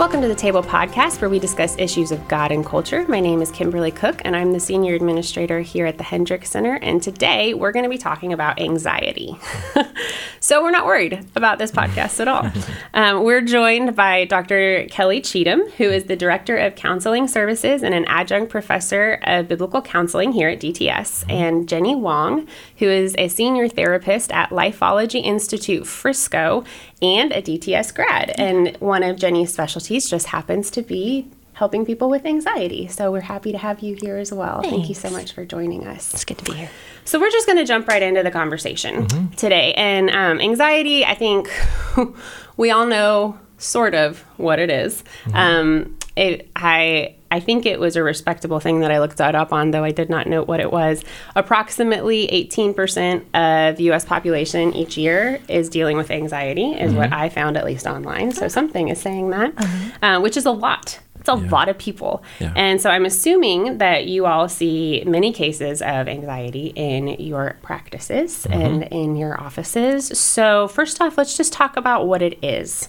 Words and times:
Welcome 0.00 0.22
to 0.22 0.28
the 0.28 0.34
Table 0.34 0.62
Podcast, 0.62 1.20
where 1.20 1.28
we 1.28 1.38
discuss 1.38 1.76
issues 1.76 2.10
of 2.10 2.26
God 2.26 2.52
and 2.52 2.64
culture. 2.64 3.04
My 3.06 3.20
name 3.20 3.42
is 3.42 3.50
Kimberly 3.50 3.90
Cook, 3.90 4.22
and 4.24 4.34
I'm 4.34 4.54
the 4.54 4.58
Senior 4.58 4.94
Administrator 4.94 5.60
here 5.60 5.84
at 5.84 5.98
the 5.98 6.04
Hendricks 6.04 6.48
Center. 6.48 6.76
And 6.76 7.02
today 7.02 7.52
we're 7.52 7.70
going 7.70 7.82
to 7.82 7.90
be 7.90 7.98
talking 7.98 8.32
about 8.32 8.58
anxiety. 8.58 9.38
so 10.40 10.62
we're 10.62 10.70
not 10.70 10.86
worried 10.86 11.26
about 11.36 11.58
this 11.58 11.70
podcast 11.70 12.18
at 12.18 12.28
all. 12.28 12.50
Um, 12.92 13.22
we're 13.22 13.40
joined 13.40 13.94
by 13.94 14.24
Dr. 14.24 14.86
Kelly 14.90 15.20
Cheatham, 15.20 15.70
who 15.76 15.84
is 15.84 16.04
the 16.04 16.16
Director 16.16 16.56
of 16.56 16.74
Counseling 16.74 17.28
Services 17.28 17.84
and 17.84 17.94
an 17.94 18.04
adjunct 18.06 18.50
professor 18.50 19.20
of 19.22 19.46
biblical 19.46 19.80
counseling 19.80 20.32
here 20.32 20.48
at 20.48 20.58
DTS, 20.58 21.24
and 21.30 21.68
Jenny 21.68 21.94
Wong, 21.94 22.48
who 22.78 22.86
is 22.86 23.14
a 23.16 23.28
senior 23.28 23.68
therapist 23.68 24.32
at 24.32 24.50
Lifeologie 24.50 25.22
Institute 25.22 25.86
Frisco 25.86 26.64
and 27.02 27.32
a 27.32 27.42
DTS 27.42 27.94
grad. 27.94 28.32
And 28.38 28.76
one 28.78 29.02
of 29.02 29.16
Jenny's 29.16 29.52
specialties 29.52 30.08
just 30.08 30.26
happens 30.28 30.70
to 30.72 30.82
be 30.82 31.28
helping 31.54 31.84
people 31.84 32.08
with 32.08 32.24
anxiety. 32.24 32.88
So 32.88 33.12
we're 33.12 33.20
happy 33.20 33.52
to 33.52 33.58
have 33.58 33.80
you 33.80 33.94
here 34.00 34.16
as 34.16 34.32
well. 34.32 34.62
Thank 34.62 34.88
you 34.88 34.94
so 34.94 35.10
much 35.10 35.32
for 35.32 35.44
joining 35.44 35.86
us. 35.86 36.14
It's 36.14 36.24
good 36.24 36.38
to 36.38 36.44
be 36.44 36.52
here. 36.54 36.70
So 37.04 37.20
we're 37.20 37.30
just 37.30 37.46
going 37.46 37.58
to 37.58 37.66
jump 37.66 37.86
right 37.86 38.02
into 38.02 38.22
the 38.22 38.30
conversation 38.30 39.06
today. 39.32 39.74
And 39.74 40.08
um, 40.10 40.40
anxiety, 40.40 41.04
I 41.04 41.14
think 41.14 41.50
we 42.56 42.70
all 42.70 42.86
know 42.86 43.38
sort 43.58 43.94
of 43.94 44.20
what 44.38 44.58
it 44.58 44.70
is. 44.70 45.04
Um, 45.34 45.98
it, 46.16 46.50
I 46.56 47.16
I 47.30 47.40
think 47.40 47.66
it 47.66 47.78
was 47.78 47.96
a 47.96 48.02
respectable 48.02 48.60
thing 48.60 48.80
that 48.80 48.90
I 48.90 48.98
looked 48.98 49.18
that 49.18 49.34
up 49.34 49.52
on, 49.52 49.70
though 49.70 49.84
I 49.84 49.92
did 49.92 50.10
not 50.10 50.26
note 50.26 50.48
what 50.48 50.60
it 50.60 50.72
was. 50.72 51.04
Approximately 51.36 52.28
18% 52.28 53.34
of 53.34 53.80
U.S. 53.80 54.04
population 54.04 54.74
each 54.74 54.96
year 54.96 55.40
is 55.48 55.68
dealing 55.68 55.96
with 55.96 56.10
anxiety, 56.10 56.72
is 56.72 56.90
mm-hmm. 56.90 56.98
what 56.98 57.12
I 57.12 57.28
found 57.28 57.56
at 57.56 57.64
least 57.64 57.86
online. 57.86 58.32
So 58.32 58.48
something 58.48 58.88
is 58.88 59.00
saying 59.00 59.30
that, 59.30 59.52
uh-huh. 59.56 60.06
uh, 60.06 60.20
which 60.20 60.36
is 60.36 60.46
a 60.46 60.50
lot. 60.50 60.98
It's 61.20 61.28
a 61.28 61.34
lot 61.34 61.68
of 61.68 61.76
people. 61.76 62.24
Yeah. 62.38 62.52
And 62.56 62.80
so 62.80 62.88
I'm 62.88 63.04
assuming 63.04 63.78
that 63.78 64.06
you 64.06 64.24
all 64.24 64.48
see 64.48 65.04
many 65.06 65.32
cases 65.32 65.82
of 65.82 66.08
anxiety 66.08 66.72
in 66.74 67.08
your 67.08 67.58
practices 67.62 68.46
mm-hmm. 68.46 68.60
and 68.60 68.82
in 68.84 69.16
your 69.16 69.38
offices. 69.38 70.18
So, 70.18 70.66
first 70.68 71.00
off, 71.00 71.18
let's 71.18 71.36
just 71.36 71.52
talk 71.52 71.76
about 71.76 72.06
what 72.06 72.22
it 72.22 72.42
is. 72.42 72.88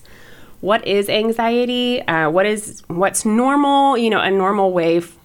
What 0.61 0.87
is 0.87 1.09
anxiety? 1.09 2.01
Uh, 2.03 2.29
what 2.29 2.45
is 2.45 2.83
what's 2.87 3.25
normal? 3.25 3.97
You 3.97 4.09
know, 4.11 4.19
a 4.19 4.31
normal 4.31 4.71
way 4.71 4.97
f- 4.97 5.17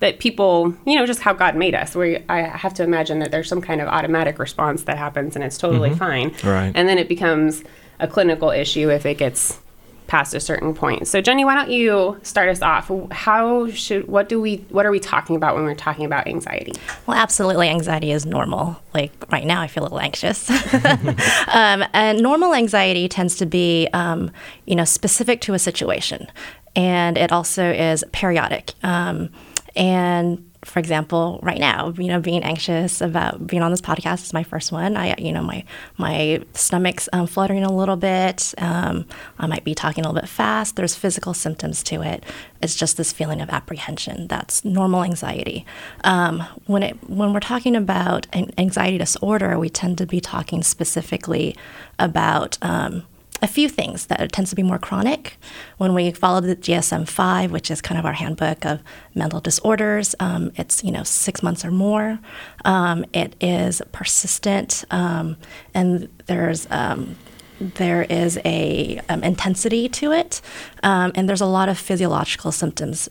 that 0.00 0.18
people, 0.18 0.74
you 0.86 0.94
know, 0.94 1.06
just 1.06 1.20
how 1.20 1.32
God 1.32 1.56
made 1.56 1.74
us. 1.74 1.94
Where 1.94 2.22
I 2.28 2.42
have 2.42 2.72
to 2.74 2.84
imagine 2.84 3.18
that 3.18 3.30
there's 3.30 3.48
some 3.48 3.60
kind 3.60 3.80
of 3.80 3.88
automatic 3.88 4.38
response 4.38 4.84
that 4.84 4.96
happens 4.96 5.34
and 5.34 5.44
it's 5.44 5.58
totally 5.58 5.94
fine. 5.94 6.32
Right. 6.44 6.72
And 6.74 6.88
then 6.88 6.98
it 6.98 7.08
becomes 7.08 7.62
a 7.98 8.06
clinical 8.06 8.50
issue 8.50 8.90
if 8.90 9.04
it 9.06 9.18
gets 9.18 9.58
past 10.06 10.34
a 10.34 10.40
certain 10.40 10.74
point. 10.74 11.08
So 11.08 11.20
Jenny, 11.20 11.44
why 11.44 11.54
don't 11.54 11.70
you 11.70 12.18
start 12.22 12.48
us 12.48 12.62
off? 12.62 12.90
How 13.10 13.68
should 13.70 14.06
what 14.08 14.28
do 14.28 14.40
we 14.40 14.56
what 14.70 14.86
are 14.86 14.90
we 14.90 15.00
talking 15.00 15.36
about 15.36 15.54
when 15.54 15.64
we're 15.64 15.74
talking 15.74 16.04
about 16.04 16.26
anxiety? 16.26 16.72
Well, 17.06 17.16
absolutely, 17.16 17.68
anxiety 17.68 18.12
is 18.12 18.24
normal. 18.24 18.80
Like 18.94 19.12
right 19.30 19.44
now, 19.44 19.60
I 19.60 19.66
feel 19.66 19.82
a 19.82 19.84
little 19.84 20.00
anxious. 20.00 20.48
um, 21.48 21.84
and 21.92 22.22
normal 22.22 22.54
anxiety 22.54 23.08
tends 23.08 23.36
to 23.36 23.46
be, 23.46 23.88
um, 23.92 24.30
you 24.66 24.76
know, 24.76 24.84
specific 24.84 25.40
to 25.42 25.54
a 25.54 25.58
situation, 25.58 26.26
and 26.74 27.18
it 27.18 27.32
also 27.32 27.70
is 27.70 28.04
periodic. 28.12 28.74
Um, 28.82 29.30
and 29.74 30.50
for 30.66 30.80
example, 30.80 31.38
right 31.42 31.60
now, 31.60 31.94
you 31.96 32.08
know, 32.08 32.20
being 32.20 32.42
anxious 32.42 33.00
about 33.00 33.46
being 33.46 33.62
on 33.62 33.70
this 33.70 33.80
podcast 33.80 34.24
is 34.24 34.32
my 34.32 34.42
first 34.42 34.72
one. 34.72 34.96
I, 34.96 35.14
you 35.16 35.32
know, 35.32 35.42
my 35.42 35.64
my 35.96 36.42
stomach's 36.54 37.08
um, 37.12 37.28
fluttering 37.28 37.62
a 37.62 37.72
little 37.72 37.96
bit. 37.96 38.52
Um, 38.58 39.06
I 39.38 39.46
might 39.46 39.62
be 39.62 39.74
talking 39.76 40.04
a 40.04 40.08
little 40.08 40.20
bit 40.20 40.28
fast. 40.28 40.74
There's 40.74 40.96
physical 40.96 41.34
symptoms 41.34 41.84
to 41.84 42.02
it. 42.02 42.24
It's 42.60 42.74
just 42.74 42.96
this 42.96 43.12
feeling 43.12 43.40
of 43.40 43.48
apprehension. 43.50 44.26
That's 44.26 44.64
normal 44.64 45.04
anxiety. 45.04 45.64
Um, 46.02 46.40
when 46.66 46.82
it 46.82 47.08
when 47.08 47.32
we're 47.32 47.40
talking 47.40 47.76
about 47.76 48.26
an 48.32 48.50
anxiety 48.58 48.98
disorder, 48.98 49.58
we 49.58 49.70
tend 49.70 49.98
to 49.98 50.06
be 50.06 50.20
talking 50.20 50.64
specifically 50.64 51.56
about 51.98 52.58
um, 52.60 53.04
a 53.46 53.48
few 53.48 53.68
things 53.68 54.06
that 54.06 54.32
tends 54.32 54.50
to 54.50 54.56
be 54.56 54.64
more 54.64 54.78
chronic. 54.78 55.38
When 55.78 55.94
we 55.94 56.10
follow 56.10 56.40
the 56.40 56.56
DSM-5, 56.56 57.50
which 57.50 57.70
is 57.70 57.80
kind 57.80 57.96
of 57.96 58.04
our 58.04 58.12
handbook 58.12 58.64
of 58.66 58.80
mental 59.14 59.40
disorders, 59.40 60.16
um, 60.18 60.50
it's 60.56 60.82
you 60.82 60.90
know 60.90 61.04
six 61.04 61.44
months 61.44 61.64
or 61.64 61.70
more. 61.70 62.18
Um, 62.64 63.04
it 63.12 63.36
is 63.40 63.80
persistent, 63.92 64.84
um, 64.90 65.36
and 65.74 66.08
there's 66.26 66.66
um, 66.70 67.14
there 67.60 68.02
is 68.02 68.38
a 68.44 69.00
um, 69.08 69.22
intensity 69.22 69.88
to 70.00 70.10
it, 70.10 70.40
um, 70.82 71.12
and 71.14 71.28
there's 71.28 71.40
a 71.40 71.46
lot 71.46 71.68
of 71.68 71.78
physiological 71.78 72.50
symptoms 72.50 73.08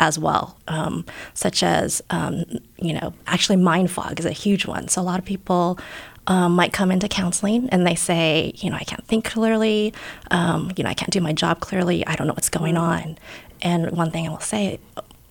as 0.00 0.18
well, 0.18 0.56
um, 0.68 1.04
such 1.34 1.62
as 1.62 2.02
um, 2.10 2.44
you 2.76 2.92
know 2.92 3.12
actually 3.28 3.56
mind 3.56 3.90
fog 3.90 4.18
is 4.18 4.26
a 4.26 4.32
huge 4.32 4.66
one. 4.66 4.88
So 4.88 5.00
a 5.00 5.06
lot 5.10 5.18
of 5.20 5.24
people 5.24 5.78
um, 6.28 6.54
might 6.54 6.72
come 6.72 6.92
into 6.92 7.08
counseling 7.08 7.68
and 7.70 7.86
they 7.86 7.94
say, 7.96 8.52
you 8.56 8.70
know, 8.70 8.76
I 8.76 8.84
can't 8.84 9.04
think 9.06 9.24
clearly, 9.24 9.92
um, 10.30 10.70
you 10.76 10.84
know, 10.84 10.90
I 10.90 10.94
can't 10.94 11.10
do 11.10 11.20
my 11.20 11.32
job 11.32 11.58
clearly, 11.60 12.06
I 12.06 12.14
don't 12.14 12.26
know 12.28 12.34
what's 12.34 12.50
going 12.50 12.76
on. 12.76 13.18
And 13.62 13.90
one 13.90 14.10
thing 14.12 14.28
I 14.28 14.30
will 14.30 14.38
say, 14.40 14.78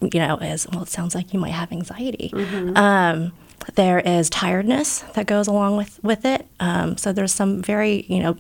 you 0.02 0.20
know, 0.20 0.38
is, 0.38 0.68
well, 0.72 0.84
it 0.84 0.90
sounds 0.90 1.16
like 1.16 1.34
you 1.34 1.40
might 1.40 1.54
have 1.54 1.72
anxiety. 1.72 2.32
Um, 2.76 3.32
there 3.76 4.00
is 4.00 4.30
tiredness 4.30 5.00
that 5.14 5.28
goes 5.28 5.48
along 5.48 5.78
with, 5.78 6.04
with 6.04 6.26
it. 6.26 6.46
Um, 6.60 6.98
so 6.98 7.14
there's 7.14 7.34
some 7.34 7.62
very, 7.62 8.06
you 8.10 8.20
know, 8.20 8.38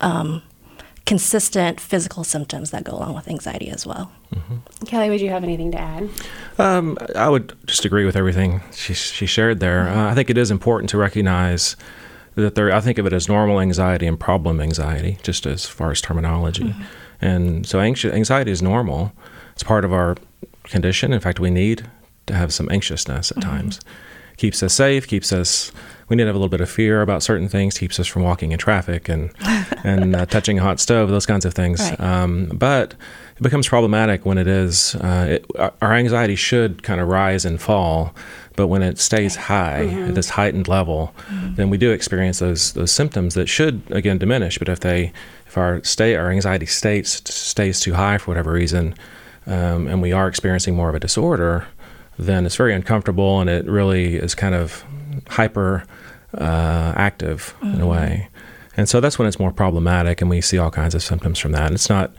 um, 0.00 0.42
consistent 1.04 1.80
physical 1.80 2.24
symptoms 2.24 2.70
that 2.70 2.84
go 2.84 2.92
along 2.92 3.14
with 3.14 3.28
anxiety 3.28 3.68
as 3.68 3.86
well. 3.86 4.12
Kelly, 4.86 5.10
would 5.10 5.20
you 5.20 5.30
have 5.30 5.42
anything 5.42 5.72
to 5.72 5.78
add? 5.78 6.08
Um, 6.58 6.96
I 7.16 7.28
would 7.28 7.56
just 7.66 7.84
agree 7.84 8.04
with 8.04 8.16
everything 8.16 8.60
she, 8.72 8.94
she 8.94 9.26
shared 9.26 9.60
there. 9.60 9.88
Uh, 9.88 10.10
I 10.10 10.14
think 10.14 10.30
it 10.30 10.38
is 10.38 10.50
important 10.50 10.90
to 10.90 10.98
recognize 10.98 11.76
that 12.36 12.54
there. 12.54 12.72
I 12.72 12.80
think 12.80 12.98
of 12.98 13.06
it 13.06 13.12
as 13.12 13.28
normal 13.28 13.60
anxiety 13.60 14.06
and 14.06 14.18
problem 14.18 14.60
anxiety, 14.60 15.18
just 15.22 15.44
as 15.44 15.66
far 15.66 15.90
as 15.90 16.00
terminology. 16.00 16.74
And 17.20 17.66
so, 17.66 17.78
anxious, 17.78 18.12
anxiety 18.12 18.50
is 18.50 18.62
normal. 18.62 19.12
It's 19.52 19.62
part 19.62 19.84
of 19.84 19.92
our 19.92 20.16
condition. 20.64 21.12
In 21.12 21.20
fact, 21.20 21.40
we 21.40 21.50
need 21.50 21.88
to 22.26 22.34
have 22.34 22.52
some 22.52 22.70
anxiousness 22.70 23.30
at 23.32 23.42
times. 23.42 23.80
Keeps 24.36 24.62
us 24.62 24.72
safe. 24.72 25.06
Keeps 25.06 25.32
us. 25.32 25.72
We 26.12 26.16
need 26.16 26.24
to 26.24 26.26
have 26.26 26.34
a 26.34 26.38
little 26.38 26.50
bit 26.50 26.60
of 26.60 26.68
fear 26.68 27.00
about 27.00 27.22
certain 27.22 27.48
things. 27.48 27.78
Keeps 27.78 27.98
us 27.98 28.06
from 28.06 28.22
walking 28.22 28.52
in 28.52 28.58
traffic 28.58 29.08
and 29.08 29.32
and 29.82 30.14
uh, 30.14 30.26
touching 30.26 30.58
a 30.58 30.62
hot 30.62 30.78
stove. 30.78 31.08
Those 31.08 31.24
kinds 31.24 31.46
of 31.46 31.54
things. 31.54 31.80
Right. 31.80 31.98
Um, 31.98 32.50
but 32.52 32.92
it 33.38 33.42
becomes 33.42 33.66
problematic 33.66 34.26
when 34.26 34.36
it 34.36 34.46
is. 34.46 34.94
Uh, 34.96 35.38
it, 35.40 35.46
our- 35.80 35.94
anxiety 35.94 36.36
should 36.36 36.82
kind 36.82 37.00
of 37.00 37.08
rise 37.08 37.46
and 37.46 37.58
fall, 37.58 38.14
but 38.56 38.66
when 38.66 38.82
it 38.82 38.98
stays 38.98 39.36
high 39.36 39.86
at 39.86 40.14
this 40.14 40.28
heightened 40.28 40.68
level, 40.68 41.14
then 41.56 41.70
we 41.70 41.78
do 41.78 41.90
experience 41.92 42.40
those 42.40 42.74
those 42.74 42.92
symptoms 42.92 43.32
that 43.32 43.48
should 43.48 43.80
again 43.88 44.18
diminish. 44.18 44.58
But 44.58 44.68
if 44.68 44.80
they 44.80 45.14
if 45.46 45.56
our 45.56 45.82
state 45.82 46.16
our 46.16 46.30
anxiety 46.30 46.66
states 46.66 47.22
stays 47.32 47.80
too 47.80 47.94
high 47.94 48.18
for 48.18 48.32
whatever 48.32 48.52
reason, 48.52 48.96
um, 49.46 49.88
and 49.88 50.02
we 50.02 50.12
are 50.12 50.28
experiencing 50.28 50.76
more 50.76 50.90
of 50.90 50.94
a 50.94 51.00
disorder, 51.00 51.68
then 52.18 52.44
it's 52.44 52.56
very 52.56 52.74
uncomfortable 52.74 53.40
and 53.40 53.48
it 53.48 53.64
really 53.64 54.16
is 54.16 54.34
kind 54.34 54.54
of 54.54 54.84
hyper 55.28 55.84
uh, 56.38 56.92
active 56.96 57.54
in 57.62 57.80
a 57.80 57.86
way. 57.86 58.28
And 58.76 58.88
so 58.88 59.00
that's 59.00 59.18
when 59.18 59.28
it's 59.28 59.38
more 59.38 59.52
problematic, 59.52 60.20
and 60.20 60.30
we 60.30 60.40
see 60.40 60.58
all 60.58 60.70
kinds 60.70 60.94
of 60.94 61.02
symptoms 61.02 61.38
from 61.38 61.52
that. 61.52 61.66
And 61.66 61.74
It's 61.74 61.90
not, 61.90 62.10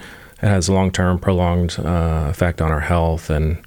it 0.41 0.47
has 0.47 0.67
a 0.67 0.73
long 0.73 0.91
term, 0.91 1.17
prolonged 1.19 1.77
uh, 1.79 2.27
effect 2.29 2.61
on 2.61 2.71
our 2.71 2.79
health. 2.81 3.29
And 3.29 3.57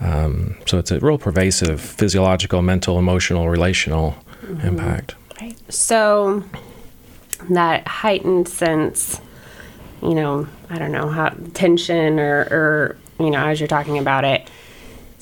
um, 0.00 0.56
so 0.66 0.78
it's 0.78 0.90
a 0.90 1.00
real 1.00 1.18
pervasive 1.18 1.80
physiological, 1.80 2.60
mental, 2.60 2.98
emotional, 2.98 3.48
relational 3.48 4.16
impact. 4.62 5.14
Right. 5.40 5.56
So 5.72 6.44
that 7.48 7.88
heightened 7.88 8.48
sense, 8.48 9.20
you 10.02 10.14
know, 10.14 10.46
I 10.68 10.78
don't 10.78 10.92
know 10.92 11.08
how 11.08 11.30
tension 11.54 12.20
or, 12.20 12.40
or 12.50 12.96
you 13.18 13.30
know, 13.30 13.46
as 13.46 13.60
you're 13.60 13.66
talking 13.66 13.98
about 13.98 14.24
it, 14.24 14.48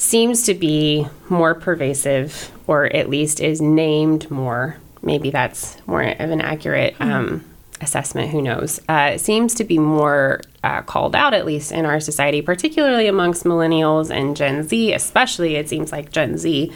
seems 0.05 0.45
to 0.45 0.55
be 0.55 1.07
more 1.29 1.55
pervasive, 1.55 2.53
or 2.67 2.87
at 2.87 3.09
least 3.09 3.41
is 3.41 3.61
named 3.61 4.31
more. 4.31 4.77
Maybe 5.03 5.31
that's 5.31 5.77
more 5.87 6.03
of 6.03 6.31
an 6.31 6.41
accurate 6.41 6.95
um, 7.01 7.45
assessment. 7.81 8.31
Who 8.31 8.41
knows? 8.43 8.81
Uh, 8.89 9.13
it 9.15 9.21
seems 9.21 9.55
to 9.55 9.65
be 9.65 9.79
more 9.79 10.41
uh, 10.63 10.83
called 10.83 11.15
out, 11.15 11.35
at 11.35 11.45
least 11.45 11.73
in 11.73 11.85
our 11.85 12.01
society, 12.01 12.43
particularly 12.43 13.07
amongst 13.07 13.45
millennials 13.45 14.11
and 14.11 14.37
Gen 14.37 14.63
Z, 14.63 14.93
especially. 14.93 15.57
It 15.57 15.69
seems 15.69 15.93
like 15.93 16.13
Gen 16.13 16.39
Z. 16.39 16.73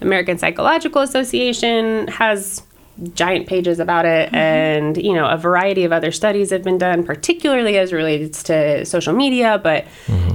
American 0.00 0.38
Psychological 0.38 1.02
Association 1.02 2.08
has 2.08 2.62
giant 3.14 3.46
pages 3.46 3.78
about 3.78 4.04
it 4.04 4.32
and 4.34 4.96
you 4.96 5.12
know 5.12 5.26
a 5.28 5.36
variety 5.36 5.84
of 5.84 5.92
other 5.92 6.10
studies 6.10 6.50
have 6.50 6.64
been 6.64 6.78
done 6.78 7.04
particularly 7.04 7.78
as 7.78 7.92
relates 7.92 8.42
to 8.42 8.84
social 8.84 9.12
media 9.12 9.60
but 9.62 9.86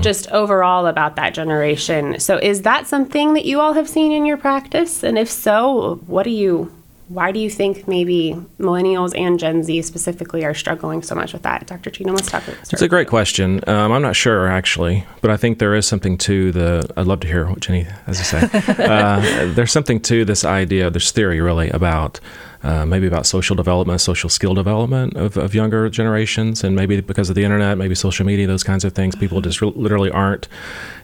just 0.02 0.30
overall 0.32 0.88
about 0.88 1.16
that 1.16 1.34
generation 1.34 2.20
so 2.20 2.38
is 2.38 2.62
that 2.62 2.88
something 2.88 3.34
that 3.34 3.46
you 3.46 3.60
all 3.60 3.74
have 3.74 3.90
seen 3.90 4.12
in 4.12 4.26
your 4.26 4.38
practice 4.38 5.04
and 5.04 5.18
if 5.18 5.30
so 5.30 6.00
what 6.08 6.24
do 6.24 6.30
you 6.30 6.72
why 7.14 7.32
do 7.32 7.40
you 7.40 7.50
think 7.50 7.88
maybe 7.88 8.36
millennials 8.60 9.18
and 9.18 9.38
Gen 9.38 9.62
Z 9.64 9.82
specifically 9.84 10.44
are 10.46 10.54
struggling 10.54 11.04
so 11.04 11.14
much 11.16 11.34
with 11.34 11.44
that? 11.44 11.68
Dr. 11.68 11.90
Cheatham, 11.90 12.16
let's 12.16 12.32
talk. 12.32 12.44
It's 12.48 12.82
a 12.82 12.88
great 12.88 13.08
question. 13.08 13.62
Um, 13.68 13.92
I'm 13.92 14.02
not 14.02 14.16
sure 14.16 14.48
actually, 14.48 15.06
but 15.22 15.30
I 15.30 15.38
think 15.38 15.60
there 15.60 15.76
is 15.76 15.86
something 15.86 16.18
to 16.20 16.52
the. 16.52 16.90
I'd 16.98 17.06
love 17.06 17.20
to 17.22 17.28
hear 17.28 17.48
what 17.48 17.60
Jenny 17.60 17.84
has 18.06 18.18
to 18.18 18.24
say. 18.24 18.50
uh, 18.84 19.54
there's 19.54 19.72
something 19.72 20.00
to 20.02 20.26
this 20.26 20.46
idea, 20.46 20.90
this 20.90 21.12
theory 21.12 21.42
really 21.42 21.70
about 21.70 22.20
uh, 22.64 22.86
maybe 22.86 23.06
about 23.06 23.26
social 23.26 23.56
development, 23.56 24.00
social 24.02 24.30
skill 24.30 24.54
development 24.54 25.16
of, 25.16 25.38
of 25.38 25.54
younger 25.54 25.90
generations, 25.90 26.64
and 26.64 26.76
maybe 26.76 27.02
because 27.02 27.30
of 27.30 27.36
the 27.36 27.44
internet, 27.44 27.78
maybe 27.78 27.96
social 27.96 28.26
media, 28.26 28.48
those 28.48 28.64
kinds 28.64 28.86
of 28.86 28.94
things, 28.94 29.16
people 29.16 29.42
just 29.42 29.62
re- 29.62 29.74
literally 29.76 30.10
aren't 30.10 30.48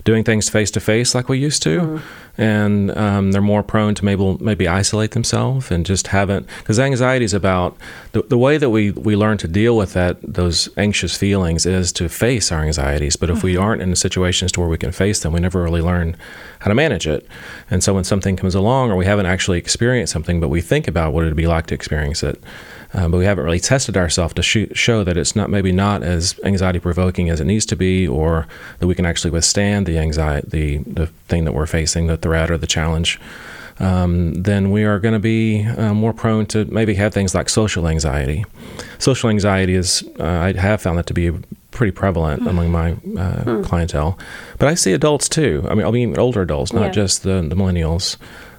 doing 0.04 0.24
things 0.24 0.50
face 0.50 0.72
to 0.72 0.80
face 0.80 1.14
like 1.14 1.30
we 1.30 1.38
used 1.38 1.62
to, 1.64 1.80
mm-hmm. 1.80 2.42
and 2.42 2.98
um, 2.98 3.32
they're 3.32 3.42
more 3.42 3.64
prone 3.64 3.96
to 3.96 4.06
maybe 4.06 4.38
maybe 4.40 4.68
isolate 4.68 5.12
themselves 5.12 5.72
and 5.72 5.86
just 5.86 6.08
haven't 6.08 6.48
because 6.60 6.80
anxiety 6.80 7.26
is 7.26 7.34
about 7.34 7.78
the, 8.12 8.22
the 8.24 8.38
way 8.38 8.58
that 8.58 8.70
we 8.70 8.92
we 8.92 9.16
learn 9.16 9.38
to 9.38 9.48
deal 9.48 9.76
with 9.76 9.94
that 9.94 10.18
those 10.22 10.70
anxious 10.78 11.18
feelings 11.18 11.66
is 11.66 11.92
to 11.94 12.10
face 12.10 12.52
our 12.52 12.62
anxieties. 12.64 13.16
But 13.16 13.30
if 13.30 13.38
mm-hmm. 13.38 13.46
we 13.46 13.58
aren't 13.58 13.82
in 13.82 13.96
situations 13.96 14.52
to 14.54 14.60
where 14.60 14.70
we 14.70 14.78
can 14.78 14.92
face 14.92 15.20
them, 15.20 15.34
we 15.34 15.40
never 15.40 15.62
really 15.62 15.82
learn 15.82 16.16
how 16.60 16.70
to 16.70 16.76
manage 16.76 17.08
it. 17.08 17.26
And 17.70 17.84
so 17.84 17.94
when 17.94 18.04
something 18.04 18.36
comes 18.36 18.56
along, 18.56 18.92
or 18.92 18.96
we 18.96 19.06
haven't 19.06 19.26
actually 19.26 19.58
experienced 19.58 20.14
something, 20.14 20.40
but 20.40 20.50
we 20.50 20.62
think 20.62 20.88
about 20.88 21.14
what 21.14 21.24
it'd 21.24 21.36
be 21.36 21.48
like 21.48 21.68
to 21.68 21.76
experience 21.76 22.24
it 22.24 22.42
um, 22.94 23.12
but 23.12 23.18
we 23.18 23.26
haven't 23.26 23.46
really 23.46 23.60
tested 23.60 23.96
ourselves 23.96 24.34
to 24.34 24.42
shoot, 24.42 24.76
show 24.78 25.04
that 25.04 25.18
it's 25.18 25.36
not 25.36 25.50
maybe 25.50 25.72
not 25.72 26.04
as 26.04 26.40
anxiety 26.44 26.80
provoking 26.80 27.30
as 27.30 27.40
it 27.40 27.46
needs 27.46 27.66
to 27.68 27.76
be, 27.76 28.08
or 28.08 28.48
that 28.80 28.88
we 28.88 28.96
can 28.96 29.06
actually 29.06 29.32
withstand 29.32 29.86
the 29.86 29.98
anxiety, 29.98 30.48
the 30.50 30.78
the 30.78 31.08
thing 31.28 31.46
that 31.46 31.54
we're 31.54 31.68
facing, 31.68 32.08
the 32.08 32.18
threat 32.18 32.50
or 32.50 32.58
the 32.58 32.68
challenge. 32.68 33.20
Um, 33.80 34.34
then 34.34 34.72
we 34.72 34.84
are 34.84 35.00
going 35.00 35.14
to 35.14 35.20
be 35.20 35.64
uh, 35.66 35.94
more 35.94 36.14
prone 36.14 36.46
to 36.48 36.66
maybe 36.66 36.96
have 36.96 37.14
things 37.14 37.34
like 37.34 37.48
social 37.50 37.88
anxiety. 37.88 38.44
Social 38.98 39.30
anxiety 39.30 39.74
is, 39.74 40.04
uh, 40.20 40.26
I 40.26 40.54
have 40.54 40.82
found 40.82 40.98
that 40.98 41.08
to 41.08 41.14
be 41.14 41.32
pretty 41.72 41.92
prevalent 41.92 42.44
mm. 42.44 42.50
among 42.50 42.72
my 42.72 42.92
uh, 42.92 42.96
mm. 43.44 43.66
clientele. 43.66 44.20
But 44.58 44.68
I 44.68 44.74
see 44.74 44.92
adults 44.92 45.30
too. 45.30 45.66
I 45.70 45.76
mean, 45.76 45.86
I 45.86 45.92
mean 45.92 46.18
older 46.18 46.42
adults, 46.42 46.74
not 46.74 46.88
yeah. 46.88 46.92
just 46.92 47.24
the, 47.24 47.42
the 47.48 47.56
millennials. 47.56 48.18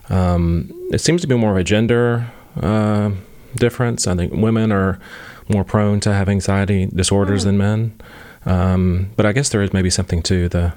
Um, 0.09 0.73
it 0.91 1.01
seems 1.01 1.21
to 1.21 1.27
be 1.27 1.37
more 1.37 1.51
of 1.51 1.59
a 1.59 1.65
gender 1.65 2.33
uh, 2.61 3.11
difference. 3.55 4.07
I 4.07 4.15
think 4.15 4.33
women 4.33 4.73
are 4.73 4.99
more 5.49 5.65
prone 5.65 6.01
to 6.01 6.13
have 6.13 6.29
anxiety 6.29 6.87
disorders 6.87 7.43
mm. 7.43 7.47
than 7.47 7.59
men. 7.59 8.01
Um, 8.47 9.11
but 9.17 9.27
I 9.27 9.33
guess 9.33 9.51
there 9.51 9.63
is 9.63 9.73
maybe 9.73 9.91
something 9.91 10.23
to 10.23 10.49
the 10.49 10.73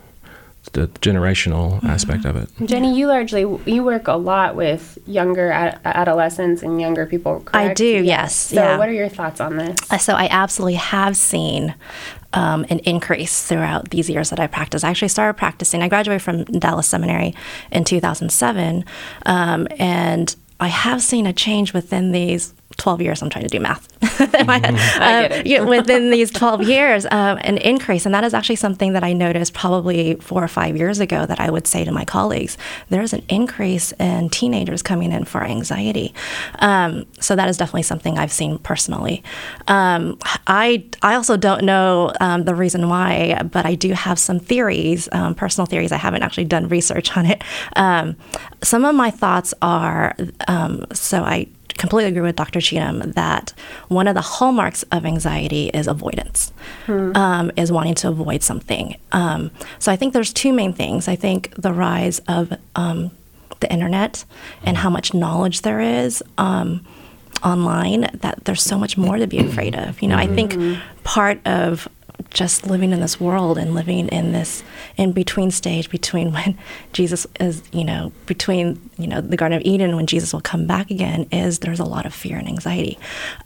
the 0.72 0.88
generational 1.02 1.74
mm-hmm. 1.74 1.88
aspect 1.88 2.26
of 2.26 2.38
it. 2.38 2.50
Jenny, 2.66 2.98
you 2.98 3.08
largely 3.08 3.42
you 3.66 3.84
work 3.84 4.08
a 4.08 4.14
lot 4.14 4.56
with 4.56 4.98
younger 5.06 5.52
ad- 5.52 5.80
adolescents 5.84 6.64
and 6.64 6.80
younger 6.80 7.06
people. 7.06 7.42
Correct? 7.42 7.56
I 7.56 7.74
do, 7.74 8.04
yes. 8.04 8.34
So, 8.34 8.56
yeah. 8.56 8.78
what 8.78 8.88
are 8.88 8.94
your 8.94 9.10
thoughts 9.10 9.42
on 9.42 9.58
this? 9.58 9.76
Uh, 9.92 9.98
so, 9.98 10.14
I 10.14 10.28
absolutely 10.32 10.76
have 10.76 11.18
seen 11.18 11.76
um, 12.32 12.66
an 12.70 12.80
increase 12.80 13.46
throughout 13.46 13.90
these 13.90 14.10
years 14.10 14.30
that 14.30 14.40
I 14.40 14.48
practiced. 14.48 14.86
I 14.86 14.90
actually 14.90 15.10
started 15.10 15.38
practicing. 15.38 15.82
I 15.82 15.90
graduated 15.90 16.22
from 16.22 16.46
Dallas 16.46 16.88
Seminary 16.88 17.36
in 17.72 17.84
2007, 17.84 18.86
um, 19.26 19.68
and 19.78 20.34
I 20.60 20.68
have 20.68 21.02
seen 21.02 21.28
a 21.28 21.34
change 21.34 21.74
within 21.74 22.14
these 22.14 22.54
12 22.78 23.02
years, 23.02 23.22
I'm 23.22 23.30
trying 23.30 23.46
to 23.46 23.50
do 23.50 23.60
math 23.60 23.88
in 24.40 24.46
my 24.46 24.60
head. 24.60 25.48
Um, 25.48 25.68
within 25.68 26.10
these 26.10 26.32
12 26.44 26.64
years, 26.64 27.06
um, 27.06 27.38
an 27.42 27.58
increase. 27.58 28.06
And 28.06 28.14
that 28.14 28.24
is 28.24 28.34
actually 28.34 28.56
something 28.58 28.94
that 28.94 29.04
I 29.04 29.14
noticed 29.14 29.54
probably 29.54 30.16
four 30.16 30.44
or 30.44 30.48
five 30.48 30.78
years 30.78 31.00
ago 31.00 31.26
that 31.26 31.40
I 31.40 31.50
would 31.50 31.68
say 31.68 31.84
to 31.86 31.92
my 31.92 32.06
colleagues 32.06 32.58
there's 32.90 33.14
an 33.14 33.24
increase 33.30 33.92
in 33.94 34.30
teenagers 34.30 34.82
coming 34.82 35.12
in 35.12 35.26
for 35.26 35.44
anxiety. 35.44 36.14
Um, 36.60 37.06
so 37.20 37.36
that 37.36 37.50
is 37.50 37.58
definitely 37.58 37.84
something 37.84 38.18
I've 38.18 38.32
seen 38.32 38.58
personally. 38.60 39.24
Um, 39.68 40.18
I, 40.48 40.86
I 41.02 41.16
also 41.16 41.38
don't 41.38 41.64
know 41.64 42.12
um, 42.20 42.44
the 42.44 42.56
reason 42.56 42.90
why, 42.90 43.42
but 43.52 43.66
I 43.66 43.76
do 43.76 43.94
have 43.94 44.20
some 44.20 44.40
theories, 44.40 45.10
um, 45.12 45.36
personal 45.36 45.66
theories. 45.66 45.92
I 45.92 45.98
haven't 45.98 46.24
actually 46.24 46.46
done 46.46 46.68
research 46.68 47.16
on 47.16 47.26
it. 47.26 47.44
some 48.64 48.86
of 48.86 48.96
my 48.96 49.12
thoughts 49.12 49.54
are 49.62 50.16
so 50.94 51.24
I 51.24 51.48
completely 51.78 52.10
agree 52.10 52.22
with 52.22 52.36
Dr. 52.36 52.62
Cheatham 52.62 53.12
that 53.12 53.54
one 53.88 54.08
of 54.08 54.16
the 54.16 54.22
hallmarks 54.22 54.84
of 54.92 55.06
anxiety 55.06 55.70
is 55.70 55.88
avoidance, 55.88 56.52
hmm. 56.86 57.16
um, 57.16 57.52
is 57.58 57.72
wanting 57.72 57.96
to 57.96 58.10
avoid 58.10 58.44
something. 58.44 58.96
Um, 59.12 59.52
so 59.80 59.92
I 59.92 59.96
think 59.96 60.14
there's 60.14 60.34
two 60.34 60.54
main 60.54 60.74
things. 60.74 61.08
I 61.08 61.16
think 61.16 61.54
the 61.56 61.74
rise 61.74 62.20
of 62.28 62.54
um, 62.76 63.12
the 63.60 63.72
internet 63.72 64.26
and 64.64 64.78
how 64.78 64.90
much 64.90 65.14
knowledge 65.14 65.62
there 65.62 65.80
is 65.80 66.22
um, 66.38 66.86
online 67.44 68.10
that 68.22 68.46
there's 68.46 68.62
so 68.62 68.78
much 68.78 68.98
more 68.98 69.18
to 69.18 69.28
be 69.28 69.40
afraid 69.40 69.76
of. 69.76 70.02
You 70.02 70.10
know, 70.10 70.18
I 70.18 70.28
think 70.28 70.54
mm-hmm. 70.54 70.82
part 71.04 71.46
of 71.48 71.88
just 72.34 72.66
living 72.66 72.92
in 72.92 73.00
this 73.00 73.20
world 73.20 73.58
and 73.58 73.74
living 73.76 74.10
in 74.10 74.32
this 74.32 74.64
in 74.98 75.12
between 75.12 75.52
stage 75.52 75.90
between 75.90 76.32
when 76.34 76.58
Jesus 76.94 77.26
is, 77.40 77.64
you 77.72 77.84
know, 77.84 78.12
between, 78.26 78.90
you 78.98 79.08
know, 79.08 79.22
the 79.22 79.38
Garden 79.38 79.58
of 79.58 79.64
Eden 79.66 79.96
when 79.96 80.08
Jesus 80.08 80.34
will 80.34 80.42
come 80.42 80.66
back 80.66 80.92
again 80.92 81.28
is 81.32 81.60
there's 81.60 81.80
a 81.80 81.86
lot 81.86 82.06
of 82.06 82.14
fear 82.14 82.38
and 82.38 82.48
anxiety. 82.48 82.98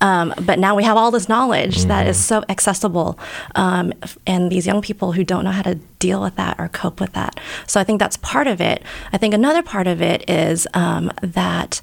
Um, 0.02 0.34
but 0.42 0.58
now 0.58 0.76
we 0.76 0.84
have 0.84 0.98
all 0.98 1.12
this 1.12 1.30
knowledge 1.30 1.80
mm-hmm. 1.80 1.90
that 1.90 2.08
is 2.08 2.18
so 2.18 2.44
accessible. 2.50 3.20
Um, 3.56 3.94
and 4.26 4.52
these 4.52 4.66
young 4.66 4.82
people 4.82 5.12
who 5.12 5.24
don't 5.24 5.44
know 5.44 5.52
how 5.52 5.64
to 5.64 5.76
deal 6.00 6.22
with 6.22 6.36
that 6.38 6.60
or 6.60 6.70
cope 6.70 7.02
with 7.02 7.14
that. 7.14 7.40
So 7.68 7.80
I 7.80 7.84
think 7.84 8.00
that's 8.00 8.18
part 8.18 8.48
of 8.48 8.62
it. 8.62 8.84
I 9.12 9.18
think 9.18 9.34
another 9.34 9.62
part 9.64 9.88
of 9.88 10.02
it 10.02 10.30
is 10.30 10.68
um, 10.74 11.12
that 11.22 11.82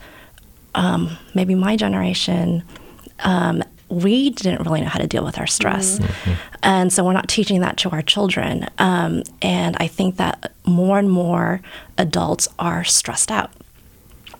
um, 0.74 1.16
maybe 1.34 1.54
my 1.54 1.76
generation 1.76 2.64
um, 3.20 3.62
we 3.88 4.30
didn't 4.30 4.64
really 4.64 4.80
know 4.80 4.88
how 4.88 4.98
to 4.98 5.06
deal 5.06 5.24
with 5.24 5.38
our 5.38 5.46
stress. 5.46 5.98
Mm-hmm. 5.98 6.32
And 6.62 6.92
so 6.92 7.04
we're 7.04 7.12
not 7.12 7.28
teaching 7.28 7.60
that 7.60 7.76
to 7.78 7.90
our 7.90 8.02
children. 8.02 8.68
Um, 8.78 9.22
and 9.42 9.76
I 9.78 9.86
think 9.86 10.16
that 10.16 10.52
more 10.64 10.98
and 10.98 11.10
more 11.10 11.60
adults 11.98 12.48
are 12.58 12.84
stressed 12.84 13.30
out. 13.30 13.50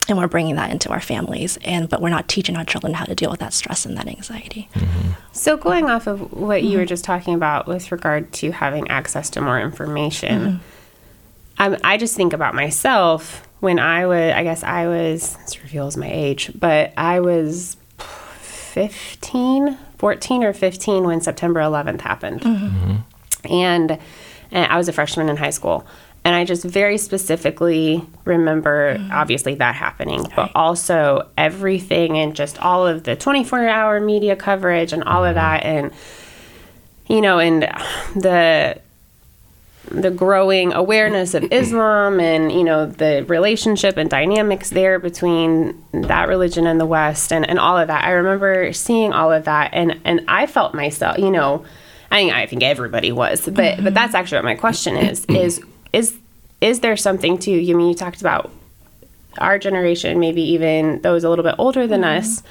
And 0.06 0.18
we're 0.18 0.28
bringing 0.28 0.56
that 0.56 0.70
into 0.70 0.90
our 0.90 1.00
families, 1.00 1.58
and 1.64 1.88
but 1.88 2.02
we're 2.02 2.10
not 2.10 2.28
teaching 2.28 2.58
our 2.58 2.64
children 2.66 2.92
how 2.92 3.06
to 3.06 3.14
deal 3.14 3.30
with 3.30 3.40
that 3.40 3.54
stress 3.54 3.86
and 3.86 3.96
that 3.96 4.06
anxiety. 4.06 4.68
Mm-hmm. 4.74 5.12
So, 5.32 5.56
going 5.56 5.88
off 5.88 6.06
of 6.06 6.30
what 6.30 6.62
you 6.62 6.76
were 6.76 6.82
mm-hmm. 6.82 6.88
just 6.88 7.04
talking 7.04 7.32
about 7.32 7.66
with 7.66 7.90
regard 7.90 8.30
to 8.34 8.50
having 8.50 8.86
access 8.88 9.30
to 9.30 9.40
more 9.40 9.58
information, 9.58 10.60
mm-hmm. 11.58 11.74
I 11.82 11.96
just 11.96 12.16
think 12.16 12.34
about 12.34 12.54
myself 12.54 13.48
when 13.60 13.78
I 13.78 14.06
was, 14.06 14.34
I 14.34 14.42
guess 14.42 14.62
I 14.62 14.88
was, 14.88 15.36
this 15.36 15.62
reveals 15.62 15.96
my 15.96 16.10
age, 16.10 16.50
but 16.54 16.92
I 16.98 17.20
was 17.20 17.78
15, 18.74 19.78
14 19.98 20.42
or 20.42 20.52
15 20.52 21.04
when 21.04 21.20
September 21.20 21.60
11th 21.60 22.00
happened. 22.00 22.40
Mm-hmm. 22.40 22.96
And, 23.48 23.98
and 24.50 24.72
I 24.72 24.76
was 24.76 24.88
a 24.88 24.92
freshman 24.92 25.28
in 25.28 25.36
high 25.36 25.50
school. 25.50 25.86
And 26.24 26.34
I 26.34 26.44
just 26.44 26.64
very 26.64 26.98
specifically 26.98 28.04
remember, 28.24 28.96
mm-hmm. 28.96 29.12
obviously, 29.12 29.54
that 29.56 29.76
happening, 29.76 30.26
but 30.34 30.50
also 30.56 31.30
everything 31.38 32.18
and 32.18 32.34
just 32.34 32.58
all 32.58 32.84
of 32.84 33.04
the 33.04 33.14
24 33.14 33.68
hour 33.68 34.00
media 34.00 34.34
coverage 34.34 34.92
and 34.92 35.04
all 35.04 35.20
mm-hmm. 35.20 35.28
of 35.28 35.34
that. 35.36 35.64
And, 35.64 35.92
you 37.06 37.20
know, 37.20 37.38
and 37.38 37.62
the 38.16 38.80
the 40.00 40.10
growing 40.10 40.72
awareness 40.72 41.34
of 41.34 41.44
Islam 41.52 42.20
and 42.20 42.52
you 42.52 42.64
know 42.64 42.86
the 42.86 43.24
relationship 43.28 43.96
and 43.96 44.10
dynamics 44.10 44.70
there 44.70 44.98
between 44.98 45.82
that 45.92 46.28
religion 46.28 46.66
and 46.66 46.80
the 46.80 46.86
West 46.86 47.32
and, 47.32 47.48
and 47.48 47.58
all 47.58 47.78
of 47.78 47.88
that. 47.88 48.04
I 48.04 48.10
remember 48.10 48.72
seeing 48.72 49.12
all 49.12 49.32
of 49.32 49.44
that 49.44 49.70
and 49.72 50.00
and 50.04 50.22
I 50.28 50.46
felt 50.46 50.74
myself, 50.74 51.18
you 51.18 51.30
know, 51.30 51.64
I 52.10 52.18
think 52.18 52.32
I 52.32 52.46
think 52.46 52.62
everybody 52.62 53.12
was, 53.12 53.44
but 53.44 53.54
mm-hmm. 53.54 53.84
but 53.84 53.94
that's 53.94 54.14
actually 54.14 54.38
what 54.38 54.44
my 54.44 54.54
question 54.54 54.96
is 54.96 55.24
is 55.28 55.60
is 55.92 56.16
is 56.60 56.80
there 56.80 56.96
something 56.96 57.38
to 57.38 57.50
you 57.50 57.76
mean 57.76 57.88
you 57.88 57.94
talked 57.94 58.20
about 58.20 58.50
our 59.38 59.58
generation, 59.58 60.20
maybe 60.20 60.42
even 60.42 61.00
those 61.02 61.24
a 61.24 61.28
little 61.28 61.44
bit 61.44 61.56
older 61.58 61.86
than 61.86 62.02
mm-hmm. 62.02 62.18
us. 62.18 62.42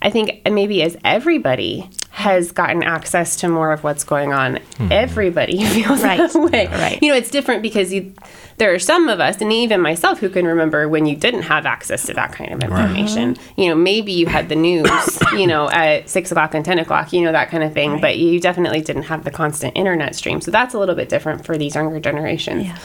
I 0.00 0.10
think 0.10 0.42
maybe 0.48 0.82
as 0.82 0.96
everybody 1.04 1.90
has 2.18 2.50
gotten 2.50 2.82
access 2.82 3.36
to 3.36 3.48
more 3.48 3.70
of 3.70 3.84
what's 3.84 4.02
going 4.02 4.32
on. 4.32 4.56
Mm-hmm. 4.56 4.90
Everybody 4.90 5.64
feels 5.66 6.02
right. 6.02 6.18
that 6.18 6.34
way. 6.34 6.66
Right. 6.66 6.98
You 7.00 7.12
know, 7.12 7.16
it's 7.16 7.30
different 7.30 7.62
because 7.62 7.92
you 7.92 8.12
there 8.56 8.74
are 8.74 8.80
some 8.80 9.08
of 9.08 9.20
us, 9.20 9.40
and 9.40 9.52
even 9.52 9.80
myself, 9.80 10.18
who 10.18 10.28
can 10.28 10.44
remember 10.44 10.88
when 10.88 11.06
you 11.06 11.14
didn't 11.14 11.42
have 11.42 11.64
access 11.64 12.06
to 12.06 12.14
that 12.14 12.32
kind 12.32 12.52
of 12.52 12.60
information. 12.60 13.34
Right. 13.34 13.52
You 13.56 13.68
know, 13.68 13.76
maybe 13.76 14.10
you 14.10 14.26
had 14.26 14.48
the 14.48 14.56
news, 14.56 14.90
you 15.32 15.46
know, 15.46 15.70
at 15.70 16.08
six 16.08 16.32
o'clock 16.32 16.54
and 16.54 16.64
ten 16.64 16.80
o'clock, 16.80 17.12
you 17.12 17.22
know, 17.22 17.30
that 17.30 17.50
kind 17.50 17.62
of 17.62 17.72
thing, 17.72 17.92
right. 17.92 18.00
but 18.00 18.18
you 18.18 18.40
definitely 18.40 18.80
didn't 18.80 19.04
have 19.04 19.22
the 19.22 19.30
constant 19.30 19.76
internet 19.76 20.16
stream. 20.16 20.40
So 20.40 20.50
that's 20.50 20.74
a 20.74 20.78
little 20.80 20.96
bit 20.96 21.08
different 21.08 21.46
for 21.46 21.56
these 21.56 21.76
younger 21.76 22.00
generations. 22.00 22.64
Yeah. 22.64 22.78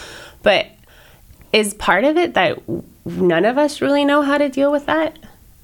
But 0.43 0.67
is 1.51 1.73
part 1.73 2.03
of 2.03 2.17
it 2.17 2.35
that 2.35 2.61
none 3.03 3.45
of 3.45 3.57
us 3.57 3.81
really 3.81 4.05
know 4.05 4.21
how 4.21 4.37
to 4.37 4.47
deal 4.49 4.71
with 4.71 4.85
that? 4.85 5.17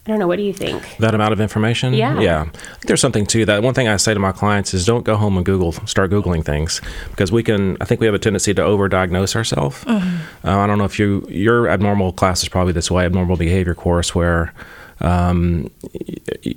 I 0.09 0.11
don't 0.11 0.17
know. 0.17 0.27
What 0.27 0.37
do 0.37 0.43
you 0.43 0.53
think? 0.53 0.97
That 0.97 1.13
amount 1.13 1.33
of 1.33 1.39
information? 1.39 1.93
Yeah. 1.93 2.19
Yeah. 2.19 2.49
There's 2.87 2.99
something 2.99 3.27
to 3.27 3.45
that. 3.45 3.61
One 3.61 3.75
thing 3.75 3.87
I 3.87 3.95
say 3.97 4.15
to 4.15 4.19
my 4.19 4.31
clients 4.31 4.73
is 4.73 4.83
don't 4.83 5.03
go 5.03 5.15
home 5.15 5.37
and 5.37 5.45
Google, 5.45 5.71
start 5.71 6.09
Googling 6.09 6.43
things 6.43 6.81
because 7.11 7.31
we 7.31 7.43
can, 7.43 7.77
I 7.79 7.85
think 7.85 8.01
we 8.01 8.07
have 8.07 8.15
a 8.15 8.19
tendency 8.19 8.55
to 8.55 8.61
overdiagnose 8.63 9.35
ourselves. 9.35 9.85
Mm-hmm. 9.85 10.47
Uh, 10.47 10.57
I 10.57 10.65
don't 10.65 10.79
know 10.79 10.85
if 10.85 10.97
you, 10.97 11.27
your 11.29 11.69
abnormal 11.69 12.11
class 12.13 12.41
is 12.41 12.49
probably 12.49 12.73
this 12.73 12.89
way, 12.89 13.05
abnormal 13.05 13.37
behavior 13.37 13.75
course, 13.75 14.15
where 14.15 14.51
um, 15.01 15.69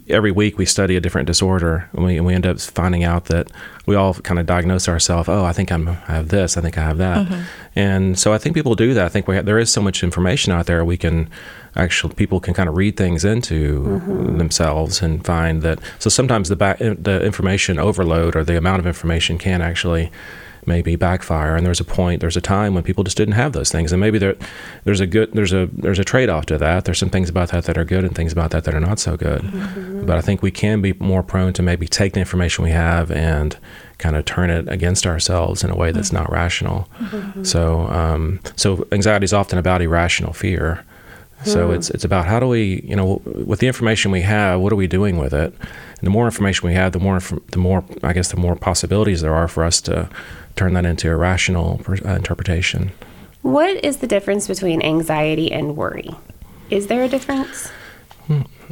every 0.09 0.33
week 0.33 0.57
we 0.57 0.65
study 0.65 0.97
a 0.97 1.01
different 1.01 1.27
disorder 1.27 1.91
and 1.93 2.05
we, 2.05 2.17
and 2.17 2.25
we 2.25 2.35
end 2.35 2.47
up 2.47 2.59
finding 2.59 3.05
out 3.05 3.27
that 3.27 3.51
we 3.87 3.95
all 3.95 4.15
kind 4.15 4.41
of 4.41 4.47
diagnose 4.47 4.89
ourselves 4.89 5.29
oh 5.29 5.45
i 5.45 5.53
think 5.53 5.71
I'm, 5.71 5.89
i 5.89 5.93
have 6.15 6.29
this 6.29 6.57
i 6.57 6.61
think 6.61 6.77
i 6.77 6.83
have 6.83 6.99
that 6.99 7.47
and 7.77 8.19
so 8.19 8.33
i 8.33 8.39
think 8.39 8.57
people 8.57 8.75
do 8.75 8.95
that 8.95 9.05
i 9.05 9.09
think 9.09 9.29
we 9.29 9.37
have, 9.37 9.47
there 9.47 9.61
is 9.61 9.71
so 9.71 9.81
much 9.81 10.03
information 10.03 10.53
out 10.53 10.67
there 10.67 10.85
we 10.85 10.97
can 10.97 11.31
actually 11.76 12.14
people 12.14 12.41
can 12.41 12.55
kind 12.55 12.69
of 12.69 12.76
read 12.76 12.97
things 12.97 13.25
into 13.25 13.81
mm-hmm. 13.81 14.38
themselves 14.38 15.02
and 15.02 15.25
find 15.25 15.62
that 15.62 15.79
so 15.99 16.11
sometimes 16.11 16.49
the 16.49 16.57
back, 16.57 16.79
the 16.79 17.23
information 17.25 17.79
overload 17.79 18.37
or 18.37 18.45
the 18.45 18.57
amount 18.57 18.81
of 18.81 18.87
information 18.87 19.38
can 19.38 19.62
actually 19.62 20.11
maybe 20.67 20.97
backfire. 20.97 21.57
And 21.57 21.67
there's 21.67 21.81
a 21.81 21.85
point 21.85 22.21
there's 22.21 22.37
a 22.37 22.41
time 22.41 22.75
when 22.75 22.83
people 22.83 23.05
just 23.05 23.17
didn't 23.17 23.35
have 23.35 23.52
those 23.52 23.71
things. 23.71 23.93
And 23.93 24.00
maybe 24.00 24.19
there 24.19 24.37
there's 24.85 25.00
a 25.00 25.07
good 25.07 25.33
there's 25.33 25.52
a 25.52 25.69
there's 25.73 25.99
a 25.99 26.05
trade-off 26.05 26.47
to 26.47 26.59
that. 26.59 26.85
There's 26.85 26.99
some 26.99 27.11
things 27.11 27.29
about 27.29 27.50
that 27.50 27.64
that 27.64 27.79
are 27.79 27.85
good 27.85 28.05
and 28.05 28.14
things 28.14 28.33
about 28.33 28.50
that 28.52 28.64
that 28.64 28.75
are 28.75 28.81
not 28.81 28.99
so 28.99 29.17
good. 29.17 29.43
Mm-hmm. 29.43 30.07
But 30.07 30.19
i 30.19 30.21
think 30.21 30.43
we 30.43 30.50
can 30.50 30.81
be 30.81 30.93
more 30.95 31.23
prone 31.23 31.52
to 31.55 31.62
maybe 31.62 31.87
take 31.87 32.12
the 32.12 32.21
information 32.21 32.64
we 32.64 32.71
have 32.71 33.11
and 33.11 33.57
kind 33.99 34.17
of 34.17 34.25
turn 34.25 34.50
it 34.50 34.69
against 34.69 35.07
ourselves 35.07 35.62
in 35.62 35.71
a 35.71 35.76
way 35.76 35.93
that's 35.93 36.09
mm-hmm. 36.09 36.25
not 36.25 36.33
rational. 36.33 36.88
So 37.45 37.88
um, 37.88 38.41
so 38.57 38.87
anxiety 38.93 39.25
is 39.25 39.33
often 39.33 39.59
about 39.59 39.83
irrational 39.83 40.33
fear 40.33 40.85
so 41.45 41.71
it's 41.71 41.91
it's 41.91 42.05
about 42.05 42.27
how 42.27 42.41
do 42.41 42.49
we, 42.49 42.83
you 42.85 42.97
know, 42.97 43.21
with 43.25 43.61
the 43.61 43.67
information 43.67 44.11
we 44.11 44.23
have, 44.23 44.61
what 44.61 44.73
are 44.73 44.77
we 44.77 44.87
doing 44.87 45.19
with 45.19 45.33
it? 45.33 45.53
And 45.53 46.07
the 46.07 46.11
more 46.11 46.25
information 46.25 46.69
we 46.69 46.75
have, 46.75 46.93
the 46.93 47.01
more 47.01 47.21
the 47.51 47.59
more 47.59 47.85
I 48.03 48.13
guess 48.13 48.31
the 48.31 48.37
more 48.37 48.57
possibilities 48.57 49.21
there 49.21 49.35
are 49.35 49.49
for 49.49 49.65
us 49.65 49.81
to 49.83 50.09
turn 50.57 50.75
that 50.75 50.85
into 50.85 51.11
a 51.11 51.17
rational 51.17 51.81
uh, 51.89 52.11
interpretation. 52.11 52.93
What 53.43 53.85
is 53.85 53.99
the 53.99 54.07
difference 54.07 54.47
between 54.47 54.83
anxiety 54.83 55.51
and 55.51 55.77
worry? 55.77 56.11
Is 56.71 56.87
there 56.87 57.03
a 57.03 57.09
difference? 57.09 57.71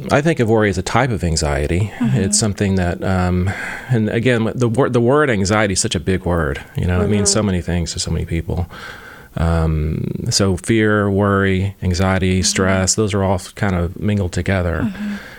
I 0.09 0.21
think 0.21 0.39
of 0.39 0.49
worry 0.49 0.69
as 0.69 0.77
a 0.77 0.81
type 0.81 1.11
of 1.11 1.23
anxiety. 1.23 1.91
It's 1.99 2.39
something 2.39 2.75
that, 2.75 3.03
um, 3.03 3.49
and 3.89 4.09
again, 4.09 4.51
the 4.55 4.69
word 4.69 4.93
the 4.93 5.01
word 5.01 5.29
anxiety 5.29 5.73
is 5.73 5.81
such 5.81 5.93
a 5.93 5.99
big 5.99 6.25
word. 6.25 6.63
You 6.77 6.85
know, 6.85 7.01
it 7.01 7.09
means 7.09 7.31
so 7.31 7.43
many 7.43 7.61
things 7.61 7.93
to 7.93 7.99
so 7.99 8.11
many 8.11 8.25
people. 8.25 8.67
Um, 9.37 10.25
so 10.29 10.57
fear, 10.57 11.09
worry, 11.09 11.75
anxiety, 11.81 12.43
stress, 12.43 12.95
those 12.95 13.13
are 13.13 13.23
all 13.23 13.39
kind 13.55 13.75
of 13.75 13.99
mingled 13.99 14.33
together. 14.33 14.91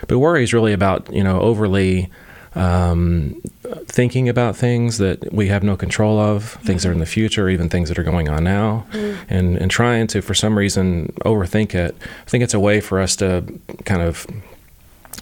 But 0.07 0.19
worry 0.19 0.43
is 0.43 0.53
really 0.53 0.73
about 0.73 1.11
you 1.13 1.23
know 1.23 1.39
overly 1.39 2.09
um, 2.55 3.41
thinking 3.85 4.29
about 4.29 4.55
things 4.55 4.97
that 4.99 5.33
we 5.33 5.47
have 5.47 5.63
no 5.63 5.75
control 5.75 6.19
of, 6.19 6.51
things 6.63 6.83
that 6.83 6.89
are 6.89 6.91
in 6.91 6.99
the 6.99 7.05
future, 7.05 7.49
even 7.49 7.69
things 7.69 7.89
that 7.89 7.97
are 7.97 8.03
going 8.03 8.29
on 8.29 8.43
now, 8.43 8.85
and 9.29 9.57
and 9.57 9.69
trying 9.71 10.07
to 10.07 10.21
for 10.21 10.33
some 10.33 10.57
reason 10.57 11.13
overthink 11.25 11.73
it. 11.75 11.95
I 12.25 12.29
think 12.29 12.43
it's 12.43 12.53
a 12.53 12.59
way 12.59 12.81
for 12.81 12.99
us 12.99 13.15
to 13.17 13.43
kind 13.85 14.01
of 14.01 14.25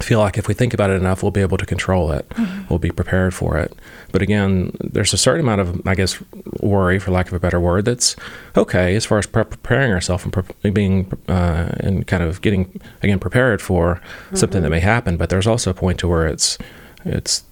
feel 0.01 0.19
like 0.19 0.37
if 0.37 0.47
we 0.47 0.53
think 0.53 0.73
about 0.73 0.89
it 0.89 0.93
enough, 0.93 1.21
we'll 1.21 1.31
be 1.31 1.41
able 1.41 1.57
to 1.57 1.65
control 1.65 2.11
it. 2.11 2.27
Mm-hmm. 2.29 2.67
We'll 2.69 2.79
be 2.79 2.91
prepared 2.91 3.33
for 3.33 3.57
it. 3.57 3.75
But 4.11 4.21
again, 4.21 4.75
there's 4.79 5.13
a 5.13 5.17
certain 5.17 5.41
amount 5.41 5.61
of, 5.61 5.87
I 5.87 5.95
guess, 5.95 6.21
worry, 6.59 6.99
for 6.99 7.11
lack 7.11 7.27
of 7.27 7.33
a 7.33 7.39
better 7.39 7.59
word, 7.59 7.85
that's 7.85 8.15
okay 8.55 8.95
as 8.95 9.05
far 9.05 9.19
as 9.19 9.27
pre- 9.27 9.43
preparing 9.43 9.91
ourselves 9.91 10.23
and 10.23 10.33
pre- 10.33 10.71
being 10.71 11.11
uh, 11.27 11.75
and 11.79 12.07
kind 12.07 12.23
of 12.23 12.41
getting 12.41 12.81
again 13.03 13.19
prepared 13.19 13.61
for 13.61 13.95
mm-hmm. 13.95 14.35
something 14.35 14.61
that 14.63 14.69
may 14.69 14.79
happen. 14.79 15.17
But 15.17 15.29
there's 15.29 15.47
also 15.47 15.71
a 15.71 15.75
point 15.75 15.99
to 15.99 16.07
where 16.07 16.27
it's 16.27 16.57
it's 17.05 17.43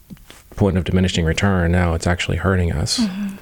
point 0.55 0.77
of 0.77 0.83
diminishing 0.83 1.25
return. 1.25 1.71
Now 1.71 1.93
it's 1.93 2.07
actually 2.07 2.37
hurting 2.37 2.71
us. 2.71 2.99
Mm-hmm. 2.99 3.35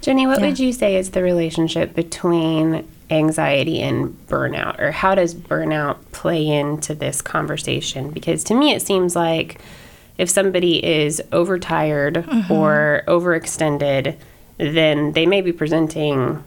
Jenny, 0.00 0.26
what 0.26 0.40
Yeah. 0.40 0.46
would 0.46 0.58
you 0.58 0.72
say 0.72 0.96
is 0.96 1.10
the 1.10 1.22
relationship 1.22 1.94
between 1.94 2.84
anxiety 3.10 3.80
and 3.80 4.16
burnout? 4.28 4.78
Or 4.78 4.92
how 4.92 5.14
does 5.14 5.34
burnout 5.34 5.96
play 6.12 6.46
into 6.46 6.94
this 6.94 7.20
conversation? 7.20 8.10
Because 8.10 8.44
to 8.44 8.54
me, 8.54 8.72
it 8.72 8.82
seems 8.82 9.16
like 9.16 9.60
if 10.18 10.28
somebody 10.28 10.84
is 10.84 11.22
overtired 11.32 12.14
mm-hmm. 12.14 12.52
or 12.52 13.02
overextended, 13.06 14.16
then 14.58 15.12
they 15.12 15.26
may 15.26 15.40
be 15.40 15.52
presenting 15.52 16.42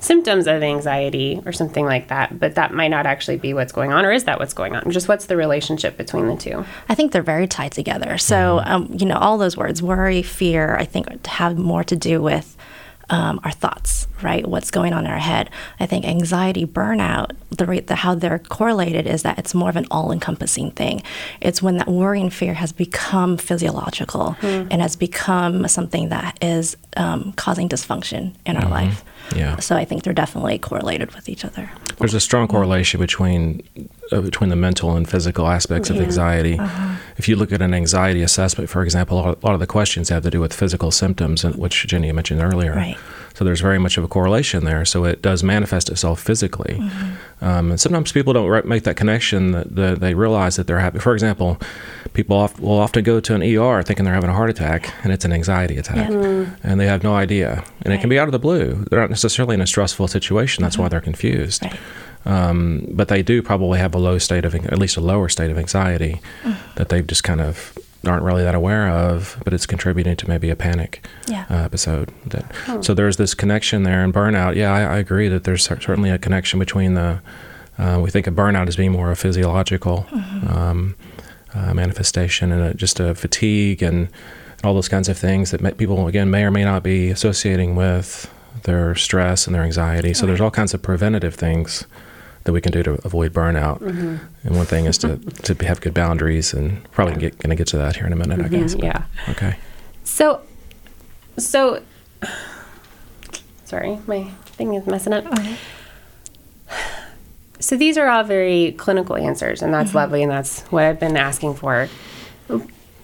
symptoms 0.00 0.46
of 0.46 0.62
anxiety 0.62 1.40
or 1.44 1.52
something 1.52 1.84
like 1.84 2.08
that, 2.08 2.38
but 2.38 2.54
that 2.56 2.72
might 2.72 2.88
not 2.88 3.06
actually 3.06 3.36
be 3.36 3.54
what's 3.54 3.72
going 3.72 3.92
on. 3.92 4.04
Or 4.04 4.12
is 4.12 4.24
that 4.24 4.38
what's 4.38 4.54
going 4.54 4.74
on? 4.74 4.90
Just 4.90 5.08
what's 5.08 5.26
the 5.26 5.36
relationship 5.36 5.96
between 5.96 6.26
the 6.26 6.36
two? 6.36 6.64
I 6.88 6.94
think 6.94 7.12
they're 7.12 7.22
very 7.22 7.46
tied 7.46 7.72
together. 7.72 8.18
So, 8.18 8.60
um, 8.64 8.94
you 8.98 9.06
know, 9.06 9.16
all 9.16 9.38
those 9.38 9.56
words, 9.56 9.82
worry, 9.82 10.22
fear, 10.22 10.76
I 10.76 10.84
think 10.84 11.26
have 11.26 11.58
more 11.58 11.84
to 11.84 11.96
do 11.96 12.20
with 12.22 12.56
um, 13.10 13.40
our 13.42 13.50
thoughts, 13.50 14.06
right? 14.22 14.46
What's 14.46 14.70
going 14.70 14.92
on 14.92 15.04
in 15.04 15.10
our 15.10 15.18
head. 15.18 15.50
I 15.80 15.86
think 15.86 16.04
anxiety, 16.04 16.64
burnout, 16.64 17.32
the, 17.50 17.66
rate 17.66 17.88
the 17.88 17.96
how 17.96 18.14
they're 18.14 18.38
correlated 18.38 19.06
is 19.06 19.24
that 19.24 19.38
it's 19.38 19.52
more 19.52 19.68
of 19.68 19.76
an 19.76 19.86
all-encompassing 19.90 20.70
thing. 20.72 21.02
It's 21.40 21.60
when 21.60 21.78
that 21.78 21.88
worry 21.88 22.20
and 22.20 22.32
fear 22.32 22.54
has 22.54 22.72
become 22.72 23.36
physiological 23.36 24.36
and 24.42 24.80
has 24.80 24.94
become 24.94 25.66
something 25.66 26.10
that 26.10 26.38
is 26.40 26.76
um, 26.96 27.32
causing 27.32 27.68
dysfunction 27.68 28.34
in 28.46 28.56
our 28.56 28.68
life. 28.68 29.04
Yeah. 29.36 29.58
So 29.58 29.76
I 29.76 29.84
think 29.84 30.02
they're 30.02 30.12
definitely 30.12 30.58
correlated 30.58 31.14
with 31.14 31.28
each 31.28 31.44
other. 31.44 31.70
There's 31.98 32.14
a 32.14 32.20
strong 32.20 32.48
correlation 32.48 33.00
between 33.00 33.62
uh, 34.12 34.20
between 34.20 34.50
the 34.50 34.56
mental 34.56 34.96
and 34.96 35.08
physical 35.08 35.46
aspects 35.46 35.90
of 35.90 35.96
anxiety. 35.98 36.58
If 37.16 37.28
you 37.28 37.36
look 37.36 37.52
at 37.52 37.60
an 37.62 37.74
anxiety 37.74 38.22
assessment, 38.22 38.70
for 38.70 38.82
example, 38.82 39.18
a 39.18 39.20
lot, 39.20 39.42
a 39.42 39.46
lot 39.46 39.54
of 39.54 39.60
the 39.60 39.66
questions 39.66 40.08
have 40.08 40.22
to 40.22 40.30
do 40.30 40.40
with 40.40 40.52
physical 40.54 40.90
symptoms, 40.90 41.44
and- 41.44 41.54
which 41.56 41.86
Jenny 41.86 42.10
mentioned 42.12 42.40
earlier. 42.42 42.74
Right. 42.74 42.96
So 43.40 43.44
there's 43.44 43.62
very 43.62 43.78
much 43.78 43.96
of 43.96 44.04
a 44.04 44.06
correlation 44.06 44.66
there. 44.66 44.84
So 44.84 45.06
it 45.06 45.22
does 45.22 45.42
manifest 45.42 45.88
itself 45.88 46.20
physically. 46.20 46.78
Um, 47.40 47.70
and 47.70 47.80
sometimes 47.80 48.12
people 48.12 48.34
don't 48.34 48.66
make 48.66 48.82
that 48.82 48.98
connection 48.98 49.52
that, 49.52 49.74
that 49.76 50.00
they 50.00 50.12
realize 50.12 50.56
that 50.56 50.66
they're 50.66 50.78
happy. 50.78 50.98
For 50.98 51.14
example, 51.14 51.58
people 52.12 52.36
oft, 52.36 52.60
will 52.60 52.78
often 52.78 53.02
go 53.02 53.18
to 53.18 53.34
an 53.34 53.42
ER 53.42 53.82
thinking 53.82 54.04
they're 54.04 54.12
having 54.12 54.28
a 54.28 54.34
heart 54.34 54.50
attack, 54.50 54.92
and 55.02 55.10
it's 55.10 55.24
an 55.24 55.32
anxiety 55.32 55.78
attack, 55.78 56.10
and 56.10 56.78
they 56.78 56.84
have 56.84 57.02
no 57.02 57.14
idea. 57.14 57.64
And 57.80 57.94
it 57.94 58.02
can 58.02 58.10
be 58.10 58.18
out 58.18 58.28
of 58.28 58.32
the 58.32 58.38
blue. 58.38 58.84
They're 58.90 59.00
not 59.00 59.08
necessarily 59.08 59.54
in 59.54 59.62
a 59.62 59.66
stressful 59.66 60.08
situation. 60.08 60.62
That's 60.62 60.76
why 60.76 60.88
they're 60.90 61.00
confused. 61.00 61.62
Right. 61.62 61.78
Um, 62.26 62.88
but 62.90 63.08
they 63.08 63.22
do 63.22 63.40
probably 63.40 63.78
have 63.78 63.94
a 63.94 63.98
low 63.98 64.18
state 64.18 64.44
of, 64.44 64.54
at 64.54 64.78
least 64.78 64.98
a 64.98 65.00
lower 65.00 65.30
state 65.30 65.50
of 65.50 65.56
anxiety 65.56 66.20
that 66.74 66.90
they've 66.90 67.06
just 67.06 67.24
kind 67.24 67.40
of 67.40 67.74
aren't 68.06 68.22
really 68.22 68.42
that 68.42 68.54
aware 68.54 68.88
of, 68.88 69.40
but 69.44 69.52
it's 69.52 69.66
contributing 69.66 70.16
to 70.16 70.28
maybe 70.28 70.48
a 70.50 70.56
panic 70.56 71.06
Yeah. 71.28 71.44
uh, 71.50 71.56
episode. 71.56 72.10
That 72.26 72.84
so 72.84 72.94
there's 72.94 73.16
this 73.18 73.34
connection 73.34 73.82
there, 73.82 74.02
and 74.02 74.12
burnout. 74.14 74.54
Yeah, 74.56 74.72
I, 74.72 74.80
I 74.94 74.98
agree 74.98 75.28
that 75.28 75.44
there's 75.44 75.62
certainly 75.64 76.10
a 76.10 76.18
connection 76.18 76.58
between 76.58 76.94
the. 76.94 77.20
Uh, 77.78 77.98
we 78.02 78.10
think 78.10 78.26
of 78.26 78.34
burnout 78.34 78.68
as 78.68 78.76
being 78.76 78.92
more 78.92 79.10
a 79.10 79.16
physiological 79.16 80.06
um, 80.48 80.94
uh, 81.54 81.72
manifestation 81.74 82.52
and 82.52 82.60
a, 82.62 82.74
just 82.74 83.00
a 83.00 83.14
fatigue 83.14 83.82
and 83.82 84.08
all 84.62 84.74
those 84.74 84.88
kinds 84.88 85.08
of 85.08 85.16
things 85.16 85.50
that 85.50 85.60
may, 85.62 85.72
people 85.72 86.06
again 86.06 86.30
may 86.30 86.44
or 86.44 86.50
may 86.50 86.64
not 86.64 86.82
be 86.82 87.08
associating 87.10 87.74
with 87.76 88.30
their 88.64 88.94
stress 88.94 89.46
and 89.46 89.54
their 89.54 89.62
anxiety. 89.62 90.12
So 90.12 90.26
there's 90.26 90.40
all 90.40 90.50
kinds 90.50 90.74
of 90.74 90.82
preventative 90.82 91.34
things 91.34 91.86
that 92.44 92.52
we 92.52 92.60
can 92.60 92.72
do 92.72 92.82
to 92.82 92.92
avoid 93.04 93.32
burnout. 93.32 93.80
Mm-hmm. 93.80 94.16
And 94.46 94.56
one 94.56 94.66
thing 94.66 94.86
is 94.86 94.98
to, 94.98 95.16
to 95.54 95.66
have 95.66 95.80
good 95.80 95.94
boundaries, 95.94 96.52
and 96.54 96.90
probably 96.92 97.16
get, 97.16 97.38
going 97.38 97.50
to 97.50 97.56
get 97.56 97.66
to 97.68 97.78
that 97.78 97.96
here 97.96 98.06
in 98.06 98.12
a 98.12 98.16
minute, 98.16 98.40
I 98.40 98.44
mm-hmm, 98.44 98.60
guess. 98.60 98.74
but- 98.74 98.84
Yeah. 98.84 99.04
Okay. 99.28 99.56
So, 100.04 100.42
so, 101.36 101.82
sorry, 103.64 103.98
my 104.06 104.24
thing 104.46 104.74
is 104.74 104.86
messing 104.86 105.12
up. 105.12 105.24
So 107.60 107.76
these 107.76 107.98
are 107.98 108.08
all 108.08 108.24
very 108.24 108.72
clinical 108.72 109.16
answers, 109.16 109.62
and 109.62 109.72
that's 109.72 109.90
mm-hmm. 109.90 109.98
lovely, 109.98 110.22
and 110.22 110.32
that's 110.32 110.62
what 110.62 110.84
I've 110.84 110.98
been 110.98 111.16
asking 111.16 111.54
for. 111.56 111.88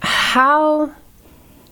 How 0.00 0.92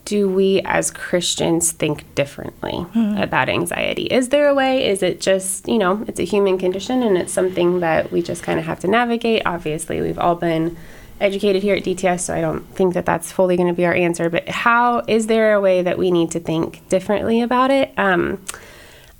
do 0.04 0.28
we 0.28 0.61
as 0.64 0.90
Christians 0.90 1.73
think 1.73 2.14
differently 2.14 2.87
about 3.16 3.49
anxiety? 3.49 4.04
Is 4.04 4.28
there 4.28 4.49
a 4.49 4.54
way? 4.54 4.87
Is 4.87 5.02
it 5.02 5.20
just, 5.20 5.66
you 5.66 5.78
know, 5.78 6.04
it's 6.06 6.20
a 6.20 6.25
human 6.25 6.58
condition 6.58 7.02
and 7.02 7.16
it's 7.16 7.32
something 7.32 7.80
that 7.80 8.12
we 8.12 8.23
just 8.23 8.42
kind 8.42 8.58
of 8.58 8.66
have 8.66 8.80
to 8.80 8.88
navigate? 8.88 9.42
Obviously, 9.46 10.00
we've 10.00 10.18
all 10.18 10.34
been 10.34 10.76
educated 11.20 11.62
here 11.62 11.75
at 11.76 11.84
DTS, 11.84 12.20
so 12.20 12.34
I 12.34 12.40
don't 12.40 12.62
think 12.75 12.94
that 12.94 13.06
that's 13.06 13.32
fully 13.32 13.56
going 13.56 13.68
to 13.68 13.75
be 13.75 13.87
our 13.87 13.94
answer. 13.94 14.28
But 14.28 14.49
how 14.49 15.02
is 15.08 15.26
there 15.26 15.54
a 15.54 15.61
way 15.61 15.82
that 15.82 15.96
we 15.96 16.11
need 16.11 16.30
to 16.32 16.40
think 16.40 16.87
differently 16.88 17.40
about 17.40 17.70
it? 17.70 17.92
Um, 17.96 18.44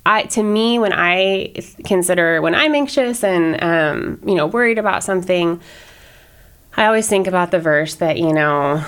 I, 0.05 0.23
to 0.23 0.43
me, 0.43 0.77
when 0.77 0.93
I 0.93 1.55
consider 1.83 2.41
when 2.41 2.53
I'm 2.53 2.75
anxious 2.75 3.23
and 3.23 3.63
um, 3.63 4.19
you 4.23 4.35
know 4.35 4.45
worried 4.45 4.77
about 4.77 5.03
something, 5.03 5.59
I 6.77 6.85
always 6.85 7.07
think 7.07 7.25
about 7.25 7.49
the 7.49 7.59
verse 7.59 7.95
that 7.95 8.17
you 8.17 8.31
know 8.31 8.85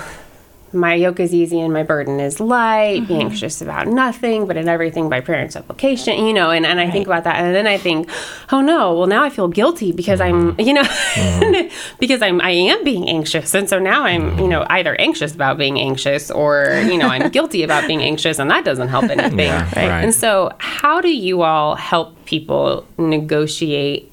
my 0.74 0.94
yoke 0.96 1.20
is 1.20 1.34
easy 1.34 1.60
and 1.62 1.72
my 1.74 1.84
burden 1.84 2.20
is 2.20 2.40
light. 2.40 3.08
Be 3.08 3.14
Mm-hmm. 3.14 3.22
anxious 3.30 3.62
about 3.62 3.88
nothing, 3.88 4.46
but 4.48 4.58
in 4.58 4.68
everything 4.68 5.10
by 5.10 5.22
prayer 5.22 5.40
and 5.40 5.52
supplication. 5.52 6.26
You 6.26 6.34
know, 6.34 6.52
and, 6.52 6.66
and 6.66 6.80
I 6.80 6.92
think 6.92 7.08
about 7.08 7.24
that, 7.24 7.38
and 7.38 7.56
then 7.56 7.68
I 7.68 7.78
think, 7.78 8.10
oh 8.52 8.62
no, 8.62 8.94
well 8.98 9.08
now 9.08 9.24
I 9.24 9.30
feel 9.30 9.48
guilty 9.48 9.92
because 9.92 10.20
I'm, 10.22 10.56
Mm-hmm. 10.58 10.62
you 10.62 10.74
know, 10.74 11.70
because 12.00 12.22
I'm 12.22 12.42
I 12.42 12.52
am 12.52 12.84
being 12.84 13.08
anxious, 13.08 13.54
and 13.54 13.70
so 13.70 13.80
now 13.80 14.04
I'm, 14.04 14.38
you 14.40 14.48
know, 14.48 14.66
either 14.70 14.96
anxious 15.00 15.34
about 15.34 15.58
being 15.58 15.80
anxious 15.80 16.30
or 16.30 16.82
you 16.86 16.98
know 16.98 17.08
I'm 17.08 17.30
guilty 17.38 17.64
about 17.64 17.88
being 17.88 18.02
anxious, 18.02 18.38
and 18.40 18.52
that 18.52 18.66
doesn't 18.66 18.90
help 18.90 19.06
anything. 19.06 19.40
Yeah, 19.40 19.64
right. 19.76 20.04
And 20.04 20.14
so, 20.14 20.52
how 20.60 21.00
do 21.02 21.10
you 21.10 21.42
all 21.44 21.76
help 21.76 22.26
people 22.26 22.86
negotiate? 22.98 24.12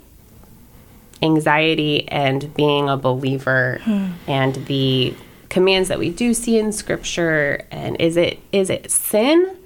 anxiety 1.23 2.07
and 2.09 2.53
being 2.55 2.89
a 2.89 2.97
believer 2.99 3.81
and 4.27 4.55
the 4.67 5.15
commands 5.55 5.89
that 5.89 6.01
we 6.01 6.11
do 6.11 6.35
see 6.35 6.59
in 6.59 6.73
scripture 6.73 7.65
and 7.71 7.97
is 8.01 8.17
it 8.17 8.41
is 8.51 8.69
it 8.69 8.91
sin 8.91 9.57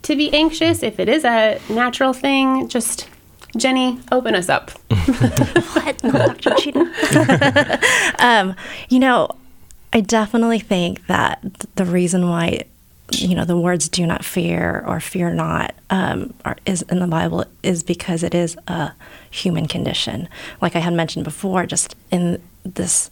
to 0.00 0.16
be 0.16 0.32
anxious 0.32 0.82
if 0.82 0.98
it 0.98 1.08
is 1.08 1.24
a 1.24 1.60
natural 1.68 2.14
thing 2.14 2.66
just 2.68 3.08
jenny 3.56 4.00
open 4.10 4.34
us 4.34 4.48
up 4.48 4.70
what? 5.06 6.02
No, 6.02 6.12
Dr. 6.12 6.54
Cheatham. 6.56 6.92
um, 8.18 8.56
you 8.88 8.98
know, 8.98 9.28
I 9.92 10.00
definitely 10.00 10.58
think 10.58 11.06
that 11.06 11.40
the 11.76 11.84
reason 11.84 12.28
why, 12.28 12.64
you 13.12 13.34
know, 13.34 13.44
the 13.44 13.56
words 13.56 13.88
"do 13.88 14.06
not 14.06 14.24
fear" 14.24 14.82
or 14.86 15.00
"fear 15.00 15.32
not" 15.32 15.74
um, 15.90 16.34
are, 16.44 16.56
is 16.66 16.82
in 16.82 16.98
the 16.98 17.06
Bible 17.06 17.44
is 17.62 17.82
because 17.82 18.22
it 18.22 18.34
is 18.34 18.56
a 18.66 18.92
human 19.30 19.68
condition. 19.68 20.28
Like 20.60 20.74
I 20.74 20.80
had 20.80 20.94
mentioned 20.94 21.24
before, 21.24 21.66
just 21.66 21.94
in 22.10 22.42
this 22.64 23.10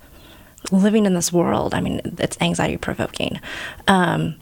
living 0.71 1.07
in 1.07 1.15
this 1.15 1.33
world, 1.33 1.75
I 1.75 1.81
mean, 1.81 2.01
it's 2.19 2.37
anxiety 2.41 2.77
provoking. 2.77 3.41
Um, 3.89 4.37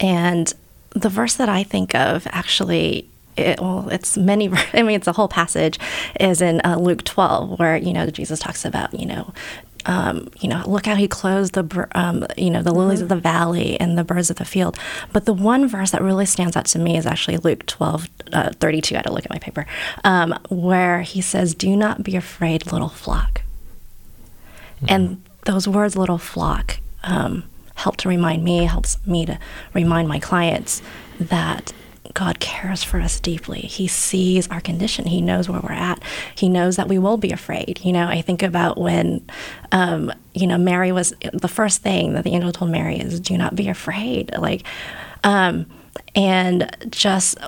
and 0.00 0.52
the 0.90 1.08
verse 1.08 1.34
that 1.36 1.48
I 1.48 1.62
think 1.62 1.94
of 1.94 2.26
actually, 2.30 3.08
it, 3.36 3.60
well, 3.60 3.88
it's 3.90 4.16
many, 4.16 4.50
I 4.72 4.82
mean, 4.82 4.96
it's 4.96 5.06
a 5.06 5.12
whole 5.12 5.28
passage, 5.28 5.78
is 6.18 6.40
in 6.40 6.60
uh, 6.64 6.76
Luke 6.78 7.04
12, 7.04 7.58
where, 7.58 7.76
you 7.76 7.92
know, 7.92 8.08
Jesus 8.10 8.38
talks 8.38 8.64
about, 8.64 8.98
you 8.98 9.06
know, 9.06 9.32
um, 9.86 10.28
you 10.40 10.48
know, 10.48 10.62
look 10.66 10.86
how 10.86 10.96
he 10.96 11.08
clothes 11.08 11.52
the, 11.52 11.88
um, 11.94 12.26
you 12.36 12.50
know, 12.50 12.62
the 12.62 12.74
lilies 12.74 13.00
of 13.00 13.08
the 13.08 13.16
valley 13.16 13.78
and 13.80 13.96
the 13.96 14.04
birds 14.04 14.28
of 14.28 14.36
the 14.36 14.44
field. 14.44 14.76
But 15.12 15.24
the 15.24 15.32
one 15.32 15.66
verse 15.66 15.92
that 15.92 16.02
really 16.02 16.26
stands 16.26 16.56
out 16.56 16.66
to 16.66 16.78
me 16.78 16.96
is 16.96 17.06
actually 17.06 17.38
Luke 17.38 17.64
12, 17.66 18.08
uh, 18.32 18.50
32. 18.60 18.94
I 18.94 18.98
had 18.98 19.06
to 19.06 19.12
look 19.12 19.24
at 19.24 19.30
my 19.30 19.38
paper, 19.38 19.66
um, 20.04 20.38
where 20.50 21.02
he 21.02 21.20
says, 21.20 21.54
Do 21.54 21.74
not 21.74 22.02
be 22.02 22.16
afraid, 22.16 22.70
little 22.70 22.88
flock. 22.88 23.42
And 24.86 25.22
those 25.44 25.66
words, 25.66 25.96
little 25.96 26.18
flock, 26.18 26.78
um, 27.02 27.44
help 27.74 27.96
to 27.98 28.08
remind 28.08 28.44
me, 28.44 28.64
helps 28.64 29.04
me 29.06 29.26
to 29.26 29.38
remind 29.74 30.08
my 30.08 30.18
clients 30.18 30.82
that 31.18 31.72
God 32.14 32.40
cares 32.40 32.82
for 32.82 33.00
us 33.00 33.20
deeply. 33.20 33.60
He 33.60 33.86
sees 33.86 34.48
our 34.48 34.60
condition. 34.60 35.06
He 35.06 35.20
knows 35.20 35.48
where 35.48 35.60
we're 35.60 35.72
at. 35.72 36.02
He 36.34 36.48
knows 36.48 36.76
that 36.76 36.88
we 36.88 36.98
will 36.98 37.16
be 37.16 37.30
afraid. 37.30 37.80
You 37.82 37.92
know, 37.92 38.06
I 38.06 38.22
think 38.22 38.42
about 38.42 38.78
when, 38.78 39.24
um, 39.72 40.12
you 40.34 40.46
know, 40.46 40.58
Mary 40.58 40.90
was 40.90 41.14
the 41.32 41.48
first 41.48 41.82
thing 41.82 42.14
that 42.14 42.24
the 42.24 42.30
angel 42.30 42.52
told 42.52 42.70
Mary 42.70 42.98
is, 42.98 43.20
"Do 43.20 43.36
not 43.36 43.54
be 43.54 43.68
afraid." 43.68 44.32
Like, 44.36 44.64
um, 45.22 45.66
and 46.14 46.74
just 46.90 47.38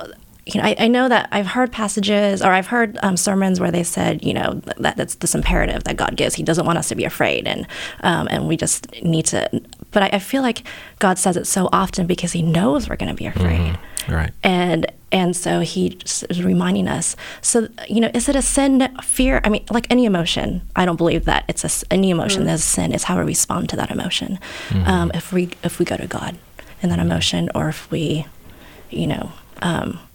you 0.46 0.60
know, 0.60 0.66
I, 0.66 0.74
I 0.78 0.88
know 0.88 1.08
that 1.08 1.28
I've 1.32 1.46
heard 1.46 1.70
passages 1.70 2.42
or 2.42 2.50
I've 2.50 2.66
heard 2.68 2.98
um, 3.02 3.16
sermons 3.16 3.60
where 3.60 3.70
they 3.70 3.82
said, 3.82 4.24
you 4.24 4.32
know, 4.34 4.54
that 4.78 4.96
that's 4.96 5.16
this 5.16 5.34
imperative 5.34 5.84
that 5.84 5.96
God 5.96 6.16
gives. 6.16 6.34
He 6.34 6.42
doesn't 6.42 6.64
want 6.66 6.78
us 6.78 6.88
to 6.88 6.94
be 6.94 7.04
afraid, 7.04 7.46
and 7.46 7.66
um, 8.00 8.26
and 8.30 8.48
we 8.48 8.56
just 8.56 8.90
need 9.02 9.26
to. 9.26 9.48
But 9.92 10.04
I, 10.04 10.10
I 10.14 10.18
feel 10.18 10.42
like 10.42 10.62
God 10.98 11.18
says 11.18 11.36
it 11.36 11.46
so 11.46 11.68
often 11.72 12.06
because 12.06 12.32
He 12.32 12.42
knows 12.42 12.88
we're 12.88 12.96
going 12.96 13.10
to 13.14 13.14
be 13.16 13.26
afraid, 13.26 13.78
Right. 14.08 14.32
and 14.42 14.86
and 15.12 15.36
so 15.36 15.60
He 15.60 15.98
is 16.04 16.42
reminding 16.42 16.88
us. 16.88 17.16
So 17.42 17.68
you 17.88 18.00
know, 18.00 18.10
is 18.14 18.28
it 18.28 18.34
a 18.36 18.42
sin? 18.42 18.88
Fear? 19.02 19.40
I 19.44 19.48
mean, 19.50 19.64
like 19.70 19.86
any 19.90 20.04
emotion, 20.06 20.62
I 20.74 20.84
don't 20.86 20.96
believe 20.96 21.26
that 21.26 21.44
it's 21.48 21.64
a, 21.64 21.92
any 21.92 22.10
emotion 22.10 22.44
that's 22.46 22.62
a 22.62 22.66
sin. 22.66 22.92
It's 22.92 23.04
how 23.04 23.18
we 23.18 23.24
respond 23.24 23.68
to 23.70 23.76
that 23.76 23.90
emotion. 23.90 24.38
Um, 24.86 25.10
if 25.14 25.32
we 25.32 25.50
if 25.62 25.78
we 25.78 25.84
go 25.84 25.96
to 25.96 26.06
God 26.06 26.38
in 26.82 26.88
that 26.88 26.98
emotion, 26.98 27.50
or 27.54 27.68
if 27.68 27.90
we, 27.90 28.26
you 28.88 29.06
know. 29.06 29.32
Um, 29.62 29.98
s- 29.98 30.09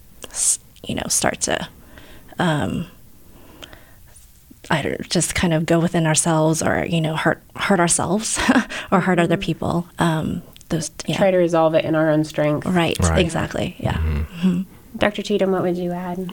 you 0.83 0.95
know, 0.95 1.03
start 1.07 1.41
to, 1.41 1.67
um, 2.39 2.87
I 4.69 4.81
don't 4.81 5.09
just 5.09 5.35
kind 5.35 5.53
of 5.53 5.65
go 5.65 5.79
within 5.79 6.07
ourselves, 6.07 6.63
or 6.63 6.85
you 6.85 6.99
know, 7.01 7.15
hurt 7.15 7.41
hurt 7.55 7.79
ourselves, 7.79 8.39
or 8.91 8.99
hurt 9.01 9.19
other 9.19 9.37
people. 9.37 9.87
Um, 9.99 10.41
those, 10.69 10.89
yeah, 11.05 11.17
try 11.17 11.29
to 11.29 11.37
resolve 11.37 11.75
it 11.75 11.85
in 11.85 11.93
our 11.93 12.09
own 12.09 12.23
strength 12.23 12.65
right, 12.65 12.97
Right. 12.99 13.19
exactly, 13.19 13.75
yeah. 13.77 13.99
dr 14.97 15.21
cheatham 15.21 15.51
what 15.51 15.61
would 15.61 15.77
you 15.77 15.91
add 15.91 16.31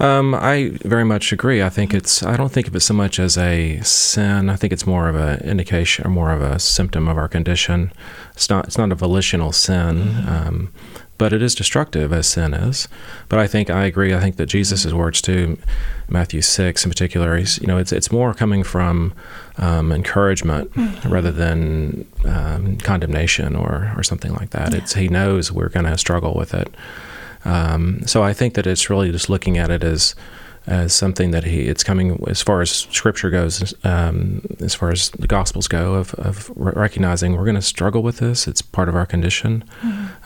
Um, 0.00 0.32
I 0.36 0.70
very 0.84 1.02
much 1.04 1.32
agree. 1.32 1.60
I 1.60 1.68
think 1.68 1.92
it's. 1.92 2.22
I 2.22 2.36
don't 2.36 2.52
think 2.52 2.68
of 2.68 2.76
it 2.76 2.80
so 2.82 2.94
much 2.94 3.18
as 3.18 3.36
a 3.36 3.80
sin. 3.82 4.48
I 4.48 4.54
think 4.54 4.72
it's 4.72 4.86
more 4.86 5.08
of 5.08 5.16
an 5.16 5.40
indication 5.40 6.06
or 6.06 6.10
more 6.10 6.30
of 6.30 6.40
a 6.40 6.60
symptom 6.60 7.08
of 7.08 7.16
our 7.18 7.26
condition. 7.28 7.90
It's 8.34 8.48
not. 8.48 8.66
It's 8.68 8.78
not 8.78 8.92
a 8.92 8.94
volitional 8.94 9.50
sin, 9.50 10.24
um, 10.28 10.72
but 11.18 11.32
it 11.32 11.42
is 11.42 11.54
destructive 11.54 12.12
as 12.12 12.26
sin 12.26 12.54
is. 12.54 12.88
But 13.28 13.38
I 13.38 13.46
think 13.46 13.68
I 13.70 13.84
agree. 13.84 14.14
I 14.14 14.20
think 14.20 14.36
that 14.36 14.46
Jesus' 14.46 14.92
words 14.92 15.20
too, 15.20 15.58
Matthew 16.08 16.40
six 16.40 16.84
in 16.84 16.90
particular. 16.90 17.36
He's. 17.36 17.58
You 17.60 17.66
know, 17.66 17.76
it's 17.76 17.92
it's 17.92 18.10
more 18.10 18.32
coming 18.34 18.62
from 18.62 19.12
um, 19.58 19.92
encouragement 19.92 20.70
rather 21.04 21.32
than 21.32 22.06
um, 22.24 22.78
condemnation 22.78 23.56
or 23.56 23.92
or 23.96 24.02
something 24.02 24.32
like 24.34 24.50
that. 24.50 24.74
It's 24.74 24.94
he 24.94 25.08
knows 25.08 25.52
we're 25.52 25.68
going 25.68 25.86
to 25.86 25.98
struggle 25.98 26.34
with 26.34 26.54
it. 26.54 26.72
Um, 27.44 28.02
so 28.06 28.22
I 28.22 28.32
think 28.32 28.54
that 28.54 28.66
it's 28.66 28.90
really 28.90 29.10
just 29.10 29.28
looking 29.28 29.58
at 29.58 29.70
it 29.70 29.84
as 29.84 30.14
as 30.68 30.92
something 30.92 31.30
that 31.30 31.44
he 31.44 31.62
it's 31.62 31.82
coming 31.82 32.22
as 32.28 32.42
far 32.42 32.60
as 32.60 32.70
scripture 32.70 33.30
goes 33.30 33.74
um, 33.84 34.42
as 34.60 34.74
far 34.74 34.90
as 34.90 35.08
the 35.10 35.26
gospels 35.26 35.66
go 35.66 35.94
of, 35.94 36.14
of 36.14 36.52
recognizing 36.54 37.32
we're 37.36 37.44
going 37.44 37.54
to 37.54 37.62
struggle 37.62 38.02
with 38.02 38.18
this. 38.18 38.46
It's 38.46 38.60
part 38.60 38.88
of 38.88 38.94
our 38.94 39.06
condition. 39.06 39.64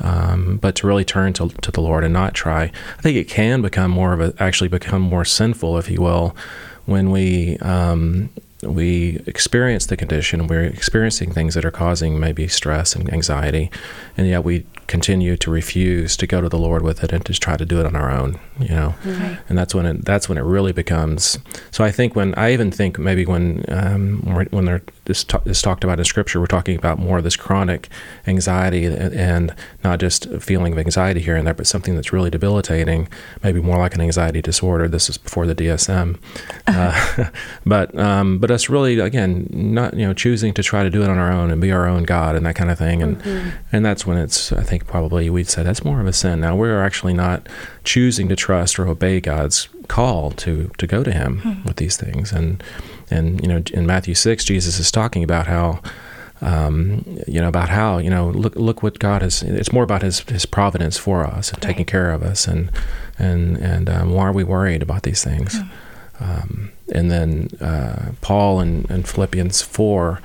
Um, 0.01 0.59
but 0.61 0.75
to 0.77 0.87
really 0.87 1.05
turn 1.05 1.33
to, 1.35 1.49
to 1.49 1.71
the 1.71 1.81
lord 1.81 2.03
and 2.03 2.13
not 2.13 2.35
try 2.35 2.65
i 2.99 3.03
think 3.03 3.17
it 3.17 3.29
can 3.29 3.63
become 3.63 3.91
more 3.91 4.13
of 4.13 4.21
a 4.21 4.35
actually 4.43 4.69
become 4.69 5.01
more 5.01 5.25
sinful 5.25 5.79
if 5.79 5.89
you 5.89 6.01
will 6.01 6.35
when 6.87 7.11
we 7.11 7.57
um, 7.59 8.31
we 8.63 9.21
experience 9.27 9.87
the 9.87 9.97
condition 9.97 10.47
we're 10.47 10.63
experiencing 10.63 11.33
things 11.33 11.55
that 11.55 11.65
are 11.65 11.71
causing 11.71 12.19
maybe 12.21 12.47
stress 12.47 12.95
and 12.95 13.13
anxiety 13.13 13.71
and 14.17 14.29
yet 14.29 14.45
we 14.45 14.65
continue 14.87 15.37
to 15.37 15.51
refuse 15.51 16.17
to 16.17 16.27
go 16.27 16.41
to 16.41 16.49
the 16.49 16.59
lord 16.59 16.83
with 16.83 17.03
it 17.03 17.13
and 17.13 17.25
just 17.25 17.43
try 17.43 17.57
to 17.57 17.65
do 17.65 17.81
it 17.81 17.87
on 17.87 17.97
our 17.97 18.11
own 18.11 18.39
you 18.59 18.69
know? 18.69 18.95
And 19.49 19.59
that's 19.59 19.75
when 19.75 19.87
it 19.87 20.05
that's 20.05 20.29
when 20.29 20.39
it 20.39 20.43
really 20.43 20.73
becomes 20.73 21.39
so 21.71 21.83
i 21.83 21.91
think 21.91 22.15
when 22.15 22.35
i 22.35 22.53
even 22.53 22.71
think 22.71 22.99
maybe 22.99 23.27
when 23.27 23.65
um, 23.69 24.21
when 24.51 24.65
they're 24.65 24.83
this, 25.07 25.25
ta- 25.25 25.43
this 25.45 25.61
talked 25.61 25.83
about 25.83 25.99
in 25.99 26.05
scripture 26.05 26.39
we're 26.39 26.47
talking 26.47 26.77
about 26.77 26.99
more 26.99 27.19
of 27.19 27.25
this 27.25 27.37
chronic 27.37 27.89
anxiety 28.27 28.85
and, 28.85 29.13
and 29.15 29.55
not 29.83 29.99
just 29.99 30.27
a 30.27 30.41
feeling 30.41 30.73
of 30.73 30.79
anxiety 30.79 31.21
here 31.21 31.37
and 31.37 31.47
there 31.47 31.55
but 31.55 31.67
something 31.67 31.95
that's 31.97 32.13
really 32.13 32.31
debilitating 32.31 33.09
maybe 33.43 33.61
more 33.61 33.79
like 33.79 33.95
an 33.95 34.01
anxiety 34.01 34.41
disorder. 34.41 34.89
This 34.89 35.09
is 35.09 35.19
before 35.19 35.47
the 35.47 35.55
dsm 35.55 36.19
uh, 36.67 37.31
but 37.67 37.97
um, 37.99 38.39
but 38.39 38.52
us 38.53 38.69
really 38.69 38.99
again 38.99 39.49
not 39.51 39.95
you 39.95 40.07
know 40.07 40.15
choosing 40.15 40.55
to 40.55 40.63
try 40.63 40.83
to 40.83 40.91
do 40.91 41.03
it 41.03 41.09
on 41.09 41.19
our 41.19 41.33
own 41.33 41.51
and 41.51 41.61
be 41.61 41.73
our 41.73 41.87
own 41.87 42.05
god 42.05 42.37
and 42.37 42.47
that 42.47 42.55
kind 42.55 42.71
of 42.71 42.79
thing. 42.79 43.03
And 43.03 43.55
and 43.73 43.85
that's 43.85 44.07
when 44.07 44.19
it's 44.19 44.53
i 44.53 44.63
think 44.63 44.87
probably 44.87 45.29
we'd 45.31 45.49
say 45.49 45.63
that's 45.63 45.85
more 45.85 46.01
of 46.01 46.07
a 46.07 46.13
sin. 46.13 46.41
Now 46.41 46.55
we're 46.55 46.83
actually 46.83 47.15
not 47.15 47.49
choosing 47.85 48.29
to 48.29 48.37
trust 48.37 48.79
or 48.79 48.87
obey 48.87 49.21
god's 49.21 49.69
call 49.89 50.31
to 50.33 50.71
to 50.79 50.87
go 50.87 51.03
to 51.03 51.13
him 51.13 51.63
with 51.65 51.77
these 51.77 51.97
things. 51.97 52.33
And 52.33 52.63
and 53.11 53.41
you 53.43 53.49
know 53.49 53.63
in 53.73 53.87
matthew 53.87 54.15
6 54.15 54.45
jesus 54.45 54.79
is 54.79 54.91
talking 54.91 55.23
about 55.25 55.47
how 55.47 55.81
um, 56.43 57.05
you 57.29 57.41
know 57.41 57.49
about 57.49 57.69
how 57.69 57.99
you 57.99 58.11
know 58.11 58.29
look 58.31 58.57
look 58.57 58.83
what 58.83 58.99
God 58.99 59.23
has. 59.23 59.43
It's 59.43 59.73
more 59.73 59.85
about 59.85 60.03
His 60.03 60.21
His 60.21 60.45
providence 60.45 60.99
for 60.99 61.25
us 61.25 61.53
and 61.53 61.63
taking 61.63 61.85
care 61.85 62.11
of 62.11 62.23
us, 62.23 62.49
and 62.49 62.71
and 63.17 63.57
and 63.59 63.89
um, 63.89 64.11
why 64.11 64.25
are 64.25 64.33
we 64.33 64.43
worried 64.43 64.83
about 64.83 65.05
these 65.05 65.23
things? 65.23 65.57
Um, 66.19 66.73
and 66.93 67.11
then 67.11 67.49
uh, 67.61 68.13
Paul 68.21 68.61
in, 68.61 68.87
in 68.91 69.03
Philippians 69.03 69.63
four 69.63 70.21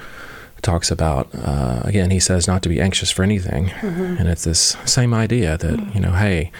talks 0.61 0.91
about 0.91 1.29
uh, 1.33 1.81
again. 1.83 2.11
He 2.11 2.19
says 2.19 2.47
not 2.47 2.61
to 2.63 2.69
be 2.69 2.81
anxious 2.81 3.11
for 3.11 3.23
anything, 3.23 3.71
and 3.81 4.27
it's 4.27 4.43
this 4.43 4.77
same 4.85 5.13
idea 5.13 5.57
that 5.57 5.95
you 5.95 6.01
know, 6.01 6.13
hey, 6.13 6.51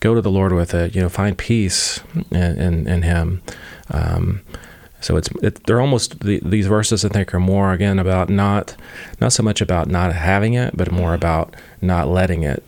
go 0.00 0.14
to 0.14 0.20
the 0.20 0.30
Lord 0.30 0.52
with 0.52 0.74
it. 0.74 0.94
You 0.94 1.02
know, 1.02 1.08
find 1.08 1.36
peace 1.36 2.00
in 2.30 2.58
in, 2.58 2.86
in 2.86 3.02
Him. 3.02 3.42
Um, 3.90 4.42
so 5.00 5.16
it's 5.16 5.28
it, 5.42 5.64
they're 5.64 5.80
almost 5.80 6.20
the, 6.20 6.40
these 6.44 6.66
verses 6.66 7.04
I 7.04 7.08
think 7.08 7.32
are 7.32 7.40
more 7.40 7.72
again 7.72 7.98
about 7.98 8.28
not 8.28 8.76
not 9.20 9.32
so 9.32 9.42
much 9.42 9.60
about 9.60 9.88
not 9.88 10.12
having 10.12 10.54
it, 10.54 10.76
but 10.76 10.90
more 10.90 11.14
about 11.14 11.54
not 11.80 12.08
letting 12.08 12.42
it 12.42 12.62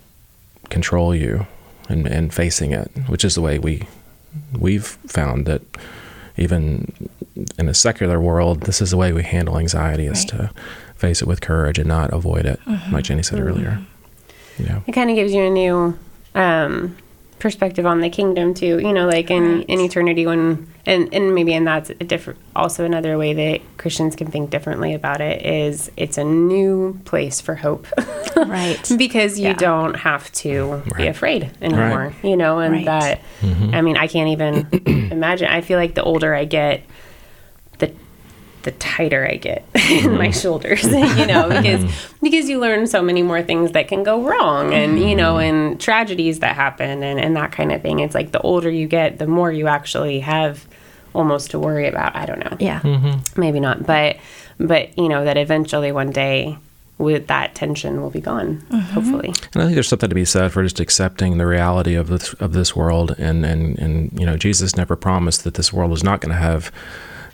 control 0.69 1.15
you 1.15 1.47
and, 1.89 2.07
and 2.07 2.33
facing 2.33 2.73
it, 2.73 2.91
which 3.09 3.25
is 3.25 3.35
the 3.35 3.41
way 3.41 3.59
we 3.59 3.87
we've 4.59 4.87
found 4.87 5.47
that 5.47 5.63
even 6.41 6.93
in 7.59 7.69
a 7.69 7.75
secular 7.75 8.21
world, 8.21 8.63
this 8.63 8.81
is 8.81 8.91
the 8.91 8.97
way 8.97 9.13
we 9.13 9.23
handle 9.23 9.59
anxiety 9.59 10.07
is 10.07 10.21
Right. 10.21 10.29
to 10.29 10.51
face 10.97 11.23
it 11.23 11.29
with 11.29 11.41
courage 11.41 11.79
and 11.79 11.87
not 11.87 12.13
avoid 12.13 12.47
it, 12.47 12.59
like 12.91 13.05
Jenny 13.05 13.23
said 13.23 13.39
earlier. 13.41 13.79
Yeah. 14.59 14.81
It 14.87 14.93
kind 14.93 15.11
of 15.11 15.17
gives 15.17 15.33
you 15.33 15.43
a 15.45 15.51
new 15.51 15.97
um, 16.35 16.97
perspective 17.41 17.85
on 17.87 18.01
the 18.01 18.09
kingdom 18.11 18.55
too. 18.55 18.79
You 18.79 18.93
know, 18.93 19.07
like 19.09 19.31
in, 19.31 19.57
Right. 19.59 19.67
in 19.69 19.81
eternity, 19.81 20.27
when 20.27 20.67
and 20.87 21.13
and 21.13 21.35
maybe 21.35 21.53
and 21.55 21.67
that's 21.67 21.91
a 21.91 21.95
different. 21.95 22.39
Also, 22.55 22.85
another 22.85 23.19
way 23.19 23.33
that 23.33 23.61
Christians 23.79 24.15
can 24.15 24.29
think 24.31 24.51
differently 24.51 24.95
about 24.95 25.21
it 25.21 25.45
is 25.45 25.91
it's 25.97 26.17
a 26.19 26.25
new 26.25 26.99
place 27.05 27.41
for 27.41 27.55
hope, 27.57 27.87
Right. 28.37 28.91
because 28.99 29.39
you 29.39 29.49
Yeah. 29.49 29.55
don't 29.55 29.95
have 29.95 30.31
to 30.33 30.83
be 30.97 31.07
afraid 31.09 31.51
anymore. 31.61 32.13
You 32.23 32.37
know, 32.37 32.59
and 32.61 32.75
Right. 32.75 32.85
that 32.85 33.21
mm-hmm. 33.41 33.75
I 33.75 33.81
mean, 33.83 33.97
I 33.97 34.07
can't 34.07 34.29
even 34.29 34.67
imagine. 35.11 35.49
I 35.49 35.61
feel 35.63 35.79
like 35.79 35.95
the 35.95 36.03
older 36.05 36.35
I 36.35 36.45
get, 36.45 36.83
the 36.83 36.85
the 38.63 38.73
tighter 38.73 39.27
I 39.27 39.37
get 39.37 39.65
in 39.75 40.17
my 40.17 40.29
mm-hmm. 40.29 40.33
shoulders, 40.33 40.85
you 41.19 41.27
know, 41.27 41.49
because 41.63 42.11
because 42.23 42.49
you 42.49 42.59
learn 42.59 42.87
so 42.87 43.03
many 43.03 43.23
more 43.23 43.43
things 43.43 43.73
that 43.73 43.89
can 43.89 44.03
go 44.03 44.23
wrong 44.23 44.73
and 44.73 44.99
you 44.99 45.17
know 45.17 45.35
mm-hmm. 45.35 45.55
and 45.55 45.81
tragedies 45.81 46.41
that 46.41 46.55
happen 46.55 47.03
and, 47.03 47.19
and 47.19 47.37
that 47.37 47.53
kind 47.53 47.73
of 47.73 47.83
thing. 47.83 48.01
It's 48.01 48.15
like 48.15 48.33
the 48.33 48.41
older 48.41 48.71
you 48.71 48.87
get, 48.87 49.19
the 49.19 49.27
more 49.27 49.51
you 49.53 49.67
actually 49.67 50.21
have 50.21 50.67
almost 51.15 51.51
to 51.53 51.59
worry 51.59 51.89
about. 51.89 52.15
I 52.15 52.27
don't 52.27 52.41
know. 52.41 52.57
Yeah. 52.61 52.81
Mm-hmm. 52.81 53.41
Maybe 53.41 53.61
not, 53.61 53.87
but 53.87 54.17
but 54.59 54.97
you 54.99 55.09
know 55.09 55.25
that 55.25 55.37
eventually 55.37 55.93
one 55.93 56.11
day 56.11 56.59
with 57.01 57.29
that 57.29 57.55
tension 57.55 58.03
will 58.03 58.11
be 58.11 58.21
gone, 58.21 58.61
hopefully. 58.93 59.33
And 59.55 59.63
I 59.63 59.65
think 59.65 59.75
there's 59.75 59.89
something 59.89 60.11
to 60.11 60.15
be 60.15 60.27
said 60.27 60.53
for 60.53 60.63
just 60.63 60.81
accepting 60.81 61.39
the 61.39 61.47
reality 61.47 61.95
of 61.95 62.09
this 62.09 62.35
of 62.35 62.53
this 62.53 62.77
world, 62.77 63.15
and 63.19 63.45
and 63.47 63.79
and 63.79 64.13
you 64.21 64.27
know, 64.27 64.37
Jesus 64.37 64.77
never 64.77 64.97
promised 64.97 65.45
that 65.45 65.55
this 65.55 65.73
world 65.73 65.91
was 65.91 66.05
not 66.05 66.21
going 66.21 66.35
to 66.35 66.41
have 66.41 66.71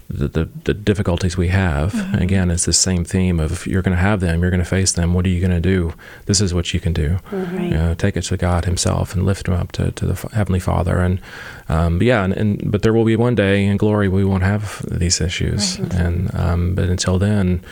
the, 0.09 0.29
the 0.29 0.49
the 0.65 0.75
difficulties 0.75 1.37
we 1.37 1.49
have. 1.49 1.95
Again, 2.15 2.51
it's 2.51 2.65
the 2.65 2.73
same 2.73 3.05
theme 3.05 3.41
of 3.41 3.67
you're 3.67 3.83
going 3.83 3.97
to 3.97 4.03
have 4.03 4.21
them, 4.21 4.41
you're 4.41 4.51
going 4.51 4.63
to 4.63 4.69
face 4.69 4.93
them. 4.93 5.15
What 5.15 5.27
are 5.27 5.29
you 5.29 5.41
going 5.41 5.51
to 5.51 5.61
do? 5.61 5.95
This 6.27 6.41
is 6.41 6.55
what 6.55 6.73
you 6.73 6.81
can 6.81 6.93
do. 6.93 7.19
Right. 7.33 7.63
You 7.63 7.71
know, 7.71 7.95
take 7.95 8.17
it 8.17 8.23
to 8.23 8.37
God 8.37 8.65
Himself 8.65 9.15
and 9.15 9.25
lift 9.25 9.49
Him 9.49 9.55
up 9.55 9.73
to, 9.73 9.91
to 9.93 10.07
the 10.07 10.29
Heavenly 10.29 10.61
Father. 10.61 10.99
And 10.99 11.21
um, 11.69 11.99
but 11.99 12.07
yeah, 12.07 12.25
and, 12.25 12.33
and 12.33 12.71
but 12.71 12.83
there 12.83 12.93
will 12.93 13.05
be 13.05 13.17
one 13.17 13.35
day 13.35 13.65
in 13.65 13.77
glory 13.77 14.09
we 14.09 14.25
won't 14.25 14.45
have 14.45 14.85
these 14.89 15.21
issues, 15.21 15.79
and 15.79 16.35
um, 16.35 16.75
but 16.75 16.89
until 16.89 17.19
then 17.19 17.65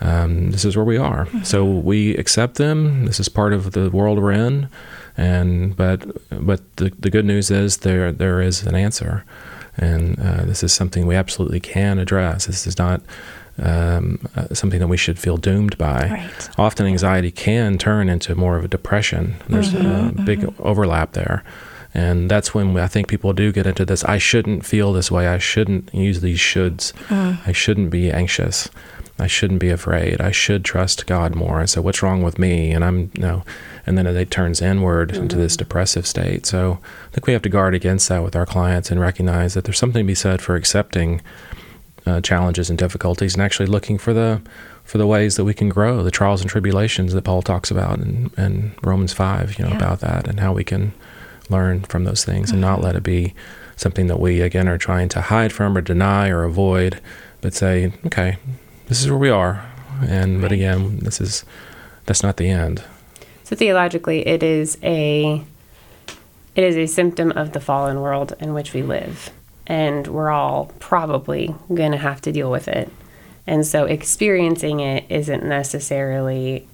um, 0.00 0.50
this 0.50 0.64
is 0.64 0.76
where 0.76 0.84
we 0.84 0.96
are. 0.96 1.28
So 1.42 1.64
we 1.64 2.16
accept 2.16 2.56
them. 2.56 3.06
This 3.06 3.20
is 3.20 3.28
part 3.28 3.52
of 3.52 3.72
the 3.72 3.90
world 3.90 4.18
we're 4.18 4.32
in, 4.32 4.68
and 5.16 5.76
but 5.76 6.04
but 6.30 6.60
the, 6.76 6.90
the 6.98 7.10
good 7.10 7.24
news 7.24 7.50
is 7.50 7.78
there 7.78 8.10
there 8.12 8.40
is 8.40 8.62
an 8.62 8.74
answer, 8.74 9.24
and 9.80 10.18
uh, 10.20 10.44
this 10.44 10.62
is 10.62 10.72
something 10.72 11.06
we 11.06 11.16
absolutely 11.16 11.60
can 11.60 11.98
address. 11.98 12.46
This 12.46 12.66
is 12.66 12.78
not. 12.78 13.02
Um, 13.58 14.26
uh, 14.36 14.54
something 14.54 14.80
that 14.80 14.86
we 14.86 14.96
should 14.96 15.18
feel 15.18 15.36
doomed 15.36 15.76
by. 15.76 16.08
Right. 16.08 16.50
Often, 16.56 16.86
anxiety 16.86 17.30
can 17.30 17.76
turn 17.76 18.08
into 18.08 18.34
more 18.34 18.56
of 18.56 18.64
a 18.64 18.68
depression. 18.68 19.34
There's 19.50 19.74
a 19.74 20.14
big 20.24 20.54
overlap 20.60 21.12
there, 21.12 21.44
and 21.92 22.30
that's 22.30 22.54
when 22.54 22.78
I 22.78 22.86
think 22.86 23.08
people 23.08 23.34
do 23.34 23.52
get 23.52 23.66
into 23.66 23.84
this. 23.84 24.02
I 24.04 24.16
shouldn't 24.16 24.64
feel 24.64 24.94
this 24.94 25.10
way. 25.10 25.26
I 25.26 25.36
shouldn't 25.36 25.92
use 25.92 26.22
these 26.22 26.38
shoulds. 26.38 26.94
I 27.46 27.52
shouldn't 27.52 27.90
be 27.90 28.10
anxious. 28.10 28.70
I 29.20 29.26
shouldn't 29.26 29.60
be 29.60 29.68
afraid. 29.68 30.20
I 30.20 30.30
should 30.30 30.64
trust 30.64 31.06
God 31.06 31.34
more. 31.34 31.60
And 31.60 31.68
so, 31.68 31.82
what's 31.82 32.02
wrong 32.02 32.22
with 32.22 32.38
me? 32.38 32.70
And 32.70 32.84
I'm 32.84 33.10
you 33.14 33.20
no, 33.20 33.44
and 33.90 33.98
then 33.98 34.06
it 34.06 34.30
turns 34.30 34.62
inward 34.62 35.14
into 35.16 35.36
this 35.36 35.56
depressive 35.56 36.06
state. 36.06 36.46
So, 36.46 36.78
I 37.08 37.10
think 37.12 37.26
we 37.26 37.32
have 37.34 37.42
to 37.42 37.48
guard 37.48 37.74
against 37.74 38.08
that 38.08 38.22
with 38.22 38.34
our 38.36 38.46
clients 38.46 38.90
and 38.90 39.00
recognize 39.00 39.54
that 39.54 39.64
there's 39.64 39.78
something 39.78 40.04
to 40.04 40.06
be 40.06 40.14
said 40.14 40.40
for 40.40 40.54
accepting 40.56 41.20
uh, 42.06 42.20
challenges 42.20 42.70
and 42.70 42.78
difficulties 42.78 43.34
and 43.34 43.42
actually 43.42 43.66
looking 43.66 43.98
for 43.98 44.14
the 44.14 44.40
for 44.84 44.98
the 44.98 45.06
ways 45.06 45.36
that 45.36 45.44
we 45.44 45.54
can 45.54 45.68
grow, 45.68 46.02
the 46.02 46.10
trials 46.10 46.40
and 46.40 46.50
tribulations 46.50 47.12
that 47.12 47.22
Paul 47.22 47.42
talks 47.42 47.70
about 47.70 47.98
in, 47.98 48.30
in 48.38 48.72
Romans 48.82 49.12
five. 49.12 49.58
You 49.58 49.64
know 49.64 49.70
Yeah. 49.72 49.76
about 49.76 50.00
that 50.00 50.26
and 50.28 50.40
how 50.40 50.52
we 50.52 50.64
can 50.64 50.92
learn 51.48 51.82
from 51.82 52.04
those 52.04 52.24
things 52.24 52.50
and 52.52 52.60
not 52.60 52.80
let 52.80 52.94
it 52.96 53.02
be 53.02 53.34
something 53.76 54.06
that 54.06 54.20
we 54.20 54.40
again 54.40 54.68
are 54.68 54.78
trying 54.78 55.08
to 55.10 55.20
hide 55.20 55.52
from 55.52 55.76
or 55.76 55.80
deny 55.80 56.28
or 56.28 56.44
avoid, 56.44 57.00
but 57.40 57.54
say, 57.54 57.92
okay, 58.06 58.36
this 58.88 59.00
is 59.02 59.08
where 59.08 59.18
we 59.18 59.30
are, 59.30 59.64
and 60.06 60.40
but 60.40 60.52
again, 60.52 60.98
this 61.00 61.20
is 61.20 61.44
that's 62.06 62.22
not 62.22 62.36
the 62.36 62.48
end. 62.48 62.82
So 63.50 63.56
theologically, 63.56 64.24
it 64.28 64.44
is 64.44 64.78
a 64.80 65.42
it 66.54 66.62
is 66.62 66.76
a 66.76 66.86
symptom 66.86 67.32
of 67.32 67.50
the 67.50 67.58
fallen 67.58 68.00
world 68.00 68.32
in 68.38 68.54
which 68.54 68.72
we 68.72 68.82
live, 68.82 69.30
and 69.66 70.06
we're 70.06 70.30
all 70.30 70.70
probably 70.78 71.52
going 71.74 71.90
to 71.90 71.98
have 71.98 72.20
to 72.20 72.30
deal 72.30 72.48
with 72.48 72.68
it. 72.68 72.92
And 73.48 73.66
so, 73.66 73.86
experiencing 73.86 74.78
it 74.78 75.04
isn't 75.08 75.42
necessarily 75.42 76.68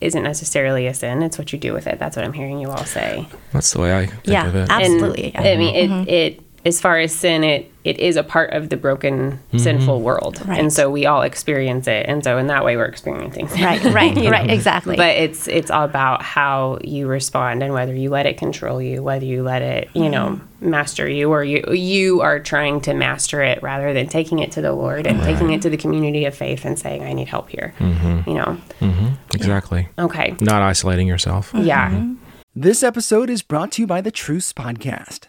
isn't 0.00 0.24
necessarily 0.24 0.88
a 0.88 0.94
sin. 0.94 1.22
It's 1.22 1.38
what 1.38 1.52
you 1.52 1.60
do 1.60 1.72
with 1.72 1.86
it. 1.86 2.00
That's 2.00 2.16
what 2.16 2.24
I'm 2.24 2.32
hearing 2.32 2.58
you 2.58 2.70
all 2.70 2.84
say. 2.86 3.28
That's 3.52 3.72
the 3.72 3.78
way 3.80 3.96
I 3.96 4.06
think 4.06 4.22
Yeah, 4.24 4.48
of 4.48 4.56
it. 4.56 4.68
Absolutely, 4.68 5.32
And, 5.32 5.44
yeah. 5.44 5.50
I 5.52 5.56
mean, 5.56 5.74
it 5.76 5.90
mm-hmm. 5.90 6.08
it 6.08 6.49
as 6.64 6.80
far 6.80 6.98
as 6.98 7.14
sin, 7.14 7.44
it 7.44 7.72
it 7.82 7.98
is 7.98 8.16
a 8.16 8.22
part 8.22 8.52
of 8.52 8.68
the 8.68 8.76
broken, 8.76 9.32
mm-hmm. 9.32 9.58
sinful 9.58 10.02
world, 10.02 10.46
Right. 10.46 10.60
and 10.60 10.70
so 10.70 10.90
we 10.90 11.06
all 11.06 11.22
experience 11.22 11.86
it. 11.86 12.04
And 12.06 12.22
so, 12.22 12.36
in 12.36 12.48
that 12.48 12.62
way, 12.62 12.76
we're 12.76 12.84
experiencing 12.84 13.46
it. 13.46 13.52
Right, 13.52 13.82
right, 13.84 13.94
right, 14.30 14.46
know? 14.46 14.52
exactly. 14.52 14.96
But 14.96 15.16
it's 15.16 15.48
it's 15.48 15.70
all 15.70 15.84
about 15.84 16.22
how 16.22 16.78
you 16.84 17.06
respond 17.06 17.62
and 17.62 17.72
whether 17.72 17.94
you 17.94 18.10
let 18.10 18.26
it 18.26 18.36
control 18.36 18.82
you, 18.82 19.02
whether 19.02 19.24
you 19.24 19.42
let 19.42 19.62
it, 19.62 19.88
you 19.94 20.10
know, 20.10 20.40
mm-hmm. 20.60 20.70
master 20.70 21.08
you, 21.08 21.30
or 21.30 21.42
you 21.42 21.64
you 21.72 22.20
are 22.20 22.38
trying 22.38 22.82
to 22.82 22.92
master 22.92 23.40
it 23.42 23.62
rather 23.62 23.94
than 23.94 24.08
taking 24.08 24.40
it 24.40 24.52
to 24.52 24.60
the 24.60 24.72
Lord 24.72 25.06
and 25.06 25.22
taking 25.22 25.52
it 25.52 25.62
to 25.62 25.70
the 25.70 25.78
community 25.78 26.26
of 26.26 26.34
faith 26.34 26.66
and 26.66 26.78
saying, 26.78 27.02
"I 27.02 27.14
need 27.14 27.28
help 27.28 27.48
here." 27.48 27.72
Mm-hmm. 27.78 28.28
You 28.28 28.36
know. 28.36 29.16
exactly. 29.34 29.88
Okay. 29.98 30.36
Not 30.40 30.60
isolating 30.60 31.06
yourself. 31.06 31.52
Yeah. 31.54 32.12
This 32.54 32.82
episode 32.82 33.30
is 33.30 33.42
brought 33.42 33.72
to 33.72 33.82
you 33.82 33.86
by 33.86 34.00
the 34.02 34.10
Truce 34.10 34.52
Podcast. 34.52 35.28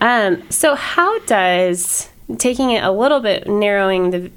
Um, 0.00 0.50
so, 0.50 0.74
how 0.74 1.18
does 1.20 2.08
taking 2.38 2.70
it 2.70 2.82
a 2.82 2.90
little 2.90 3.20
bit, 3.20 3.46
narrowing 3.48 4.10
the 4.10 4.30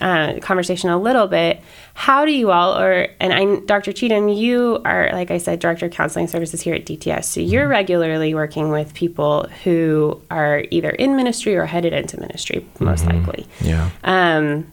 uh, 0.00 0.38
conversation 0.40 0.90
a 0.90 0.98
little 0.98 1.26
bit, 1.26 1.60
how 1.94 2.24
do 2.24 2.32
you 2.32 2.50
all, 2.50 2.78
or 2.78 3.08
and 3.20 3.32
I'm 3.32 3.66
Dr. 3.66 3.92
Cheatham, 3.92 4.28
you 4.28 4.80
are, 4.84 5.10
like 5.12 5.30
I 5.30 5.38
said, 5.38 5.58
director 5.58 5.86
of 5.86 5.92
counseling 5.92 6.26
services 6.26 6.60
here 6.60 6.74
at 6.74 6.84
DTS. 6.86 7.24
So 7.24 7.40
you're 7.40 7.68
regularly 7.68 8.34
working 8.34 8.70
with 8.70 8.94
people 8.94 9.48
who 9.64 10.20
are 10.30 10.64
either 10.70 10.90
in 10.90 11.16
ministry 11.16 11.56
or 11.56 11.66
headed 11.66 11.92
into 11.92 12.18
ministry, 12.20 12.66
most 12.78 13.06
likely. 13.06 13.46
Yeah. 13.60 13.90
Um, 14.04 14.70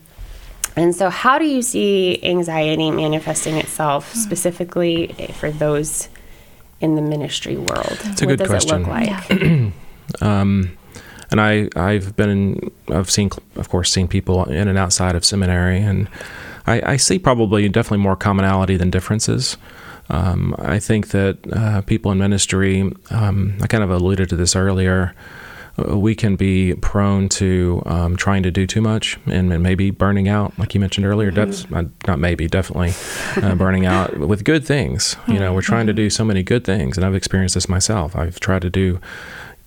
and 0.75 0.95
so, 0.95 1.09
how 1.09 1.39
do 1.39 1.45
you 1.45 1.61
see 1.61 2.23
anxiety 2.23 2.91
manifesting 2.91 3.55
itself 3.55 4.13
specifically 4.13 5.07
for 5.33 5.51
those 5.51 6.07
in 6.79 6.95
the 6.95 7.01
ministry 7.01 7.57
world? 7.57 7.97
It's 8.03 8.21
a 8.21 8.25
what 8.25 8.37
good 8.37 8.47
does 8.47 8.65
it 8.65 8.71
look 8.71 8.83
question. 8.83 9.65
like? 9.65 9.73
Um, 10.21 10.77
and 11.29 11.41
I, 11.41 11.69
I've 11.75 12.15
been, 12.15 12.29
in, 12.29 12.71
I've 12.89 13.09
seen, 13.09 13.29
of 13.55 13.69
course, 13.69 13.91
seen 13.91 14.07
people 14.07 14.45
in 14.45 14.67
and 14.67 14.77
outside 14.77 15.15
of 15.15 15.25
seminary, 15.25 15.79
and 15.79 16.07
I, 16.65 16.93
I 16.93 16.97
see 16.97 17.19
probably 17.19 17.67
definitely 17.69 18.03
more 18.03 18.15
commonality 18.15 18.77
than 18.77 18.89
differences. 18.89 19.57
Um, 20.09 20.55
I 20.57 20.79
think 20.79 21.09
that 21.09 21.37
uh, 21.51 21.81
people 21.81 22.11
in 22.11 22.17
ministry, 22.17 22.91
um, 23.09 23.57
I 23.61 23.67
kind 23.67 23.83
of 23.83 23.89
alluded 23.89 24.29
to 24.29 24.35
this 24.35 24.55
earlier, 24.55 25.13
uh, 25.77 25.97
we 25.97 26.15
can 26.15 26.35
be 26.35 26.73
prone 26.75 27.29
to 27.29 27.83
um, 27.85 28.15
trying 28.15 28.41
to 28.43 28.51
do 28.51 28.65
too 28.65 28.81
much 28.81 29.17
and, 29.25 29.51
and, 29.51 29.61
maybe 29.61 29.91
burning 29.91 30.27
out, 30.27 30.57
like 30.57 30.73
you 30.73 30.79
mentioned 30.79 31.05
earlier. 31.05 31.31
Mm-hmm. 31.31 31.73
Uh, 31.73 31.83
not 32.07 32.19
maybe, 32.19 32.47
definitely 32.47 32.93
uh, 33.43 33.53
burning 33.55 33.85
out 33.85 34.17
with 34.17 34.43
good 34.43 34.65
things. 34.65 35.15
You 35.27 35.39
know, 35.39 35.53
we're 35.53 35.61
trying 35.61 35.87
to 35.87 35.93
do 35.93 36.09
so 36.09 36.23
many 36.23 36.41
good 36.41 36.63
things, 36.63 36.97
and 36.97 37.05
I've 37.05 37.15
experienced 37.15 37.55
this 37.55 37.69
myself. 37.69 38.15
I've 38.15 38.39
tried 38.39 38.63
to 38.63 38.69
do 38.69 38.99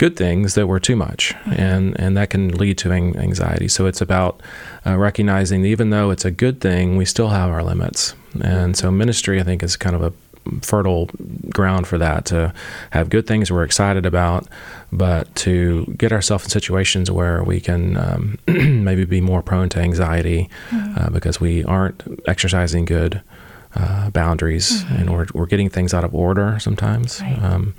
good 0.01 0.17
things 0.17 0.55
that 0.55 0.67
were 0.67 0.81
too 0.81 0.97
much, 0.97 1.35
mm-hmm. 1.35 1.61
and 1.61 2.01
and 2.01 2.17
that 2.17 2.31
can 2.31 2.49
lead 2.49 2.79
to 2.79 2.91
anxiety. 2.91 3.69
So 3.69 3.85
it's 3.85 4.01
about 4.01 4.41
uh, 4.87 4.97
recognizing 4.97 5.67
even 5.67 5.91
though 5.91 6.11
it's 6.11 6.25
a 6.25 6.31
good 6.31 6.63
thing, 6.63 6.97
we 6.97 7.05
still 7.05 7.29
have 7.29 7.51
our 7.51 7.63
limits. 7.63 8.15
And 8.43 8.75
so 8.79 8.91
ministry, 8.91 9.39
I 9.41 9.43
think, 9.43 9.63
is 9.63 9.77
kind 9.77 9.95
of 9.95 10.03
a 10.03 10.13
fertile 10.63 11.11
ground 11.51 11.87
for 11.87 11.99
that 11.99 12.25
to 12.25 12.55
have 12.93 13.11
good 13.11 13.27
things 13.27 13.53
we're 13.53 13.63
excited 13.63 14.07
about, 14.07 14.49
but 14.91 15.33
to 15.35 15.85
get 15.99 16.13
ourselves 16.13 16.45
in 16.45 16.51
situations 16.51 17.11
where 17.11 17.45
we 17.45 17.61
can 17.61 17.99
um, 17.99 18.39
maybe 18.49 19.05
be 19.05 19.21
more 19.21 19.43
prone 19.43 19.69
to 19.69 19.81
anxiety 19.81 20.49
mm-hmm. 20.71 20.99
uh, 20.99 21.11
because 21.11 21.43
we 21.43 21.63
aren't 21.65 22.03
exercising 22.27 22.87
good 22.87 23.21
uh, 23.75 24.09
boundaries 24.11 24.83
mm-hmm. 24.83 24.95
and 24.95 25.11
we're, 25.11 25.27
we're 25.35 25.47
getting 25.47 25.69
things 25.69 25.93
out 25.93 26.05
of 26.05 26.15
order 26.15 26.59
sometimes. 26.59 27.21
Right. 27.21 27.39
Um, 27.43 27.75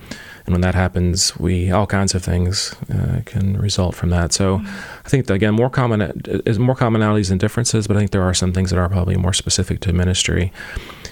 and 0.45 0.53
when 0.53 0.61
that 0.61 0.75
happens, 0.75 1.37
we 1.37 1.71
all 1.71 1.87
kinds 1.87 2.15
of 2.15 2.23
things 2.23 2.75
uh, 2.93 3.21
can 3.25 3.57
result 3.57 3.95
from 3.95 4.09
that. 4.09 4.33
So, 4.33 4.57
mm-hmm. 4.57 4.67
I 5.05 5.09
think 5.09 5.27
that, 5.27 5.33
again, 5.33 5.53
more 5.53 5.69
common 5.69 6.21
is 6.45 6.59
more 6.59 6.75
commonalities 6.75 7.31
and 7.31 7.39
differences, 7.39 7.87
but 7.87 7.95
I 7.95 7.99
think 7.99 8.11
there 8.11 8.23
are 8.23 8.33
some 8.33 8.53
things 8.53 8.69
that 8.71 8.79
are 8.79 8.89
probably 8.89 9.17
more 9.17 9.33
specific 9.33 9.79
to 9.81 9.93
ministry 9.93 10.51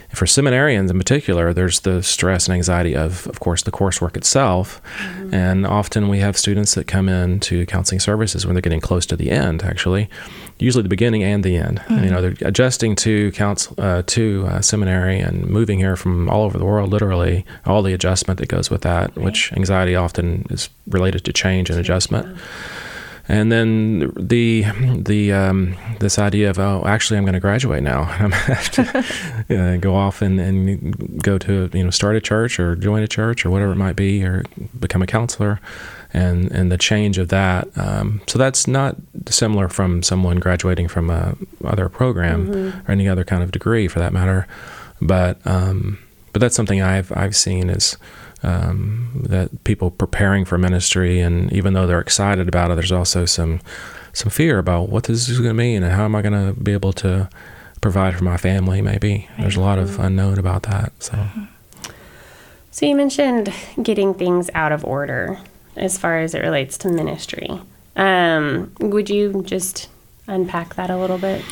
for 0.09 0.25
seminarians 0.25 0.89
in 0.89 0.97
particular, 0.97 1.53
there's 1.53 1.81
the 1.81 2.01
stress 2.01 2.47
and 2.47 2.55
anxiety 2.55 2.95
of, 2.95 3.27
of 3.27 3.39
course, 3.39 3.63
the 3.63 3.71
coursework 3.71 4.17
itself. 4.17 4.81
Mm-hmm. 4.97 5.33
And 5.33 5.67
often 5.67 6.07
we 6.09 6.19
have 6.19 6.37
students 6.37 6.73
that 6.75 6.87
come 6.87 7.07
in 7.07 7.39
to 7.41 7.65
counseling 7.67 7.99
services 7.99 8.45
when 8.45 8.55
they're 8.55 8.61
getting 8.61 8.81
close 8.81 9.05
to 9.07 9.15
the 9.15 9.29
end, 9.29 9.63
actually, 9.63 10.09
usually 10.57 10.81
the 10.81 10.89
beginning 10.89 11.23
and 11.23 11.43
the 11.43 11.57
end. 11.57 11.79
Mm-hmm. 11.79 12.03
You 12.03 12.09
know, 12.09 12.21
they're 12.21 12.47
adjusting 12.47 12.95
to 12.97 13.31
counsel, 13.33 13.75
uh, 13.77 14.01
to 14.07 14.45
uh, 14.47 14.61
seminary 14.61 15.19
and 15.19 15.47
moving 15.47 15.77
here 15.77 15.95
from 15.95 16.27
all 16.29 16.43
over 16.43 16.57
the 16.57 16.65
world, 16.65 16.89
literally, 16.89 17.45
all 17.65 17.83
the 17.83 17.93
adjustment 17.93 18.39
that 18.39 18.49
goes 18.49 18.69
with 18.69 18.81
that, 18.81 19.15
right. 19.15 19.25
which 19.25 19.53
anxiety 19.53 19.95
often 19.95 20.45
is 20.49 20.69
related 20.87 21.23
to 21.25 21.33
change 21.33 21.69
and 21.69 21.79
adjustment. 21.79 22.27
Yeah. 22.27 22.41
And 23.29 23.51
then 23.51 24.11
the 24.17 24.65
the 24.97 25.31
um, 25.31 25.77
this 25.99 26.17
idea 26.17 26.49
of 26.49 26.57
oh 26.57 26.83
actually 26.87 27.19
I'm 27.19 27.25
going 27.25 27.35
to 27.35 27.39
graduate 27.39 27.83
now. 27.83 28.01
I'm 28.19 28.31
going 28.31 28.31
to 28.31 28.53
have 28.55 29.47
to 29.47 29.77
go 29.81 29.95
off 29.95 30.23
and, 30.23 30.39
and 30.39 31.21
go 31.21 31.37
to 31.37 31.69
you 31.71 31.83
know 31.83 31.91
start 31.91 32.15
a 32.15 32.21
church 32.21 32.59
or 32.59 32.75
join 32.75 33.03
a 33.03 33.07
church 33.07 33.45
or 33.45 33.51
whatever 33.51 33.73
it 33.73 33.77
might 33.77 33.95
be 33.95 34.25
or 34.25 34.43
become 34.79 35.03
a 35.03 35.07
counselor. 35.07 35.61
And 36.11 36.51
and 36.51 36.71
the 36.71 36.77
change 36.77 37.19
of 37.19 37.27
that 37.27 37.67
um, 37.77 38.21
so 38.25 38.39
that's 38.39 38.67
not 38.67 38.95
similar 39.29 39.69
from 39.69 40.01
someone 40.01 40.37
graduating 40.39 40.87
from 40.87 41.11
a 41.11 41.37
other 41.63 41.87
program 41.87 42.47
mm-hmm. 42.47 42.89
or 42.89 42.91
any 42.91 43.07
other 43.07 43.23
kind 43.23 43.43
of 43.43 43.51
degree 43.51 43.87
for 43.87 43.99
that 43.99 44.11
matter. 44.11 44.47
But 44.99 45.39
um, 45.45 45.99
but 46.33 46.39
that's 46.39 46.55
something 46.55 46.81
I've 46.81 47.15
I've 47.15 47.35
seen 47.35 47.69
is 47.69 47.95
um, 48.43 49.25
that 49.27 49.63
people 49.63 49.91
preparing 49.91 50.45
for 50.45 50.57
ministry, 50.57 51.19
and 51.19 51.51
even 51.51 51.73
though 51.73 51.87
they're 51.87 51.99
excited 51.99 52.47
about 52.47 52.71
it, 52.71 52.75
there's 52.75 52.91
also 52.91 53.25
some 53.25 53.59
some 54.13 54.29
fear 54.29 54.57
about 54.57 54.89
what 54.89 55.03
this 55.03 55.29
is 55.29 55.37
going 55.37 55.49
to 55.49 55.53
mean 55.53 55.83
and 55.83 55.93
how 55.93 56.03
am 56.03 56.15
I 56.15 56.21
going 56.21 56.33
to 56.33 56.59
be 56.59 56.73
able 56.73 56.93
to 56.93 57.29
provide 57.81 58.15
for 58.17 58.23
my 58.23 58.37
family. 58.37 58.81
Maybe 58.81 59.29
there's 59.37 59.55
a 59.55 59.61
lot 59.61 59.79
of 59.79 59.99
unknown 59.99 60.39
about 60.39 60.63
that. 60.63 60.91
So, 61.01 61.27
so 62.71 62.85
you 62.85 62.95
mentioned 62.95 63.53
getting 63.81 64.13
things 64.13 64.49
out 64.53 64.71
of 64.71 64.83
order 64.83 65.39
as 65.75 65.97
far 65.97 66.19
as 66.19 66.33
it 66.33 66.39
relates 66.39 66.77
to 66.79 66.89
ministry. 66.89 67.61
Um, 67.95 68.73
would 68.79 69.09
you 69.09 69.43
just 69.43 69.89
unpack 70.27 70.75
that 70.75 70.89
a 70.89 70.97
little 70.97 71.17
bit? 71.17 71.43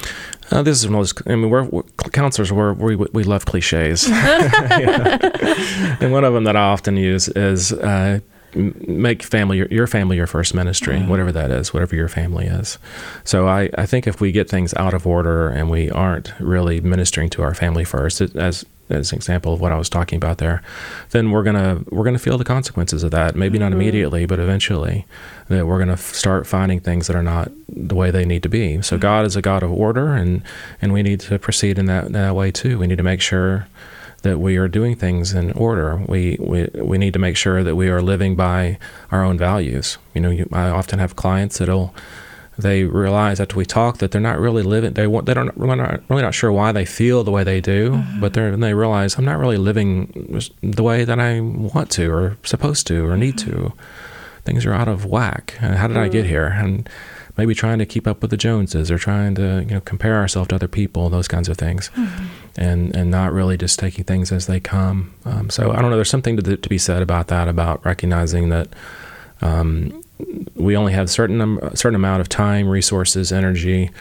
Uh, 0.51 0.63
this 0.63 0.79
is 0.79 0.87
one 0.87 0.95
of 0.95 0.99
those. 0.99 1.13
I 1.27 1.35
mean, 1.35 1.49
we're, 1.49 1.63
we're 1.63 1.83
counselors. 2.11 2.51
We're, 2.51 2.73
we 2.73 2.95
we 2.95 3.23
love 3.23 3.45
cliches, 3.45 4.07
and 4.09 6.11
one 6.11 6.23
of 6.23 6.33
them 6.33 6.45
that 6.45 6.55
I 6.55 6.61
often 6.61 6.97
use 6.97 7.27
is 7.29 7.73
uh, 7.73 8.19
make 8.55 9.23
family 9.23 9.57
your, 9.57 9.67
your, 9.67 9.87
family 9.87 10.17
your 10.17 10.27
first 10.27 10.53
ministry, 10.53 10.95
mm-hmm. 10.95 11.09
whatever 11.09 11.31
that 11.31 11.51
is, 11.51 11.73
whatever 11.73 11.95
your 11.95 12.07
family 12.07 12.45
is. 12.45 12.77
So 13.23 13.47
I, 13.47 13.69
I 13.77 13.85
think 13.85 14.07
if 14.07 14.21
we 14.21 14.31
get 14.31 14.49
things 14.49 14.73
out 14.75 14.93
of 14.93 15.05
order 15.05 15.49
and 15.49 15.69
we 15.69 15.91
aren't 15.91 16.33
really 16.39 16.81
ministering 16.81 17.29
to 17.31 17.43
our 17.43 17.53
family 17.53 17.83
first, 17.83 18.21
it, 18.21 18.35
as 18.35 18.65
as 18.89 19.11
an 19.11 19.17
example 19.17 19.53
of 19.53 19.61
what 19.61 19.71
I 19.71 19.77
was 19.77 19.89
talking 19.89 20.17
about 20.17 20.37
there, 20.37 20.61
then 21.11 21.31
we're 21.31 21.43
gonna 21.43 21.81
we're 21.89 22.03
gonna 22.03 22.19
feel 22.19 22.37
the 22.37 22.43
consequences 22.43 23.03
of 23.03 23.11
that. 23.11 23.35
Maybe 23.35 23.57
mm-hmm. 23.57 23.63
not 23.63 23.73
immediately, 23.73 24.25
but 24.25 24.39
eventually, 24.39 25.05
that 25.49 25.67
we're 25.67 25.79
gonna 25.79 25.93
f- 25.93 26.13
start 26.13 26.47
finding 26.47 26.79
things 26.79 27.07
that 27.07 27.15
are 27.15 27.23
not 27.23 27.51
the 27.67 27.95
way 27.95 28.11
they 28.11 28.25
need 28.25 28.43
to 28.43 28.49
be. 28.49 28.81
So 28.81 28.95
mm-hmm. 28.95 29.01
God 29.01 29.25
is 29.25 29.35
a 29.35 29.41
God 29.41 29.63
of 29.63 29.71
order, 29.71 30.13
and 30.13 30.41
and 30.81 30.93
we 30.93 31.03
need 31.03 31.19
to 31.21 31.39
proceed 31.39 31.77
in 31.77 31.85
that, 31.85 32.11
that 32.13 32.35
way 32.35 32.51
too. 32.51 32.79
We 32.79 32.87
need 32.87 32.97
to 32.97 33.03
make 33.03 33.21
sure 33.21 33.67
that 34.23 34.39
we 34.39 34.57
are 34.57 34.67
doing 34.67 34.95
things 34.95 35.33
in 35.33 35.51
order. 35.53 36.01
We, 36.07 36.37
we 36.39 36.69
we 36.73 36.97
need 36.97 37.13
to 37.13 37.19
make 37.19 37.37
sure 37.37 37.63
that 37.63 37.75
we 37.75 37.89
are 37.89 38.01
living 38.01 38.35
by 38.35 38.77
our 39.11 39.23
own 39.23 39.37
values. 39.37 39.97
You 40.13 40.21
know, 40.21 40.29
you, 40.29 40.49
I 40.51 40.69
often 40.69 40.99
have 40.99 41.15
clients 41.15 41.59
that'll 41.59 41.93
they 42.57 42.83
realize 42.83 43.39
after 43.39 43.55
we 43.55 43.65
talk 43.65 43.99
that 43.99 44.11
they're 44.11 44.21
not 44.21 44.39
really 44.39 44.63
living. 44.63 44.93
They 44.93 45.05
want. 45.05 45.27
They 45.27 45.33
don't. 45.33 45.55
Really 45.55 45.75
not, 45.75 46.01
really 46.09 46.23
not 46.23 46.33
sure 46.33 46.51
why 46.51 46.71
they 46.71 46.85
feel 46.85 47.23
the 47.23 47.31
way 47.31 47.43
they 47.43 47.61
do. 47.61 47.91
Mm-hmm. 47.91 48.19
But 48.19 48.33
they 48.33 48.49
they 48.51 48.73
realize 48.73 49.15
I'm 49.15 49.25
not 49.25 49.37
really 49.37 49.57
living 49.57 50.41
the 50.61 50.83
way 50.83 51.03
that 51.03 51.19
I 51.19 51.39
want 51.39 51.91
to, 51.91 52.11
or 52.11 52.37
supposed 52.43 52.87
to, 52.87 53.05
or 53.05 53.15
need 53.15 53.37
mm-hmm. 53.37 53.67
to. 53.67 53.73
Things 54.43 54.65
are 54.65 54.73
out 54.73 54.87
of 54.87 55.05
whack. 55.05 55.51
How 55.59 55.69
did 55.69 55.77
mm-hmm. 55.77 55.97
I 55.97 56.07
get 56.07 56.21
mm-hmm. 56.21 56.29
here? 56.29 56.47
And 56.47 56.89
maybe 57.37 57.53
trying 57.53 57.77
to 57.77 57.85
keep 57.85 58.07
up 58.07 58.21
with 58.23 58.31
the 58.31 58.37
Joneses, 58.37 58.89
or 58.89 58.97
trying 58.97 59.35
to 59.35 59.59
you 59.67 59.75
know 59.75 59.81
compare 59.81 60.15
ourselves 60.15 60.47
to 60.49 60.55
other 60.55 60.67
people, 60.67 61.09
those 61.09 61.27
kinds 61.27 61.49
of 61.49 61.57
things, 61.57 61.91
mm-hmm. 61.95 62.25
and 62.55 62.95
and 62.95 63.11
not 63.11 63.33
really 63.33 63.57
just 63.57 63.77
taking 63.77 64.03
things 64.03 64.31
as 64.31 64.47
they 64.47 64.59
come. 64.59 65.13
Um, 65.25 65.51
so 65.51 65.71
I 65.71 65.81
don't 65.81 65.91
know. 65.91 65.95
There's 65.97 66.09
something 66.09 66.37
to 66.37 66.57
to 66.57 66.69
be 66.69 66.79
said 66.79 67.03
about 67.03 67.27
that. 67.27 67.47
About 67.47 67.85
recognizing 67.85 68.49
that. 68.49 68.69
Um, 69.41 70.03
we 70.55 70.75
only 70.75 70.93
have 70.93 71.09
certain 71.09 71.59
a 71.59 71.77
certain 71.77 71.95
amount 71.95 72.21
of 72.21 72.29
time, 72.29 72.67
resources, 72.67 73.31
energy. 73.31 73.91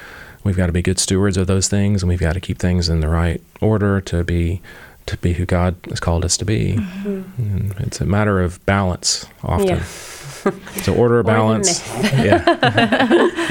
We've 0.45 0.57
got 0.57 0.67
to 0.67 0.73
be 0.73 0.83
good 0.83 0.99
stewards 0.99 1.37
of 1.37 1.47
those 1.47 1.69
things, 1.69 2.03
and 2.03 2.09
we've 2.09 2.21
got 2.21 2.35
to 2.35 2.41
keep 2.41 2.59
things 2.59 2.89
in 2.89 3.01
the 3.01 3.09
right 3.09 3.41
order 3.61 4.01
to 4.03 4.25
be 4.25 4.63
to 5.07 5.17
be 5.19 5.35
who 5.35 5.47
God 5.47 5.77
has 5.89 6.01
called 6.01 6.25
us 6.25 6.37
to 6.39 6.45
be. 6.45 6.75
Mm-hmm. 6.75 7.83
It's 7.83 8.01
a 8.01 8.07
matter 8.07 8.41
of 8.41 8.65
balance 8.67 9.27
often. 9.43 9.69
Yeah. 9.69 9.83
so 10.83 10.95
order, 10.95 11.21
of 11.21 11.27
balance. 11.27 11.87
yeah. 12.13 12.45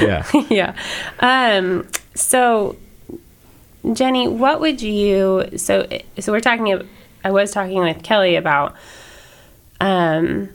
yeah. 0.00 0.42
Yeah. 0.48 0.76
Um, 1.20 1.86
so, 2.14 2.76
Jenny, 3.92 4.28
what 4.28 4.60
would 4.60 4.82
you? 4.82 5.48
So, 5.56 5.86
so 6.18 6.32
we're 6.32 6.40
talking. 6.40 6.88
I 7.24 7.30
was 7.30 7.50
talking 7.50 7.80
with 7.80 8.02
Kelly 8.02 8.36
about. 8.36 8.74
Um, 9.80 10.48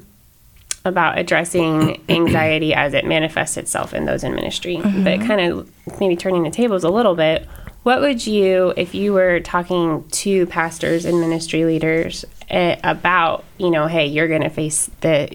about 0.85 1.17
addressing 1.17 2.01
anxiety 2.09 2.73
as 2.73 2.93
it 2.93 3.05
manifests 3.05 3.57
itself 3.57 3.93
in 3.93 4.05
those 4.05 4.23
in 4.23 4.33
ministry. 4.33 4.77
Mm-hmm. 4.77 5.03
But 5.03 5.21
kind 5.21 5.41
of 5.41 5.99
maybe 5.99 6.15
turning 6.15 6.43
the 6.43 6.51
tables 6.51 6.83
a 6.83 6.89
little 6.89 7.15
bit, 7.15 7.47
what 7.83 8.01
would 8.01 8.25
you, 8.25 8.73
if 8.77 8.93
you 8.93 9.13
were 9.13 9.39
talking 9.39 10.07
to 10.09 10.45
pastors 10.47 11.05
and 11.05 11.19
ministry 11.19 11.65
leaders 11.65 12.25
uh, 12.49 12.75
about, 12.83 13.43
you 13.57 13.71
know, 13.71 13.87
hey, 13.87 14.05
you're 14.05 14.27
going 14.27 14.43
to 14.43 14.49
face 14.49 14.89
the 15.01 15.29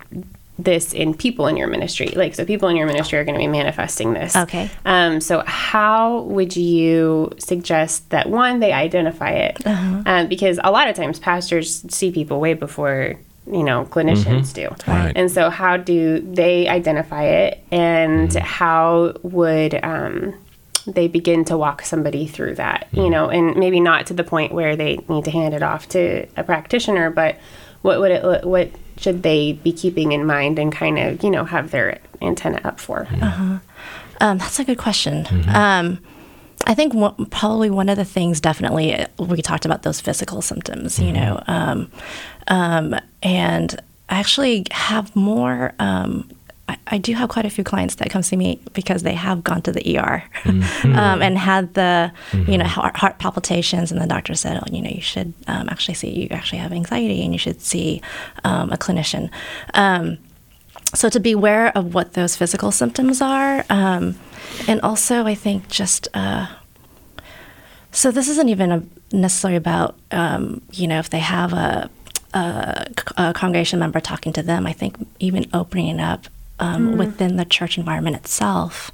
this 0.59 0.95
in 0.95 1.13
people 1.13 1.47
in 1.47 1.57
your 1.57 1.69
ministry, 1.69 2.09
like 2.17 2.35
so, 2.35 2.45
people 2.45 2.69
in 2.69 2.77
your 2.77 2.87
ministry 2.87 3.19
are 3.19 3.25
going 3.25 3.35
to 3.35 3.39
be 3.39 3.47
manifesting 3.47 4.15
this. 4.15 4.35
Okay. 4.35 4.71
Um. 4.87 5.21
So, 5.21 5.43
how 5.47 6.23
would 6.23 6.57
you 6.57 7.31
suggest 7.39 8.09
that 8.11 8.31
one 8.31 8.61
they 8.61 8.73
identify 8.73 9.33
it? 9.33 9.67
Uh-huh. 9.67 10.03
Um, 10.07 10.29
because 10.29 10.59
a 10.65 10.71
lot 10.71 10.89
of 10.89 10.97
times 10.97 11.19
pastors 11.19 11.85
see 11.95 12.11
people 12.11 12.41
way 12.41 12.55
before 12.55 13.17
you 13.47 13.63
know 13.63 13.85
clinicians 13.87 14.53
mm-hmm. 14.53 14.75
do 14.75 14.93
right. 14.93 15.13
and 15.17 15.31
so 15.31 15.51
how 15.51 15.77
do 15.77 16.21
they 16.21 16.69
identify 16.69 17.25
it 17.25 17.65
and 17.71 18.31
mm-hmm. 18.31 18.45
how 18.45 19.15
would 19.23 19.79
um, 19.85 20.35
they 20.87 21.09
begin 21.09 21.45
to 21.45 21.57
walk 21.57 21.83
somebody 21.83 22.27
through 22.27 22.55
that 22.55 22.87
mm-hmm. 22.89 23.03
you 23.03 23.11
know 23.11 23.29
and 23.29 23.57
maybe 23.57 23.81
not 23.81 24.07
to 24.07 24.15
the 24.15 24.25
point 24.25 24.53
where 24.53 24.77
they 24.77 24.99
need 25.09 25.25
to 25.25 25.31
hand 25.31 25.55
it 25.55 25.63
off 25.63 25.89
to 25.89 26.27
a 26.37 26.43
practitioner 26.43 27.11
but 27.11 27.37
what 27.83 28.01
would 28.01 28.11
it 28.11 28.45
what 28.45 28.71
should 28.97 29.23
they 29.23 29.53
be 29.53 29.73
keeping 29.73 30.13
in 30.13 30.27
mind 30.27 30.59
and 30.59 30.73
kind 30.73 30.99
of 30.99 31.23
you 31.23 31.31
know 31.31 31.45
have 31.45 31.71
their 31.71 32.01
antenna 32.21 32.61
up 32.65 32.81
for 32.81 33.07
uh-huh. 33.21 33.59
um, 34.21 34.39
that's 34.39 34.59
a 34.59 34.65
good 34.65 34.79
question 34.79 35.25
mm-hmm. 35.25 35.51
um, 35.51 35.99
I 36.67 36.75
think 36.75 36.95
w- 36.95 37.27
probably 37.31 37.71
one 37.71 37.89
of 37.89 37.97
the 37.97 38.05
things 38.05 38.41
definitely 38.41 38.95
uh, 38.95 39.07
we 39.19 39.41
talked 39.41 39.65
about 39.65 39.83
those 39.83 40.01
physical 40.01 40.43
symptoms, 40.43 40.99
you 40.99 41.13
mm-hmm. 41.13 41.15
know, 41.15 41.43
um, 41.47 41.91
um, 42.49 42.97
and 43.27 43.75
I 44.09 44.21
actually 44.21 44.65
have 44.71 45.15
more. 45.17 45.75
Um, 45.79 46.31
I, 46.69 46.79
I, 46.89 46.99
do 46.99 47.15
have 47.15 47.29
quite 47.29 47.45
a 47.45 47.51
few 47.51 47.63
clients 47.63 47.97
that 47.97 48.11
come 48.11 48.25
see 48.25 48.35
me 48.35 48.59
because 48.73 49.05
they 49.05 49.15
have 49.15 49.45
gone 49.45 49.63
to 49.63 49.71
the 49.71 49.99
ER 49.99 50.25
mm-hmm. 50.43 50.93
Um, 50.99 51.23
and 51.23 51.39
had 51.39 51.75
the 51.75 52.13
mm-hmm. 52.31 52.51
you 52.51 52.59
know 52.59 52.65
heart, 52.65 52.97
heart, 52.97 53.19
palpitations, 53.19 53.93
and 53.93 54.01
the 54.01 54.07
doctor 54.07 54.35
said, 54.35 54.59
oh, 54.59 54.65
you 54.73 54.83
know, 54.83 54.91
you 54.91 55.01
should 55.01 55.33
um, 55.47 55.69
actually 55.69 55.95
see 55.95 56.11
you 56.11 56.29
actually 56.31 56.59
have 56.59 56.73
anxiety, 56.73 57.23
and 57.25 57.33
you 57.33 57.39
should 57.39 57.61
see 57.61 58.01
um, 58.45 58.73
a 58.73 58.77
clinician 58.77 59.31
so 60.95 61.09
to 61.09 61.21
be 61.21 61.33
aware 61.33 61.77
of 61.77 61.95
what 61.95 62.13
those 62.15 62.37
physical 62.37 62.71
symptoms 62.71 63.21
are, 63.21 63.65
um, 63.71 64.17
and 64.69 64.81
also 64.83 65.27
I 65.27 65.35
think 65.35 65.69
just 65.69 66.09
uh, 66.15 66.47
so 67.91 68.11
this 68.11 68.29
isn't 68.29 68.49
even 68.49 68.73
a, 68.73 68.83
necessarily 69.13 69.57
about 69.57 69.97
um, 70.11 70.63
you 70.73 70.87
know 70.87 70.99
if 70.99 71.11
they 71.11 71.19
have 71.19 71.53
a, 71.53 71.91
a, 72.35 72.87
a, 73.17 73.33
congregation 73.33 73.79
member 73.79 74.01
talking 74.01 74.33
to 74.35 74.43
them. 74.43 74.67
I 74.67 74.73
think 74.73 74.97
even 75.19 75.47
opening 75.53 76.01
up 76.01 76.27
um, 76.59 76.95
mm. 76.95 76.99
within 76.99 77.37
the 77.37 77.45
church 77.45 77.79
environment 77.79 78.17
itself 78.17 78.91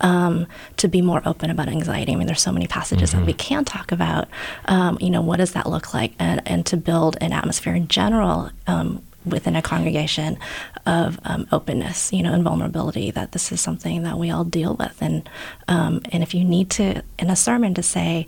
um, 0.00 0.46
to 0.76 0.88
be 0.88 1.02
more 1.02 1.22
open 1.24 1.50
about 1.50 1.68
anxiety. 1.68 2.12
I 2.12 2.16
mean, 2.16 2.26
there's 2.26 2.42
so 2.42 2.52
many 2.52 2.66
passages 2.66 3.10
mm-hmm. 3.10 3.20
that 3.20 3.26
we 3.26 3.32
can 3.32 3.64
talk 3.64 3.92
about. 3.92 4.28
Um, 4.66 4.98
you 5.00 5.10
know, 5.10 5.22
what 5.22 5.38
does 5.38 5.52
that 5.52 5.66
look 5.66 5.94
like, 5.94 6.14
and, 6.18 6.42
and 6.46 6.66
to 6.66 6.76
build 6.76 7.16
an 7.20 7.32
atmosphere 7.32 7.74
in 7.74 7.88
general 7.88 8.50
um, 8.66 9.02
within 9.24 9.56
a 9.56 9.62
congregation 9.62 10.38
of 10.86 11.18
um, 11.24 11.48
openness, 11.50 12.12
you 12.12 12.22
know, 12.22 12.32
and 12.32 12.44
vulnerability. 12.44 13.10
That 13.10 13.32
this 13.32 13.50
is 13.50 13.60
something 13.60 14.02
that 14.02 14.18
we 14.18 14.30
all 14.30 14.44
deal 14.44 14.74
with, 14.74 14.96
and 15.00 15.28
um, 15.68 16.02
and 16.12 16.22
if 16.22 16.34
you 16.34 16.44
need 16.44 16.70
to 16.70 17.02
in 17.18 17.30
a 17.30 17.36
sermon 17.36 17.74
to 17.74 17.82
say, 17.82 18.26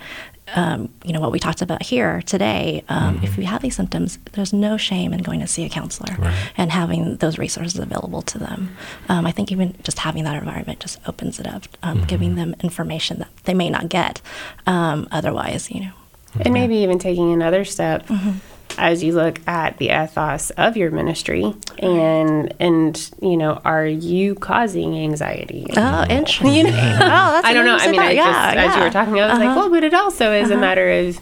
um, 0.55 0.89
you 1.05 1.13
know, 1.13 1.21
what 1.21 1.33
we 1.33 1.39
talked 1.39 1.63
about 1.63 1.83
here 1.83 2.23
today, 2.23 2.85
um, 2.89 3.17
mm-hmm. 3.17 3.25
if 3.25 3.39
you 3.39 3.45
have 3.45 3.63
these 3.63 3.77
symptoms, 3.77 4.19
there's 4.33 4.53
no 4.53 4.77
shame 4.77 5.13
in 5.13 5.23
going 5.23 5.41
to 5.41 5.47
see 5.47 5.65
a 5.65 5.69
counselor 5.69 6.15
right. 6.19 6.53
and 6.57 6.71
having 6.71 7.17
those 7.17 7.39
resources 7.39 7.79
available 7.79 8.23
to 8.23 8.39
them. 8.39 8.77
Um, 9.09 9.27
I 9.27 9.33
think 9.33 9.53
even 9.53 9.75
just 9.83 9.99
having 9.99 10.25
that 10.25 10.37
environment 10.37 10.81
just 10.81 10.99
opens 11.09 11.39
it 11.41 11.47
up, 11.47 11.65
um, 11.83 11.99
mm-hmm. 11.99 12.07
giving 12.07 12.35
them 12.37 12.55
information 12.63 13.19
that 13.19 13.29
they 13.45 13.55
may 13.55 13.71
not 13.71 13.89
get 13.89 14.21
um, 14.67 15.09
otherwise, 15.11 15.71
you 15.71 15.81
know. 15.81 15.93
And 16.41 16.53
maybe 16.53 16.77
even 16.77 16.99
taking 16.99 17.33
another 17.33 17.65
step. 17.65 18.07
Mm-hmm 18.07 18.39
as 18.79 19.03
you 19.03 19.13
look 19.13 19.41
at 19.47 19.77
the 19.79 19.87
ethos 19.87 20.51
of 20.51 20.77
your 20.77 20.91
ministry 20.91 21.53
and 21.79 22.55
and 22.61 23.11
you 23.21 23.37
know 23.37 23.61
are 23.65 23.87
you 23.87 24.35
causing 24.37 24.97
anxiety 24.97 25.67
oh 25.77 26.07
interesting 26.09 26.55
you 26.55 26.63
know? 26.65 26.71
oh, 26.71 27.33
that's 27.33 27.47
i 27.47 27.53
don't 27.53 27.67
know 27.67 27.77
i 27.77 27.91
mean 27.91 28.01
I 28.01 28.13
yeah, 28.13 28.25
just, 28.25 28.55
yeah. 28.55 28.65
as 28.65 28.77
you 28.77 28.83
were 28.83 28.91
talking 28.91 29.21
i 29.21 29.27
was 29.27 29.33
uh-huh. 29.33 29.45
like 29.45 29.57
well 29.57 29.71
but 29.71 29.85
it 29.85 29.95
also 29.95 30.33
is 30.33 30.51
uh-huh. 30.51 30.59
a 30.59 30.61
matter 30.61 30.91
of 30.91 31.21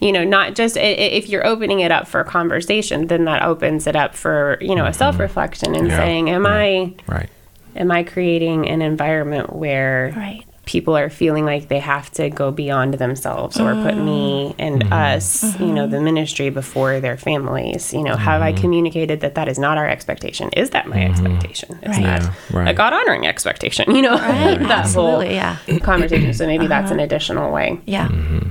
you 0.00 0.12
know 0.12 0.24
not 0.24 0.54
just 0.54 0.76
if 0.76 1.28
you're 1.28 1.46
opening 1.46 1.80
it 1.80 1.92
up 1.92 2.08
for 2.08 2.22
conversation 2.24 3.06
then 3.06 3.24
that 3.24 3.42
opens 3.42 3.86
it 3.86 3.96
up 3.96 4.14
for 4.14 4.58
you 4.60 4.74
know 4.74 4.84
a 4.84 4.88
mm-hmm. 4.88 4.98
self-reflection 4.98 5.74
and 5.74 5.88
yeah. 5.88 5.96
saying 5.96 6.30
am 6.30 6.44
right. 6.44 6.94
i 7.08 7.12
right 7.12 7.30
am 7.76 7.90
i 7.90 8.02
creating 8.02 8.68
an 8.68 8.82
environment 8.82 9.54
where 9.54 10.12
right 10.16 10.44
people 10.66 10.96
are 10.96 11.10
feeling 11.10 11.44
like 11.44 11.68
they 11.68 11.78
have 11.78 12.10
to 12.12 12.30
go 12.30 12.50
beyond 12.50 12.94
themselves 12.94 13.58
or 13.58 13.74
put 13.74 13.96
me 13.96 14.54
and 14.58 14.82
mm-hmm. 14.82 14.92
us, 14.92 15.42
mm-hmm. 15.42 15.64
you 15.64 15.72
know, 15.72 15.86
the 15.86 16.00
ministry 16.00 16.50
before 16.50 17.00
their 17.00 17.16
families. 17.16 17.92
You 17.92 18.02
know, 18.02 18.12
mm-hmm. 18.12 18.22
have 18.22 18.42
I 18.42 18.52
mm-hmm. 18.52 18.60
communicated 18.60 19.20
that 19.20 19.34
that 19.34 19.48
is 19.48 19.58
not 19.58 19.78
our 19.78 19.88
expectation? 19.88 20.50
Is 20.56 20.70
that 20.70 20.86
my 20.86 20.96
mm-hmm. 20.96 21.10
expectation? 21.10 21.78
Is 21.82 21.96
right. 21.96 22.02
that 22.02 22.22
yeah, 22.22 22.34
right. 22.52 22.68
a 22.68 22.74
God 22.74 22.92
honoring 22.92 23.26
expectation? 23.26 23.94
You 24.00 24.02
know, 24.02 24.16
right. 24.16 24.58
that 24.68 24.86
whole 24.94 25.22
yeah. 25.22 25.58
conversation. 25.82 26.32
So 26.32 26.46
maybe 26.46 26.64
uh-huh. 26.64 26.68
that's 26.68 26.90
an 26.90 27.00
additional 27.00 27.52
way. 27.52 27.80
Yeah. 27.84 28.08
Mm-hmm. 28.08 28.50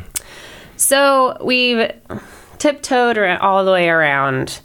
So 0.76 1.38
we've 1.44 1.92
tiptoed 2.60 3.18
all 3.18 3.66
the 3.66 3.72
way 3.72 3.90
around 3.90 4.60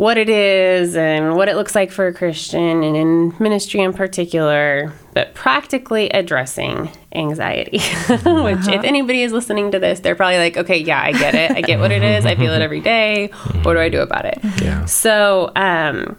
what 0.00 0.16
it 0.16 0.30
is 0.30 0.96
and 0.96 1.36
what 1.36 1.46
it 1.50 1.56
looks 1.56 1.74
like 1.74 1.90
for 1.90 2.06
a 2.06 2.14
Christian 2.14 2.82
and 2.82 2.96
in 2.96 3.34
ministry 3.38 3.80
in 3.80 3.92
particular, 3.92 4.94
but 5.12 5.34
practically 5.34 6.08
addressing 6.08 6.90
anxiety. 7.12 7.80
Which, 8.08 8.22
uh-huh. 8.24 8.70
if 8.72 8.82
anybody 8.82 9.22
is 9.22 9.30
listening 9.30 9.72
to 9.72 9.78
this, 9.78 10.00
they're 10.00 10.14
probably 10.14 10.38
like, 10.38 10.56
okay, 10.56 10.78
yeah, 10.78 11.02
I 11.02 11.12
get 11.12 11.34
it. 11.34 11.50
I 11.50 11.60
get 11.60 11.80
what 11.80 11.92
it 11.92 12.02
is. 12.02 12.24
I 12.24 12.34
feel 12.34 12.54
it 12.54 12.62
every 12.62 12.80
day. 12.80 13.26
What 13.60 13.74
do 13.74 13.78
I 13.78 13.90
do 13.90 14.00
about 14.00 14.24
it? 14.24 14.38
Yeah. 14.62 14.86
So, 14.86 15.52
um, 15.54 16.16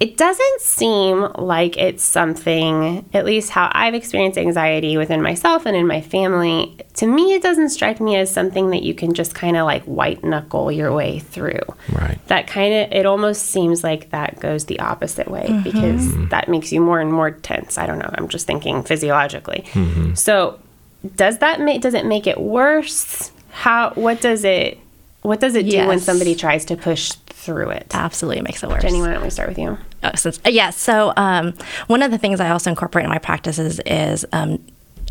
it 0.00 0.16
doesn't 0.16 0.60
seem 0.60 1.28
like 1.38 1.76
it's 1.76 2.02
something, 2.02 3.08
at 3.14 3.24
least 3.24 3.50
how 3.50 3.70
I've 3.72 3.94
experienced 3.94 4.38
anxiety 4.38 4.96
within 4.96 5.22
myself 5.22 5.66
and 5.66 5.76
in 5.76 5.86
my 5.86 6.00
family. 6.00 6.76
To 6.94 7.06
me, 7.06 7.34
it 7.34 7.42
doesn't 7.42 7.70
strike 7.70 8.00
me 8.00 8.16
as 8.16 8.32
something 8.32 8.70
that 8.70 8.82
you 8.82 8.94
can 8.94 9.14
just 9.14 9.34
kind 9.34 9.56
of 9.56 9.64
like 9.64 9.82
white 9.84 10.22
knuckle 10.22 10.70
your 10.70 10.92
way 10.92 11.18
through. 11.18 11.60
Right. 11.90 12.18
That 12.28 12.46
kind 12.46 12.72
of, 12.72 12.92
it 12.92 13.04
almost 13.04 13.46
seems 13.46 13.82
like 13.82 14.10
that 14.10 14.38
goes 14.38 14.66
the 14.66 14.78
opposite 14.78 15.28
way 15.28 15.46
mm-hmm. 15.48 15.62
because 15.62 16.28
that 16.28 16.48
makes 16.48 16.72
you 16.72 16.80
more 16.80 17.00
and 17.00 17.12
more 17.12 17.32
tense. 17.32 17.78
I 17.78 17.86
don't 17.86 17.98
know. 17.98 18.10
I'm 18.14 18.28
just 18.28 18.46
thinking 18.46 18.84
physiologically. 18.84 19.64
Mm-hmm. 19.72 20.14
So, 20.14 20.60
does 21.16 21.38
that 21.38 21.60
make, 21.60 21.82
does 21.82 21.94
it 21.94 22.06
make 22.06 22.26
it 22.28 22.38
worse? 22.38 23.32
How, 23.50 23.90
what 23.94 24.20
does 24.20 24.44
it, 24.44 24.78
what 25.22 25.40
does 25.40 25.56
it 25.56 25.64
do 25.64 25.76
yes. 25.76 25.88
when 25.88 25.98
somebody 25.98 26.34
tries 26.34 26.64
to 26.66 26.76
push 26.76 27.12
through 27.44 27.70
it. 27.70 27.86
Absolutely, 27.92 28.38
it 28.38 28.44
makes 28.44 28.62
it 28.62 28.70
worse. 28.70 28.82
Jenny, 28.82 29.00
why 29.00 29.12
don't 29.12 29.22
we 29.22 29.30
start 29.30 29.50
with 29.50 29.58
you? 29.58 29.76
Oh, 30.02 30.10
since, 30.14 30.40
uh, 30.46 30.48
yes. 30.48 30.76
So 30.78 31.12
um, 31.16 31.52
one 31.88 32.02
of 32.02 32.10
the 32.10 32.18
things 32.18 32.40
I 32.40 32.50
also 32.50 32.70
incorporate 32.70 33.04
in 33.04 33.10
my 33.10 33.18
practices 33.18 33.80
is 33.80 34.24
um, 34.32 34.64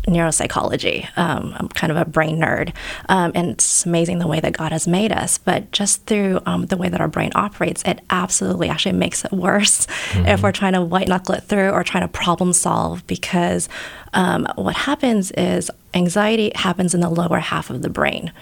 neuropsychology. 0.06 1.08
Um, 1.16 1.54
I'm 1.56 1.68
kind 1.68 1.90
of 1.90 1.96
a 1.96 2.04
brain 2.04 2.38
nerd, 2.38 2.74
um, 3.08 3.32
and 3.34 3.50
it's 3.50 3.86
amazing 3.86 4.18
the 4.18 4.26
way 4.26 4.40
that 4.40 4.52
God 4.52 4.72
has 4.72 4.86
made 4.86 5.12
us. 5.12 5.38
But 5.38 5.70
just 5.72 6.06
through 6.06 6.40
um, 6.46 6.66
the 6.66 6.76
way 6.76 6.88
that 6.88 7.00
our 7.00 7.08
brain 7.08 7.32
operates, 7.34 7.82
it 7.84 8.00
absolutely 8.10 8.68
actually 8.68 8.92
makes 8.92 9.24
it 9.24 9.32
worse 9.32 9.86
mm-hmm. 9.86 10.26
if 10.26 10.42
we're 10.42 10.52
trying 10.52 10.74
to 10.74 10.82
white 10.82 11.08
knuckle 11.08 11.34
it 11.34 11.44
through 11.44 11.70
or 11.70 11.82
trying 11.82 12.04
to 12.04 12.08
problem 12.08 12.52
solve. 12.52 13.06
Because 13.06 13.68
um, 14.12 14.46
what 14.56 14.76
happens 14.76 15.30
is 15.32 15.70
anxiety 15.92 16.52
happens 16.54 16.94
in 16.94 17.00
the 17.00 17.10
lower 17.10 17.38
half 17.38 17.70
of 17.70 17.82
the 17.82 17.90
brain. 17.90 18.32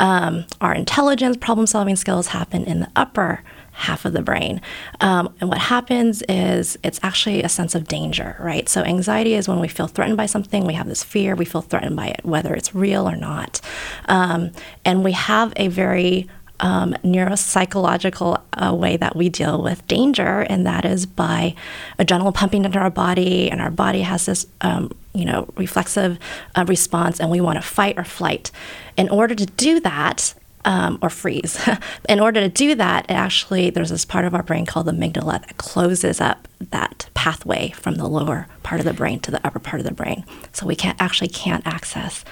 Um, 0.00 0.44
our 0.60 0.74
intelligence, 0.74 1.36
problem 1.36 1.66
solving 1.66 1.96
skills 1.96 2.28
happen 2.28 2.64
in 2.64 2.80
the 2.80 2.90
upper 2.96 3.42
half 3.74 4.04
of 4.04 4.12
the 4.12 4.22
brain. 4.22 4.60
Um, 5.00 5.34
and 5.40 5.50
what 5.50 5.58
happens 5.58 6.22
is 6.28 6.78
it's 6.82 7.00
actually 7.02 7.42
a 7.42 7.48
sense 7.48 7.74
of 7.74 7.86
danger, 7.86 8.36
right? 8.40 8.68
So, 8.68 8.82
anxiety 8.82 9.34
is 9.34 9.48
when 9.48 9.60
we 9.60 9.68
feel 9.68 9.88
threatened 9.88 10.16
by 10.16 10.26
something, 10.26 10.66
we 10.66 10.74
have 10.74 10.88
this 10.88 11.04
fear, 11.04 11.34
we 11.34 11.44
feel 11.44 11.60
threatened 11.60 11.96
by 11.96 12.08
it, 12.08 12.24
whether 12.24 12.54
it's 12.54 12.74
real 12.74 13.08
or 13.08 13.16
not. 13.16 13.60
Um, 14.06 14.52
and 14.84 15.04
we 15.04 15.12
have 15.12 15.52
a 15.56 15.68
very 15.68 16.28
um, 16.60 16.94
neuropsychological 17.04 18.40
uh, 18.52 18.74
way 18.74 18.96
that 18.96 19.16
we 19.16 19.28
deal 19.28 19.62
with 19.62 19.86
danger, 19.86 20.40
and 20.40 20.66
that 20.66 20.84
is 20.84 21.04
by 21.04 21.54
adrenaline 21.98 22.34
pumping 22.34 22.64
into 22.64 22.78
our 22.78 22.90
body, 22.90 23.50
and 23.50 23.60
our 23.60 23.70
body 23.70 24.02
has 24.02 24.26
this, 24.26 24.46
um, 24.60 24.92
you 25.12 25.24
know, 25.24 25.48
reflexive 25.56 26.18
uh, 26.54 26.64
response, 26.66 27.20
and 27.20 27.30
we 27.30 27.40
want 27.40 27.56
to 27.56 27.62
fight 27.62 27.98
or 27.98 28.04
flight. 28.04 28.50
In 28.96 29.08
order 29.08 29.34
to 29.34 29.46
do 29.46 29.80
that, 29.80 30.34
um, 30.64 30.98
or 31.02 31.10
freeze. 31.10 31.58
In 32.08 32.20
order 32.20 32.40
to 32.40 32.48
do 32.48 32.74
that, 32.74 33.06
actually, 33.08 33.70
there's 33.70 33.90
this 33.90 34.04
part 34.04 34.24
of 34.24 34.34
our 34.34 34.42
brain 34.42 34.66
called 34.66 34.86
the 34.86 34.92
amygdala 34.92 35.40
that 35.40 35.56
closes 35.56 36.20
up 36.20 36.48
that 36.70 37.08
pathway 37.14 37.70
from 37.70 37.96
the 37.96 38.08
lower 38.08 38.46
part 38.62 38.80
of 38.80 38.86
the 38.86 38.94
brain 38.94 39.20
to 39.20 39.30
the 39.30 39.44
upper 39.46 39.58
part 39.58 39.80
of 39.80 39.86
the 39.86 39.94
brain. 39.94 40.24
So 40.52 40.66
we 40.66 40.76
can't 40.76 41.00
actually 41.00 41.28
can't 41.28 41.66
access 41.66 42.24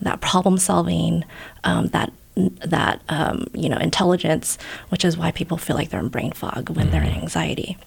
that 0.00 0.20
problem 0.20 0.58
solving, 0.58 1.24
um, 1.64 1.88
that 1.88 2.12
that 2.36 3.00
um, 3.08 3.46
you 3.54 3.68
know 3.68 3.78
intelligence, 3.78 4.58
which 4.88 5.04
is 5.04 5.16
why 5.16 5.30
people 5.30 5.56
feel 5.56 5.76
like 5.76 5.90
they're 5.90 6.00
in 6.00 6.08
brain 6.08 6.32
fog 6.32 6.68
when 6.70 6.86
mm-hmm. 6.86 6.90
they're 6.92 7.02
in 7.02 7.10
mm-hmm. 7.10 7.20
anxiety. 7.20 7.78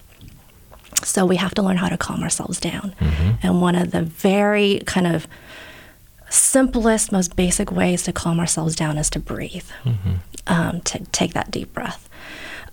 So 1.03 1.25
we 1.25 1.35
have 1.35 1.53
to 1.55 1.61
learn 1.61 1.77
how 1.77 1.89
to 1.89 1.97
calm 1.97 2.23
ourselves 2.23 2.59
down. 2.59 2.95
Mm-hmm. 2.99 3.31
And 3.43 3.61
one 3.61 3.75
of 3.75 3.91
the 3.91 4.01
very 4.01 4.81
kind 4.85 5.07
of 5.07 5.27
simplest, 6.29 7.11
most 7.11 7.35
basic 7.35 7.71
ways 7.71 8.03
to 8.03 8.13
calm 8.13 8.39
ourselves 8.39 8.75
down 8.75 8.97
is 8.97 9.09
to 9.11 9.19
breathe, 9.19 9.69
mm-hmm. 9.83 10.15
um, 10.47 10.81
to 10.81 10.99
take 11.05 11.33
that 11.33 11.51
deep 11.51 11.73
breath, 11.73 12.09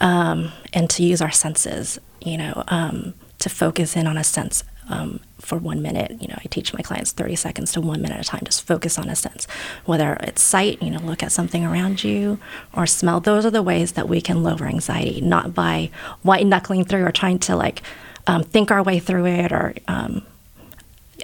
um, 0.00 0.52
and 0.72 0.90
to 0.90 1.02
use 1.02 1.20
our 1.20 1.32
senses. 1.32 1.98
You 2.20 2.38
know, 2.38 2.64
um, 2.68 3.14
to 3.40 3.50
focus 3.50 3.96
in 3.96 4.06
on 4.06 4.16
a 4.16 4.24
sense 4.24 4.64
um, 4.88 5.20
for 5.38 5.58
one 5.58 5.82
minute. 5.82 6.16
You 6.20 6.28
know, 6.28 6.38
I 6.38 6.46
teach 6.48 6.72
my 6.72 6.80
clients 6.80 7.12
30 7.12 7.36
seconds 7.36 7.72
to 7.72 7.80
one 7.80 8.00
minute 8.00 8.16
at 8.16 8.26
a 8.26 8.28
time. 8.28 8.42
Just 8.44 8.66
focus 8.66 8.98
on 8.98 9.08
a 9.08 9.16
sense, 9.16 9.46
whether 9.84 10.14
it's 10.20 10.42
sight, 10.42 10.82
you 10.82 10.90
know, 10.90 11.00
look 11.00 11.22
at 11.22 11.32
something 11.32 11.64
around 11.64 12.04
you, 12.04 12.38
or 12.72 12.86
smell. 12.86 13.20
Those 13.20 13.46
are 13.46 13.50
the 13.50 13.62
ways 13.62 13.92
that 13.92 14.08
we 14.08 14.20
can 14.20 14.42
lower 14.42 14.64
anxiety, 14.64 15.20
not 15.20 15.54
by 15.54 15.90
white 16.22 16.46
knuckling 16.46 16.84
through 16.84 17.04
or 17.04 17.12
trying 17.12 17.38
to 17.40 17.56
like 17.56 17.82
um, 18.26 18.42
think 18.42 18.70
our 18.70 18.82
way 18.82 18.98
through 18.98 19.26
it 19.26 19.52
or 19.52 19.74
um, 19.88 20.22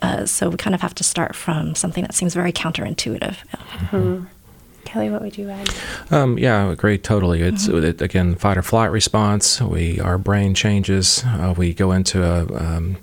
uh, 0.03 0.27
so 0.27 0.49
we 0.51 0.57
kind 0.57 0.75
of 0.75 0.81
have 0.81 0.95
to 0.97 1.05
start 1.05 1.35
from 1.35 1.75
something 1.75 2.03
that 2.03 2.15
seems 2.15 2.35
very 2.35 2.53
counterintuitive. 2.53 3.37
Mm-hmm. 3.53 4.25
Kelly, 4.85 5.11
what 5.11 5.23
would 5.23 5.39
you 5.39 5.51
add? 5.51 5.71
Um, 6.11 6.39
yeah, 6.39 6.67
I 6.67 6.73
agree 6.73 6.99
totally. 6.99 7.43
It's 7.43 7.69
mm-hmm. 7.69 7.85
it, 7.85 8.03
again 8.03 8.35
fight 8.35 8.57
or 8.57 8.63
flight 8.63 8.91
response. 8.91 9.61
We 9.61 10.01
our 10.01 10.19
brain 10.19 10.55
changes. 10.55 11.23
Uh, 11.25 11.55
we 11.57 11.75
go 11.75 11.93
into 11.93 12.25
a 12.25 12.43
um, 12.57 12.97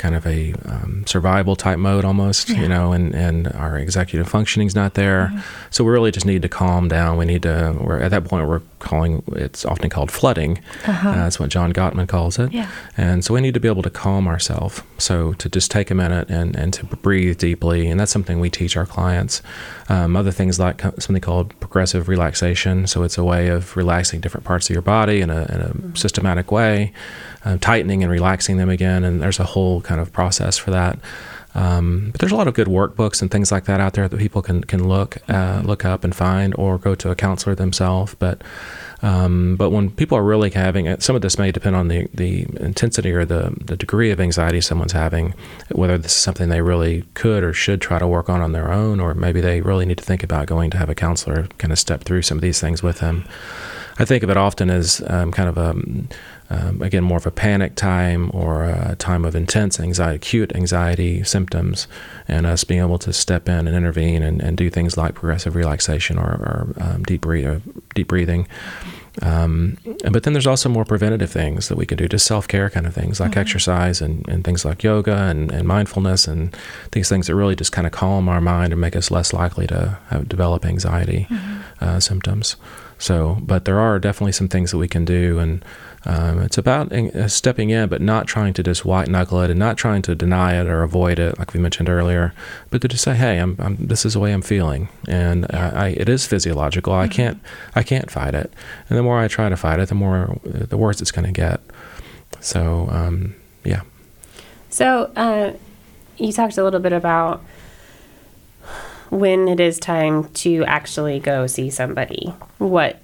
kind 0.00 0.14
of 0.14 0.26
a 0.26 0.54
um, 0.64 1.04
survival 1.06 1.54
type 1.54 1.78
mode 1.78 2.04
almost, 2.04 2.48
yeah. 2.48 2.62
you 2.62 2.68
know, 2.68 2.92
and, 2.92 3.14
and 3.14 3.46
our 3.52 3.78
executive 3.78 4.26
functioning 4.28 4.66
is 4.66 4.74
not 4.74 4.94
there. 4.94 5.26
Mm-hmm. 5.26 5.40
So 5.70 5.84
we 5.84 5.92
really 5.92 6.10
just 6.10 6.26
need 6.26 6.42
to 6.42 6.48
calm 6.48 6.88
down. 6.88 7.18
We 7.18 7.26
need 7.26 7.42
to. 7.42 7.76
We're 7.78 8.00
at 8.00 8.10
that 8.10 8.24
point. 8.24 8.48
We're 8.48 8.62
calling 8.78 9.22
it's 9.32 9.64
often 9.64 9.90
called 9.90 10.10
flooding. 10.10 10.58
Uh, 11.08 11.14
that's 11.14 11.38
what 11.38 11.50
John 11.50 11.72
Gottman 11.72 12.08
calls 12.08 12.38
it. 12.38 12.50
Yeah. 12.50 12.70
And 12.96 13.24
so 13.24 13.34
we 13.34 13.40
need 13.42 13.54
to 13.54 13.60
be 13.60 13.68
able 13.68 13.82
to 13.82 13.90
calm 13.90 14.26
ourselves. 14.26 14.82
So 14.98 15.34
to 15.34 15.48
just 15.48 15.70
take 15.70 15.90
a 15.90 15.94
minute 15.94 16.30
and, 16.30 16.56
and 16.56 16.72
to 16.74 16.86
breathe 16.86 17.38
deeply, 17.38 17.88
and 17.88 18.00
that's 18.00 18.10
something 18.10 18.40
we 18.40 18.50
teach 18.50 18.76
our 18.76 18.86
clients. 18.86 19.42
Um, 19.88 20.16
other 20.16 20.32
things 20.32 20.58
like 20.58 20.80
something 20.80 21.20
called 21.20 21.58
progressive 21.60 22.08
relaxation. 22.08 22.86
So 22.86 23.02
it's 23.02 23.18
a 23.18 23.24
way 23.24 23.48
of 23.48 23.76
relaxing 23.76 24.20
different 24.20 24.46
parts 24.46 24.70
of 24.70 24.74
your 24.74 24.82
body 24.82 25.20
in 25.20 25.30
a, 25.30 25.42
in 25.42 25.60
a 25.92 25.96
systematic 25.96 26.50
way, 26.50 26.92
uh, 27.44 27.56
tightening 27.58 28.02
and 28.02 28.12
relaxing 28.12 28.56
them 28.56 28.70
again. 28.70 29.04
And 29.04 29.20
there's 29.20 29.40
a 29.40 29.44
whole 29.44 29.80
kind 29.80 30.00
of 30.00 30.12
process 30.12 30.58
for 30.58 30.70
that. 30.70 30.98
Um, 31.54 32.10
but 32.12 32.20
there's 32.20 32.32
a 32.32 32.36
lot 32.36 32.46
of 32.46 32.54
good 32.54 32.68
workbooks 32.68 33.22
and 33.22 33.30
things 33.30 33.50
like 33.50 33.64
that 33.64 33.80
out 33.80 33.94
there 33.94 34.08
that 34.08 34.18
people 34.18 34.40
can 34.40 34.62
can 34.62 34.86
look 34.86 35.18
uh, 35.28 35.62
look 35.64 35.84
up 35.84 36.04
and 36.04 36.14
find, 36.14 36.54
or 36.56 36.78
go 36.78 36.94
to 36.94 37.10
a 37.10 37.16
counselor 37.16 37.56
themselves. 37.56 38.14
But 38.14 38.42
um, 39.02 39.56
but 39.56 39.70
when 39.70 39.90
people 39.90 40.16
are 40.18 40.22
really 40.22 40.50
having 40.50 40.86
it, 40.86 41.02
some 41.02 41.16
of 41.16 41.22
this 41.22 41.38
may 41.38 41.50
depend 41.50 41.74
on 41.74 41.88
the, 41.88 42.06
the 42.12 42.46
intensity 42.60 43.12
or 43.12 43.24
the, 43.24 43.54
the 43.64 43.76
degree 43.76 44.10
of 44.10 44.20
anxiety 44.20 44.60
someone's 44.60 44.92
having, 44.92 45.32
whether 45.72 45.96
this 45.96 46.12
is 46.12 46.18
something 46.18 46.50
they 46.50 46.60
really 46.60 47.04
could 47.14 47.42
or 47.42 47.54
should 47.54 47.80
try 47.80 47.98
to 47.98 48.06
work 48.06 48.28
on 48.28 48.42
on 48.42 48.52
their 48.52 48.70
own, 48.70 49.00
or 49.00 49.14
maybe 49.14 49.40
they 49.40 49.62
really 49.62 49.86
need 49.86 49.98
to 49.98 50.04
think 50.04 50.22
about 50.22 50.46
going 50.46 50.70
to 50.70 50.78
have 50.78 50.90
a 50.90 50.94
counselor 50.94 51.48
kind 51.56 51.72
of 51.72 51.78
step 51.78 52.04
through 52.04 52.22
some 52.22 52.36
of 52.36 52.42
these 52.42 52.60
things 52.60 52.82
with 52.82 52.98
them. 52.98 53.24
I 53.98 54.04
think 54.04 54.22
of 54.22 54.30
it 54.30 54.36
often 54.36 54.70
as 54.70 55.02
um, 55.06 55.32
kind 55.32 55.48
of 55.48 55.56
a, 55.56 55.74
um, 56.50 56.82
again, 56.82 57.04
more 57.04 57.16
of 57.18 57.26
a 57.26 57.30
panic 57.30 57.76
time 57.76 58.30
or 58.34 58.64
a 58.64 58.96
time 58.96 59.24
of 59.24 59.34
intense 59.36 59.78
anxiety, 59.78 60.16
acute 60.16 60.52
anxiety 60.54 61.22
symptoms, 61.22 61.86
and 62.26 62.44
us 62.44 62.64
being 62.64 62.80
able 62.80 62.98
to 62.98 63.12
step 63.12 63.48
in 63.48 63.68
and 63.68 63.76
intervene 63.76 64.22
and, 64.22 64.42
and 64.42 64.56
do 64.56 64.68
things 64.68 64.96
like 64.96 65.14
progressive 65.14 65.54
relaxation 65.54 66.18
or, 66.18 66.24
or 66.28 66.74
um, 66.80 67.04
deep, 67.04 67.20
breathe, 67.20 67.46
or 67.46 67.62
deep 67.94 68.08
breathing. 68.08 68.48
Um, 69.22 69.76
but 70.10 70.22
then 70.22 70.32
there's 70.32 70.46
also 70.46 70.68
more 70.68 70.84
preventative 70.84 71.30
things 71.30 71.68
that 71.68 71.76
we 71.76 71.84
can 71.84 71.98
do, 71.98 72.08
just 72.08 72.26
self 72.26 72.46
care 72.48 72.70
kind 72.70 72.86
of 72.86 72.94
things 72.94 73.20
like 73.20 73.30
Mm-hmm. 73.32 73.40
exercise 73.40 74.00
and, 74.00 74.26
and 74.28 74.44
things 74.44 74.64
like 74.64 74.82
yoga 74.82 75.14
and, 75.14 75.52
and 75.52 75.66
mindfulness 75.68 76.26
and 76.28 76.56
these 76.92 77.08
things 77.08 77.26
that 77.26 77.34
really 77.34 77.54
just 77.56 77.72
kind 77.72 77.86
of 77.86 77.92
calm 77.92 78.28
our 78.28 78.40
mind 78.40 78.72
and 78.72 78.80
make 78.80 78.96
us 78.96 79.10
less 79.10 79.32
likely 79.32 79.66
to 79.68 79.98
have, 80.08 80.28
develop 80.28 80.64
anxiety 80.64 81.26
Mm-hmm. 81.30 81.84
uh, 81.84 82.00
symptoms. 82.00 82.56
So, 82.98 83.38
but 83.40 83.64
there 83.64 83.78
are 83.80 83.98
definitely 83.98 84.32
some 84.32 84.48
things 84.48 84.70
that 84.72 84.78
we 84.78 84.88
can 84.88 85.04
do, 85.06 85.38
and 85.38 85.64
um, 86.06 86.40
it's 86.40 86.56
about 86.56 86.92
uh, 86.92 87.28
stepping 87.28 87.70
in, 87.70 87.88
but 87.88 88.00
not 88.00 88.26
trying 88.26 88.54
to 88.54 88.62
just 88.62 88.84
white 88.86 89.08
knuckle 89.08 89.42
it 89.42 89.50
and 89.50 89.58
not 89.58 89.76
trying 89.76 90.00
to 90.02 90.14
deny 90.14 90.58
it 90.58 90.66
or 90.66 90.82
avoid 90.82 91.18
it, 91.18 91.38
like 91.38 91.52
we 91.52 91.60
mentioned 91.60 91.90
earlier, 91.90 92.32
but 92.70 92.80
to 92.80 92.88
just 92.88 93.04
say, 93.04 93.14
"Hey, 93.14 93.38
I'm, 93.38 93.56
I'm 93.58 93.76
this 93.76 94.06
is 94.06 94.14
the 94.14 94.20
way 94.20 94.32
I'm 94.32 94.40
feeling, 94.40 94.88
and 95.06 95.44
I, 95.50 95.68
I, 95.68 95.88
it 95.88 96.08
is 96.08 96.26
physiological. 96.26 96.94
I 96.94 97.06
can't 97.06 97.38
I 97.74 97.82
can't 97.82 98.10
fight 98.10 98.34
it, 98.34 98.50
and 98.88 98.98
the 98.98 99.02
more 99.02 99.18
I 99.18 99.28
try 99.28 99.50
to 99.50 99.56
fight 99.56 99.78
it, 99.78 99.90
the 99.90 99.94
more 99.94 100.38
the 100.44 100.78
worse 100.78 101.02
it's 101.02 101.10
going 101.12 101.26
to 101.26 101.32
get." 101.32 101.60
So, 102.40 102.88
um, 102.90 103.34
yeah. 103.64 103.82
So, 104.70 105.12
uh, 105.16 105.52
you 106.16 106.32
talked 106.32 106.56
a 106.56 106.64
little 106.64 106.80
bit 106.80 106.92
about 106.92 107.42
when 109.10 109.48
it 109.48 109.60
is 109.60 109.78
time 109.78 110.28
to 110.30 110.64
actually 110.64 111.18
go 111.20 111.46
see 111.46 111.68
somebody. 111.68 112.32
What 112.58 113.02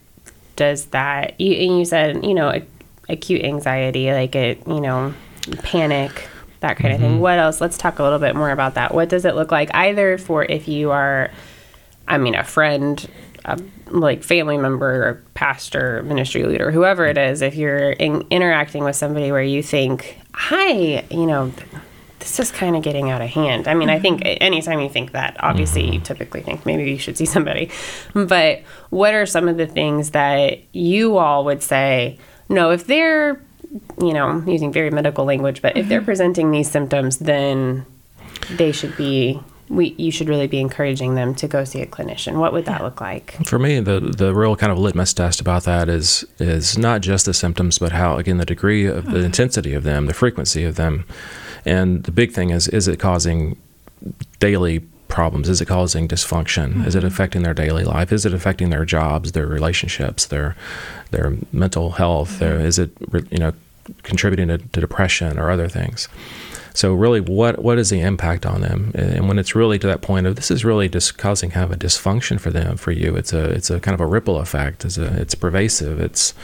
does 0.55 0.87
that? 0.87 1.39
You 1.39 1.53
and 1.55 1.79
you 1.79 1.85
said 1.85 2.25
you 2.25 2.33
know 2.33 2.51
ac- 2.51 2.67
acute 3.09 3.45
anxiety, 3.45 4.13
like 4.13 4.35
it, 4.35 4.67
you 4.67 4.81
know, 4.81 5.15
panic, 5.63 6.29
that 6.61 6.77
kind 6.77 6.95
of 6.95 7.01
thing. 7.01 7.13
Mm-hmm. 7.13 7.21
What 7.21 7.39
else? 7.39 7.61
Let's 7.61 7.79
talk 7.79 7.99
a 7.99 8.03
little 8.03 8.19
bit 8.19 8.35
more 8.35 8.51
about 8.51 8.75
that. 8.75 8.95
What 8.95 9.09
does 9.09 9.25
it 9.25 9.35
look 9.35 9.51
like? 9.51 9.71
Either 9.75 10.19
for 10.19 10.45
if 10.45 10.69
you 10.69 10.91
are, 10.91 11.31
I 12.09 12.19
mean, 12.19 12.35
a 12.35 12.45
friend. 12.45 13.09
A, 13.49 13.57
like 13.91 14.25
family 14.25 14.59
member 14.59 15.05
or 15.05 15.23
pastor 15.35 16.03
ministry 16.03 16.43
leader 16.43 16.73
whoever 16.73 17.07
it 17.07 17.17
is 17.17 17.43
if 17.43 17.55
you're 17.55 17.91
in, 17.91 18.27
interacting 18.31 18.83
with 18.83 18.97
somebody 18.97 19.31
where 19.31 19.41
you 19.41 19.63
think 19.63 20.19
hi 20.33 21.05
you 21.09 21.27
know 21.27 21.53
this 22.27 22.41
is 22.41 22.51
kind 22.51 22.75
of 22.75 22.83
getting 22.83 23.11
out 23.11 23.23
of 23.23 23.29
hand. 23.29 23.69
I 23.69 23.75
mean, 23.75 23.89
I 23.89 24.01
think 24.01 24.23
mm-hmm. 24.23 24.43
anytime 24.43 24.81
you 24.81 24.89
think 24.89 25.13
that, 25.13 25.37
obviously, 25.41 25.85
you 25.85 25.93
mm-hmm. 25.93 26.03
typically 26.03 26.43
think 26.43 26.67
maybe 26.67 26.91
you 26.91 26.99
should 26.99 27.17
see 27.17 27.27
somebody. 27.27 27.71
But 28.15 28.63
what 28.91 29.15
are 29.15 29.27
some 29.27 29.49
of 29.49 29.57
the 29.57 29.67
things 29.67 30.11
that 30.11 30.59
you 30.73 31.19
all 31.19 31.45
would 31.45 31.63
say? 31.63 32.19
No, 32.49 32.71
if 32.71 32.87
they're, 32.87 33.41
you 34.01 34.13
know, 34.13 34.43
using 34.47 34.73
very 34.73 34.91
medical 34.91 35.25
language, 35.25 35.63
but 35.63 35.77
if 35.77 35.89
they're 35.89 36.01
mm-hmm. 36.01 36.07
presenting 36.07 36.51
these 36.51 36.71
symptoms, 36.71 37.19
then 37.19 37.87
they 38.51 38.73
should 38.73 38.97
be. 38.97 39.41
We, 39.69 39.97
you 39.99 40.13
should 40.13 40.29
really 40.29 40.47
be 40.47 40.61
encouraging 40.61 41.17
them 41.17 41.35
to 41.35 41.49
go 41.49 41.65
see 41.65 41.81
a 41.81 41.87
clinician. 41.87 42.39
What 42.39 42.53
would 42.53 42.67
that 42.67 42.85
look 42.85 43.01
like? 43.01 43.33
For 43.45 43.59
me, 43.59 43.81
the 43.81 43.99
the 43.99 44.33
real 44.33 44.55
kind 44.55 44.71
of 44.71 44.79
litmus 44.79 45.13
test 45.13 45.41
about 45.41 45.65
that 45.65 45.89
is 45.89 46.25
is 46.39 46.79
not 46.79 47.01
just 47.01 47.27
the 47.27 47.35
symptoms, 47.35 47.81
but 47.81 47.91
how 47.91 48.17
again 48.17 48.37
the 48.37 48.45
degree 48.45 48.87
of 48.87 49.07
the 49.07 49.11
mm-hmm. 49.11 49.25
intensity 49.25 49.75
of 49.75 49.83
them, 49.83 50.07
the 50.07 50.15
frequency 50.15 50.63
of 50.63 50.77
them, 50.77 51.05
and 51.65 52.05
the 52.05 52.13
big 52.13 52.31
thing 52.31 52.51
is 52.51 52.69
is 52.69 52.87
it 52.87 53.01
causing 53.01 53.57
daily 54.39 54.83
problems? 55.09 55.49
Is 55.49 55.61
it 55.61 55.67
causing 55.67 56.07
dysfunction? 56.09 56.87
Is 56.87 56.95
it 56.95 56.99
mm-hmm. 56.99 57.09
affecting 57.09 57.43
their 57.43 57.55
daily 57.55 57.85
life? 57.85 58.13
Is 58.13 58.27
it 58.27 58.35
affecting 58.35 58.71
their 58.71 58.85
jobs, 58.85 59.33
their 59.33 59.47
relationships, 59.47 60.27
their 60.27 60.57
their 61.11 61.35
mental 61.53 61.93
health? 61.93 62.39
Their, 62.39 62.59
is 62.61 62.79
it 62.79 62.91
you 63.31 63.39
know 63.39 63.53
contributing 64.03 64.49
to, 64.49 64.59
to 64.59 64.81
depression 64.81 65.39
or 65.39 65.51
other 65.51 65.69
things? 65.69 66.09
So 66.75 66.93
really, 66.93 67.21
what 67.21 67.63
what 67.63 67.79
is 67.79 67.89
the 67.89 68.01
impact 68.01 68.45
on 68.45 68.61
them? 68.61 68.93
And 68.95 69.29
when 69.29 69.39
it's 69.39 69.55
really 69.55 69.79
to 69.79 69.87
that 69.87 70.03
point 70.03 70.27
of 70.27 70.37
this 70.37 70.51
is 70.51 70.65
really 70.65 70.91
just 70.91 71.17
causing 71.17 71.51
kind 71.51 71.65
of 71.65 71.73
a 71.73 71.77
dysfunction 71.77 72.39
for 72.39 72.51
them, 72.51 72.77
for 72.77 72.93
you, 72.93 73.17
it's 73.17 73.33
a 73.33 73.45
it's 73.51 73.71
a 73.71 73.81
kind 73.81 73.95
of 73.95 74.01
a 74.01 74.07
ripple 74.07 74.39
effect. 74.39 74.85
It's 74.85 74.99
a 74.99 75.21
it's 75.21 75.35
pervasive. 75.35 76.01
It's 76.01 76.35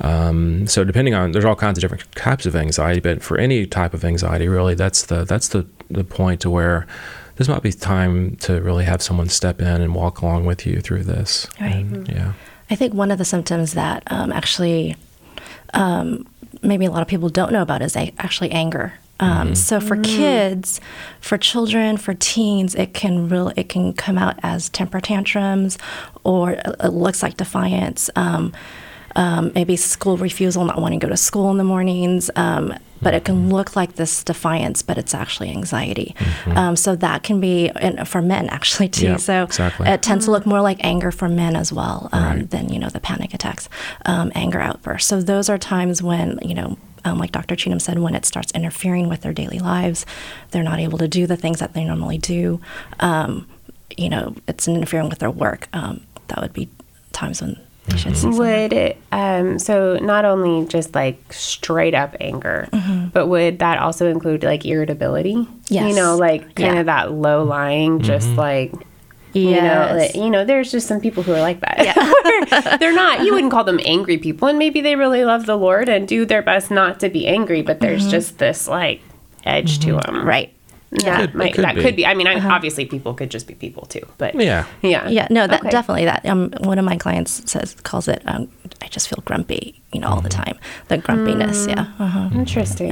um, 0.00 0.66
so 0.66 0.82
depending 0.82 1.14
on 1.14 1.32
there's 1.32 1.44
all 1.44 1.54
kinds 1.54 1.78
of 1.78 1.82
different 1.82 2.10
types 2.16 2.46
of 2.46 2.56
anxiety, 2.56 3.00
but 3.00 3.22
for 3.22 3.38
any 3.38 3.64
type 3.66 3.94
of 3.94 4.04
anxiety, 4.04 4.48
really, 4.48 4.74
that's 4.74 5.04
the 5.06 5.24
that's 5.24 5.48
the 5.48 5.66
the 5.88 6.04
point 6.04 6.40
to 6.40 6.50
where 6.50 6.86
this 7.36 7.48
might 7.48 7.62
be 7.62 7.72
time 7.72 8.36
to 8.36 8.60
really 8.60 8.84
have 8.84 9.00
someone 9.00 9.28
step 9.28 9.60
in 9.60 9.80
and 9.80 9.94
walk 9.94 10.20
along 10.20 10.46
with 10.46 10.66
you 10.66 10.80
through 10.80 11.04
this. 11.04 11.46
Right. 11.60 11.76
And, 11.76 12.08
yeah. 12.08 12.32
I 12.70 12.76
think 12.76 12.94
one 12.94 13.10
of 13.10 13.18
the 13.18 13.24
symptoms 13.24 13.72
that 13.74 14.02
um, 14.06 14.32
actually 14.32 14.96
um, 15.74 16.26
maybe 16.62 16.84
a 16.86 16.90
lot 16.90 17.02
of 17.02 17.08
people 17.08 17.28
don't 17.28 17.52
know 17.52 17.62
about 17.62 17.82
is 17.82 17.96
a- 17.96 18.12
actually 18.18 18.50
anger. 18.52 18.94
Um, 19.20 19.54
So 19.54 19.80
for 19.80 19.96
kids, 19.96 20.80
for 21.20 21.36
children, 21.36 21.96
for 21.98 22.14
teens, 22.14 22.74
it 22.74 22.94
can 22.94 23.28
real 23.28 23.52
it 23.54 23.68
can 23.68 23.92
come 23.92 24.16
out 24.16 24.36
as 24.42 24.68
temper 24.70 25.00
tantrums, 25.00 25.76
or 26.24 26.52
it 26.52 26.66
it 26.82 26.92
looks 26.92 27.22
like 27.22 27.36
defiance. 27.36 28.08
Um, 28.16 28.52
um, 29.16 29.52
maybe 29.54 29.76
school 29.76 30.16
refusal, 30.16 30.64
not 30.64 30.80
wanting 30.80 31.00
to 31.00 31.06
go 31.06 31.10
to 31.10 31.16
school 31.18 31.50
in 31.50 31.58
the 31.58 31.64
mornings. 31.64 32.30
Um, 32.36 32.72
but 33.02 33.14
it 33.14 33.24
can 33.24 33.50
look 33.50 33.76
like 33.76 33.94
this 33.94 34.22
defiance, 34.24 34.82
but 34.82 34.98
it's 34.98 35.14
actually 35.14 35.50
anxiety. 35.50 36.14
Um, 36.46 36.76
so 36.76 36.96
that 36.96 37.22
can 37.22 37.40
be 37.40 37.70
and 37.70 38.06
for 38.08 38.20
men 38.22 38.48
actually 38.50 38.88
too. 38.88 39.06
Yeah, 39.06 39.16
so 39.16 39.44
exactly. 39.44 39.88
it 39.88 40.02
tends 40.02 40.26
to 40.26 40.30
look 40.30 40.46
more 40.46 40.60
like 40.60 40.78
anger 40.84 41.10
for 41.10 41.28
men 41.28 41.56
as 41.56 41.72
well 41.72 42.08
um, 42.12 42.22
Right. 42.24 42.50
than 42.50 42.68
you 42.72 42.78
know 42.78 42.88
the 42.88 43.00
panic 43.00 43.34
attacks, 43.34 43.68
um, 44.06 44.30
anger 44.34 44.60
outbursts. 44.60 45.08
So 45.08 45.20
those 45.20 45.48
are 45.48 45.58
times 45.58 46.02
when 46.02 46.38
you 46.42 46.54
know. 46.54 46.76
Um, 47.02 47.16
like 47.16 47.32
Dr. 47.32 47.56
Cheatham 47.56 47.80
said, 47.80 47.98
when 47.98 48.14
it 48.14 48.26
starts 48.26 48.52
interfering 48.52 49.08
with 49.08 49.22
their 49.22 49.32
daily 49.32 49.58
lives, 49.58 50.04
they're 50.50 50.62
not 50.62 50.80
able 50.80 50.98
to 50.98 51.08
do 51.08 51.26
the 51.26 51.34
things 51.34 51.58
that 51.60 51.72
they 51.72 51.82
normally 51.82 52.18
do. 52.18 52.60
Um, 52.98 53.48
you 53.96 54.10
know, 54.10 54.34
it's 54.46 54.68
interfering 54.68 55.08
with 55.08 55.18
their 55.18 55.30
work. 55.30 55.66
Um, 55.72 56.02
that 56.28 56.42
would 56.42 56.52
be 56.52 56.68
times 57.12 57.40
when 57.40 57.58
they 57.90 57.96
should 57.98 58.16
see. 58.16 58.28
Would 58.28 58.72
it, 58.72 58.96
um, 59.12 59.58
so 59.58 59.96
not 59.96 60.24
only 60.24 60.66
just 60.66 60.94
like 60.94 61.32
straight 61.32 61.94
up 61.94 62.16
anger, 62.20 62.68
mm-hmm. 62.72 63.08
but 63.08 63.26
would 63.26 63.58
that 63.58 63.78
also 63.78 64.08
include 64.08 64.42
like 64.42 64.64
irritability? 64.64 65.46
You 65.68 65.94
know, 65.94 66.16
like 66.16 66.54
kind 66.54 66.74
Yeah. 66.74 66.80
of 66.80 66.86
that 66.86 67.12
low 67.12 67.42
lying, 67.44 68.00
just 68.00 68.28
mm-hmm. 68.28 68.38
like, 68.38 68.72
you 69.32 69.52
know, 69.52 69.94
like, 69.96 70.14
you 70.14 70.30
know, 70.30 70.44
there's 70.44 70.72
just 70.72 70.88
some 70.88 71.00
people 71.00 71.22
who 71.22 71.32
are 71.32 71.40
like 71.40 71.60
that. 71.60 71.96
Where 71.96 72.78
they're 72.78 72.92
not, 72.92 73.20
you 73.24 73.32
wouldn't 73.32 73.52
call 73.52 73.64
them 73.64 73.78
angry 73.84 74.18
people. 74.18 74.48
And 74.48 74.58
maybe 74.58 74.80
they 74.80 74.96
really 74.96 75.24
love 75.24 75.46
the 75.46 75.56
Lord 75.56 75.88
and 75.88 76.08
do 76.08 76.24
their 76.24 76.42
best 76.42 76.70
not 76.70 77.00
to 77.00 77.08
be 77.08 77.26
angry, 77.26 77.62
but 77.62 77.80
there's 77.80 78.02
mm-hmm. 78.02 78.10
just 78.10 78.38
this 78.38 78.66
like 78.66 79.00
edge 79.44 79.78
to 79.80 79.92
them. 79.92 80.26
Right. 80.26 80.52
That, 80.92 81.20
Could- 81.20 81.34
might, 81.36 81.54
could 81.54 81.64
that 81.64 81.76
be. 81.76 81.82
could 81.82 81.94
be. 81.94 82.04
I 82.04 82.14
mean, 82.14 82.26
I, 82.26 82.34
obviously 82.52 82.84
people 82.84 83.14
could 83.14 83.30
just 83.30 83.46
be 83.46 83.54
people 83.54 83.86
too, 83.86 84.04
but 84.18 84.34
Yeah. 84.34 84.66
yeah. 84.82 85.08
Yeah, 85.08 85.28
no, 85.30 85.46
that 85.46 85.60
Okay. 85.60 85.70
definitely 85.70 86.04
that. 86.06 86.26
Um, 86.26 86.50
one 86.60 86.80
of 86.80 86.84
my 86.84 86.96
clients 86.96 87.48
says 87.50 87.74
calls 87.84 88.08
it. 88.08 88.22
Um, 88.26 88.48
I 88.82 88.88
just 88.88 89.08
feel 89.08 89.22
grumpy, 89.24 89.80
you 89.92 90.00
know, 90.00 90.08
all 90.08 90.20
the 90.20 90.28
time. 90.28 90.58
The 90.88 90.98
grumpiness, 90.98 91.68
yeah. 91.68 91.86
Uh-huh. 92.00 92.30
Interesting. 92.34 92.90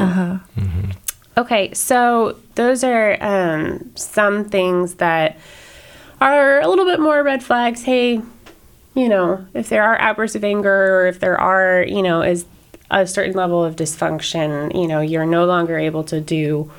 Okay, 1.37 1.73
so 1.75 2.37
those 2.57 2.83
are 2.85 3.17
um, 3.23 3.91
some 3.97 4.45
things 4.45 4.95
that 4.95 5.37
are 6.21 6.61
a 6.61 6.69
little 6.69 6.85
bit 6.85 6.99
more 7.01 7.23
red 7.23 7.43
flags. 7.43 7.83
Hey, 7.83 8.21
you 8.95 9.09
know, 9.09 9.45
if 9.55 9.69
there 9.69 9.83
are 9.85 10.01
outbursts 10.01 10.35
of 10.37 10.43
anger 10.45 11.01
or 11.01 11.07
if 11.07 11.21
there 11.21 11.41
are, 11.41 11.85
you 11.85 12.03
know, 12.03 12.23
is 12.23 12.45
a 12.91 13.07
certain 13.07 13.35
level 13.35 13.65
of 13.65 13.77
dysfunction, 13.77 14.75
you 14.81 14.89
know, 14.89 15.01
you're 15.01 15.27
no 15.27 15.45
longer 15.47 15.79
able 15.79 16.03
to 16.05 16.21
do 16.21 16.71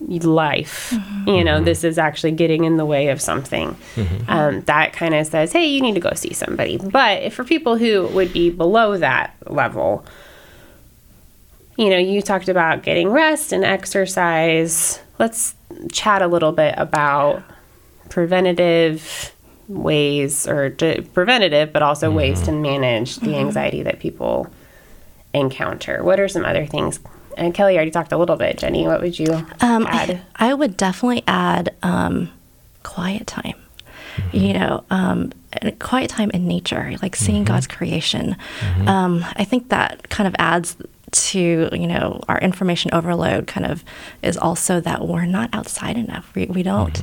life. 0.00 0.94
You 1.26 1.44
know, 1.44 1.56
mm-hmm. 1.56 1.64
this 1.64 1.84
is 1.84 1.98
actually 1.98 2.32
getting 2.32 2.64
in 2.64 2.76
the 2.76 2.86
way 2.86 3.08
of 3.08 3.20
something. 3.20 3.76
Mm-hmm. 3.96 4.30
Um, 4.30 4.60
that 4.62 4.92
kind 4.92 5.14
of 5.14 5.26
says, 5.26 5.52
hey, 5.52 5.66
you 5.66 5.80
need 5.80 5.94
to 5.94 6.00
go 6.00 6.12
see 6.14 6.32
somebody. 6.32 6.78
But 6.78 7.22
if 7.22 7.34
for 7.34 7.44
people 7.44 7.76
who 7.76 8.06
would 8.08 8.32
be 8.32 8.50
below 8.50 8.96
that 8.96 9.34
level, 9.46 10.04
you 11.76 11.90
know, 11.90 11.98
you 11.98 12.22
talked 12.22 12.48
about 12.48 12.82
getting 12.82 13.10
rest 13.10 13.52
and 13.52 13.64
exercise. 13.64 15.00
Let's 15.18 15.54
chat 15.92 16.22
a 16.22 16.26
little 16.26 16.52
bit 16.52 16.74
about 16.76 17.42
preventative 18.08 19.32
ways 19.68 20.48
or 20.48 20.70
d- 20.70 21.02
preventative, 21.12 21.72
but 21.72 21.82
also 21.82 22.10
ways 22.10 22.38
mm-hmm. 22.38 22.46
to 22.46 22.52
manage 22.52 23.16
the 23.16 23.36
anxiety 23.36 23.82
that 23.82 24.00
people 24.00 24.48
encounter. 25.34 26.02
What 26.02 26.18
are 26.18 26.28
some 26.28 26.44
other 26.44 26.66
things? 26.66 26.98
And 27.38 27.54
Kelly 27.54 27.76
already 27.76 27.90
talked 27.90 28.12
a 28.12 28.18
little 28.18 28.36
bit. 28.36 28.58
Jenny, 28.58 28.86
what 28.86 29.00
would 29.00 29.18
you 29.18 29.32
Um, 29.60 29.86
add? 29.86 30.20
I 30.36 30.52
would 30.54 30.76
definitely 30.76 31.22
add 31.26 31.74
um, 31.82 32.30
quiet 32.82 33.26
time. 33.26 33.54
You 34.32 34.52
know, 34.52 34.82
um, 34.90 35.32
and 35.52 35.78
quiet 35.78 36.10
time 36.10 36.30
in 36.32 36.48
nature, 36.48 36.92
like 37.00 37.14
seeing 37.14 37.44
God's 37.44 37.68
creation. 37.68 38.36
Um, 38.84 39.24
I 39.36 39.44
think 39.44 39.68
that 39.68 40.08
kind 40.10 40.26
of 40.26 40.34
adds 40.40 40.76
to 41.10 41.68
you 41.72 41.86
know 41.86 42.20
our 42.28 42.38
information 42.40 42.90
overload. 42.92 43.46
Kind 43.46 43.64
of 43.64 43.84
is 44.22 44.36
also 44.36 44.80
that 44.80 45.06
we're 45.06 45.24
not 45.24 45.50
outside 45.52 45.96
enough. 45.96 46.32
We 46.34 46.46
we 46.46 46.64
don't. 46.64 47.00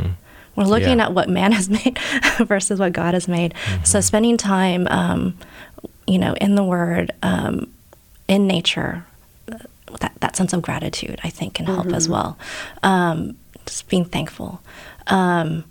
We're 0.58 0.66
looking 0.66 0.98
Yeah. 0.98 1.06
at 1.06 1.14
what 1.14 1.30
man 1.30 1.54
has 1.54 1.70
made 1.78 1.98
versus 2.40 2.80
what 2.80 2.92
God 2.92 3.14
has 3.14 3.30
made. 3.30 3.54
So 3.86 4.02
spending 4.02 4.36
time, 4.36 4.86
um, 4.90 5.38
you 6.08 6.18
know, 6.20 6.34
in 6.42 6.56
the 6.56 6.64
Word, 6.66 7.12
um, 7.24 7.68
in 8.28 8.46
nature, 8.46 9.06
that, 10.00 10.14
that 10.20 10.36
sense 10.36 10.54
of 10.54 10.62
gratitude, 10.62 11.20
I 11.24 11.30
think, 11.30 11.56
can 11.56 11.66
help 11.66 11.88
as 11.88 12.10
well. 12.10 12.38
Um, 12.84 13.38
just 13.66 13.88
being 13.90 14.06
thankful. 14.06 14.62
Um, 15.08 15.66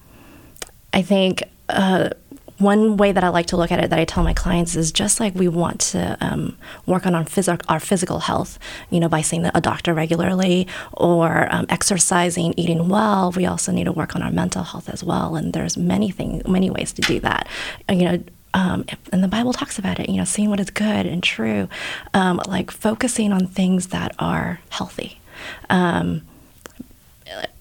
I 0.92 1.02
think 1.02 1.42
uh, 1.68 2.10
one 2.58 2.96
way 2.96 3.10
that 3.10 3.24
I 3.24 3.28
like 3.28 3.46
to 3.46 3.56
look 3.56 3.72
at 3.72 3.82
it 3.82 3.90
that 3.90 3.98
I 3.98 4.04
tell 4.04 4.22
my 4.22 4.32
clients 4.32 4.76
is 4.76 4.92
just 4.92 5.18
like 5.18 5.34
we 5.34 5.48
want 5.48 5.80
to 5.80 6.16
um, 6.20 6.56
work 6.86 7.04
on 7.06 7.14
our, 7.14 7.24
phys- 7.24 7.64
our 7.68 7.80
physical 7.80 8.20
health, 8.20 8.58
you 8.90 9.00
know, 9.00 9.08
by 9.08 9.22
seeing 9.22 9.44
a 9.44 9.60
doctor 9.60 9.92
regularly 9.92 10.68
or 10.92 11.52
um, 11.52 11.66
exercising, 11.68 12.54
eating 12.56 12.88
well. 12.88 13.32
We 13.32 13.46
also 13.46 13.72
need 13.72 13.84
to 13.84 13.92
work 13.92 14.14
on 14.14 14.22
our 14.22 14.30
mental 14.30 14.62
health 14.62 14.88
as 14.88 15.02
well. 15.02 15.34
And 15.34 15.52
there's 15.52 15.76
many 15.76 16.10
things, 16.10 16.46
many 16.46 16.70
ways 16.70 16.92
to 16.92 17.02
do 17.02 17.18
that. 17.20 17.48
You 17.88 18.04
know, 18.04 18.24
um, 18.54 18.84
and 19.12 19.22
the 19.22 19.28
Bible 19.28 19.52
talks 19.52 19.78
about 19.78 19.98
it, 19.98 20.08
you 20.08 20.16
know, 20.16 20.24
seeing 20.24 20.48
what 20.48 20.60
is 20.60 20.70
good 20.70 21.06
and 21.06 21.22
true, 21.22 21.68
um, 22.14 22.40
like 22.46 22.70
focusing 22.70 23.32
on 23.32 23.46
things 23.48 23.88
that 23.88 24.14
are 24.18 24.60
healthy. 24.70 25.20
Um, 25.68 26.22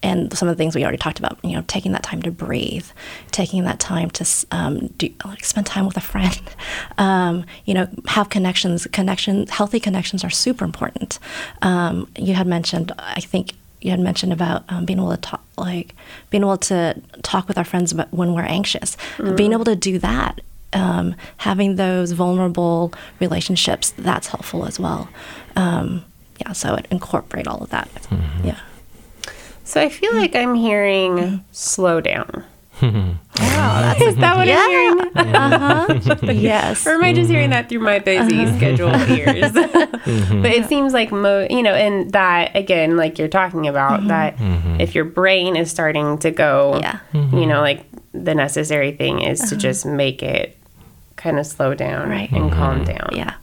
and 0.02 0.36
some 0.36 0.46
of 0.46 0.56
the 0.56 0.62
things 0.62 0.74
we 0.74 0.82
already 0.82 0.98
talked 0.98 1.18
about, 1.18 1.38
you 1.42 1.52
know, 1.52 1.64
taking 1.66 1.92
that 1.92 2.02
time 2.02 2.22
to 2.22 2.30
breathe, 2.30 2.86
taking 3.32 3.64
that 3.64 3.80
time 3.80 4.10
to 4.10 4.46
um, 4.52 4.88
do, 4.98 5.12
like 5.24 5.44
spend 5.44 5.66
time 5.66 5.86
with 5.86 5.96
a 5.96 6.00
friend, 6.00 6.40
um, 6.98 7.44
you 7.64 7.74
know, 7.74 7.88
have 8.06 8.28
connections. 8.28 8.86
Connection, 8.92 9.46
healthy 9.48 9.80
connections 9.80 10.22
are 10.22 10.30
super 10.30 10.64
important. 10.64 11.18
Um, 11.62 12.08
you 12.16 12.34
had 12.34 12.46
mentioned, 12.46 12.92
I 12.98 13.20
think 13.20 13.54
you 13.80 13.90
had 13.90 14.00
mentioned 14.00 14.32
about 14.32 14.64
um, 14.68 14.84
being 14.84 14.98
able 14.98 15.10
to 15.10 15.16
talk, 15.16 15.42
like 15.58 15.94
being 16.30 16.42
able 16.42 16.58
to 16.58 17.00
talk 17.22 17.48
with 17.48 17.58
our 17.58 17.64
friends 17.64 17.90
about 17.90 18.12
when 18.12 18.32
we're 18.32 18.42
anxious, 18.42 18.96
being 19.34 19.52
able 19.52 19.64
to 19.64 19.76
do 19.76 19.98
that. 19.98 20.40
Um, 20.74 21.14
having 21.38 21.76
those 21.76 22.12
vulnerable 22.12 22.92
relationships, 23.20 23.92
that's 23.96 24.28
helpful 24.28 24.66
as 24.66 24.78
well. 24.80 25.08
Um, 25.56 26.04
yeah, 26.40 26.52
so 26.52 26.74
it 26.74 26.86
incorporate 26.90 27.46
all 27.46 27.62
of 27.62 27.70
that. 27.70 27.88
Mm-hmm. 28.10 28.48
Yeah. 28.48 28.60
So 29.64 29.80
I 29.80 29.88
feel 29.88 30.14
like 30.14 30.34
I'm 30.34 30.54
hearing 30.54 31.44
slow 31.52 32.00
down. 32.00 32.44
Wow, 33.40 33.94
Is 34.00 34.16
that 34.16 34.36
what 34.36 34.48
I'm 34.48 34.70
hearing? 34.70 35.16
uh-huh. 35.34 36.32
yes. 36.32 36.86
Or 36.86 36.90
am 36.90 37.02
I 37.04 37.12
just 37.12 37.30
hearing 37.30 37.50
that 37.50 37.68
through 37.68 37.80
my 37.80 37.98
busy 37.98 38.44
uh-huh. 38.44 38.56
schedule 38.56 38.88
ears? 39.10 39.52
Mm-hmm. 39.52 40.42
but 40.42 40.52
it 40.52 40.66
seems 40.66 40.92
like 40.92 41.10
mo, 41.10 41.46
you 41.48 41.62
know, 41.62 41.72
and 41.72 42.12
that 42.12 42.54
again, 42.54 42.96
like 42.96 43.18
you're 43.18 43.28
talking 43.28 43.66
about, 43.66 44.00
mm-hmm. 44.00 44.08
that 44.08 44.80
if 44.80 44.94
your 44.94 45.04
brain 45.04 45.56
is 45.56 45.70
starting 45.70 46.18
to 46.18 46.30
go, 46.30 46.78
Yeah. 46.80 46.98
you 47.12 47.46
know, 47.46 47.60
like 47.60 47.86
the 48.12 48.34
necessary 48.34 48.92
thing 48.92 49.20
is 49.20 49.40
to 49.40 49.46
uh-huh. 49.46 49.56
just 49.56 49.86
make 49.86 50.22
it 50.22 50.56
kind 51.24 51.38
of 51.38 51.46
slow 51.46 51.74
down 51.74 52.10
Right. 52.10 52.30
and 52.30 52.52
calm 52.52 52.84
mm-hmm. 52.84 52.92
down. 52.92 53.10
Yeah. 53.14 53.34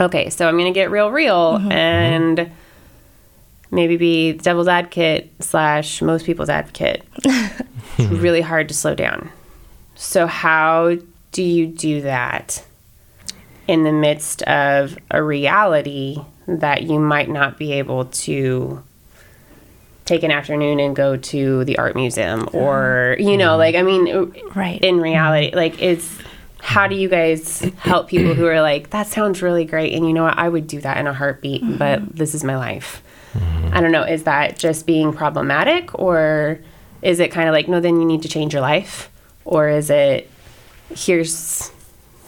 Okay, 0.00 0.30
so 0.30 0.48
I'm 0.48 0.56
gonna 0.56 0.70
get 0.72 0.90
real, 0.90 1.10
real, 1.10 1.54
mm-hmm. 1.58 1.68
Mm-hmm. 1.68 1.72
and 1.72 2.52
maybe 3.72 3.96
be 3.96 4.32
devil's 4.34 4.68
advocate 4.68 5.32
slash 5.40 6.00
most 6.00 6.24
people's 6.24 6.48
advocate. 6.48 7.02
it's 7.24 7.98
really 7.98 8.40
hard 8.40 8.68
to 8.68 8.74
slow 8.74 8.94
down. 8.94 9.30
So 9.96 10.26
how 10.26 10.96
do 11.32 11.42
you 11.42 11.66
do 11.66 12.02
that 12.02 12.64
in 13.66 13.82
the 13.82 13.92
midst 13.92 14.42
of 14.42 14.96
a 15.10 15.22
reality 15.22 16.18
that 16.46 16.82
you 16.84 17.00
might 17.00 17.28
not 17.28 17.58
be 17.58 17.72
able 17.72 18.04
to 18.06 18.82
take 20.04 20.22
an 20.22 20.30
afternoon 20.30 20.78
and 20.78 20.94
go 20.94 21.16
to 21.16 21.64
the 21.64 21.78
art 21.78 21.94
museum 21.94 22.48
or 22.52 23.16
you 23.20 23.36
know 23.36 23.56
like 23.56 23.76
i 23.76 23.82
mean 23.82 24.34
Right. 24.52 24.82
in 24.82 25.00
reality 25.00 25.54
like 25.54 25.80
it's 25.80 26.18
how 26.62 26.86
do 26.86 26.94
you 26.94 27.08
guys 27.08 27.58
help 27.78 28.08
people 28.08 28.34
who 28.34 28.46
are 28.46 28.62
like 28.62 28.90
that 28.90 29.08
sounds 29.08 29.42
really 29.42 29.64
great 29.64 29.92
and 29.92 30.06
you 30.06 30.12
know 30.12 30.22
what? 30.22 30.38
I 30.38 30.48
would 30.48 30.68
do 30.68 30.80
that 30.80 30.96
in 30.96 31.08
a 31.08 31.12
heartbeat 31.12 31.62
mm-hmm. 31.62 31.76
but 31.76 32.16
this 32.16 32.34
is 32.34 32.44
my 32.44 32.56
life. 32.56 33.02
I 33.72 33.80
don't 33.80 33.92
know 33.92 34.04
is 34.04 34.24
that 34.24 34.58
just 34.58 34.86
being 34.86 35.12
problematic 35.12 35.98
or 35.98 36.60
is 37.00 37.18
it 37.18 37.30
kind 37.32 37.48
of 37.48 37.52
like 37.52 37.66
no 37.68 37.80
then 37.80 38.00
you 38.00 38.06
need 38.06 38.22
to 38.22 38.28
change 38.28 38.52
your 38.52 38.62
life 38.62 39.10
or 39.44 39.68
is 39.68 39.90
it 39.90 40.30
here's 40.94 41.72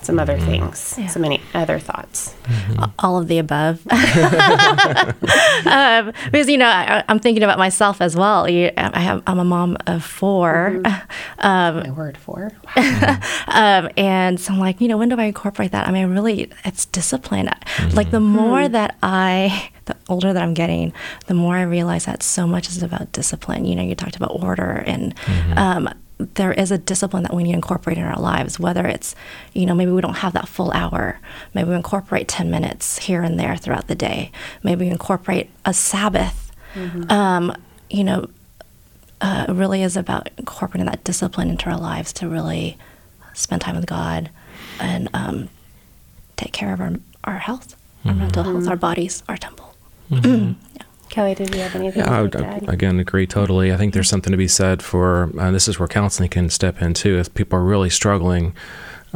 some 0.05 0.18
other 0.18 0.36
mm. 0.36 0.44
things 0.44 0.94
Yeah. 0.98 1.07
so 1.09 1.20
many 1.20 1.40
other 1.55 1.78
thoughts 1.78 2.34
mm-hmm. 2.44 2.84
all 2.98 3.18
of 3.18 3.28
the 3.28 3.38
above. 3.38 3.86
um, 5.66 6.12
because 6.30 6.48
you 6.48 6.59
know, 6.59 6.68
I, 6.68 7.02
I'm 7.09 7.18
thinking 7.18 7.42
about 7.42 7.59
myself 7.59 8.00
as 8.00 8.16
well. 8.16 8.48
You, 8.48 8.70
I 8.76 9.00
have, 9.00 9.22
I'm 9.26 9.38
a 9.38 9.44
mom 9.44 9.76
of 9.86 10.05
4 10.05 10.72
mm-hmm. 10.74 10.86
um, 11.46 11.76
my 11.80 11.90
word 11.90 12.16
for 12.16 12.52
um, 13.48 13.88
and 13.96 14.38
so 14.38 14.52
I'm 14.52 14.59
like, 14.59 14.80
you 14.80 14.88
know, 14.88 14.98
when 14.98 15.09
do 15.09 15.18
I 15.18 15.24
incorporate 15.24 15.72
that? 15.72 15.86
I 15.86 15.92
mean, 15.92 16.09
really, 16.09 16.50
it's 16.64 16.86
discipline. 16.86 17.46
Mm-hmm. 17.46 17.96
Like 17.96 18.11
the 18.11 18.18
hmm. 18.18 18.26
more 18.26 18.68
that 18.68 18.96
I, 19.02 19.70
the 19.86 19.96
older 20.09 20.32
that 20.32 20.42
I'm 20.42 20.55
getting, 20.55 20.92
the 21.26 21.34
more 21.34 21.57
I 21.57 21.62
realize 21.62 22.07
that 22.07 22.22
so 22.22 22.46
much 22.46 22.68
is 22.68 22.82
about 22.82 23.12
discipline. 23.12 23.64
You 23.64 23.76
know, 23.76 23.82
you 23.82 23.94
talked 23.94 24.16
about 24.16 24.30
order 24.42 24.82
and. 24.86 25.14
Um, 25.57 25.88
there 26.18 26.52
is 26.52 26.70
a 26.70 26.78
discipline 26.78 27.22
that 27.24 27.34
we 27.34 27.42
need 27.42 27.52
to 27.52 27.56
incorporate 27.56 27.98
in 27.98 28.04
our 28.04 28.20
lives, 28.20 28.58
whether 28.60 28.86
it's, 28.86 29.16
you 29.52 29.66
know, 29.66 29.74
maybe 29.74 29.90
we 29.90 30.00
don't 30.00 30.18
have 30.18 30.32
that 30.34 30.46
full 30.48 30.70
hour. 30.72 31.18
Maybe 31.54 31.70
we 31.70 31.74
incorporate 31.76 32.28
10 32.28 32.50
minutes 32.50 32.98
here 32.98 33.22
and 33.22 33.38
there 33.38 33.56
throughout 33.56 33.88
the 33.88 33.94
day. 33.96 34.30
Maybe 34.62 34.84
we 34.84 34.90
incorporate 34.92 35.50
a 35.64 35.74
Sabbath. 35.74 36.52
Um, 37.10 37.54
you 37.90 38.04
know, 38.04 38.28
uh, 39.20 39.46
it 39.48 39.52
really 39.52 39.82
is 39.82 39.96
about 39.96 40.28
incorporating 40.38 40.86
that 40.86 41.02
discipline 41.04 41.50
into 41.50 41.68
our 41.70 41.78
lives 41.78 42.12
to 42.14 42.28
really 42.28 42.76
spend 43.32 43.62
time 43.62 43.74
with 43.76 43.86
God 43.86 44.30
and 44.80 45.08
um, 45.14 45.48
take 46.36 46.52
care 46.52 46.72
of 46.72 46.80
our, 46.80 46.92
our 47.24 47.38
health, 47.38 47.76
our 48.04 48.14
mental 48.14 48.42
health, 48.44 48.68
our 48.68 48.76
bodies, 48.76 49.22
our 49.28 49.36
temple. 49.36 49.74
kelly 51.09 51.34
did 51.34 51.55
you 51.55 51.61
have 51.61 51.74
anything 51.74 52.00
Yeah, 52.02 52.12
I 52.12 52.16
to 52.16 52.22
would 52.22 52.36
add? 52.36 52.68
again 52.68 52.98
agree 52.98 53.26
totally. 53.26 53.72
I 53.72 53.76
think 53.76 53.94
there's 53.94 54.09
something 54.09 54.30
to 54.32 54.36
be 54.36 54.48
said 54.48 54.82
for 54.82 55.30
uh, 55.38 55.50
this 55.50 55.68
is 55.68 55.78
where 55.78 55.88
counseling 55.88 56.28
can 56.30 56.50
step 56.50 56.80
in 56.82 56.94
too. 56.94 57.18
If 57.18 57.32
people 57.34 57.59
are 57.59 57.62
really 57.64 57.90
struggling, 57.90 58.55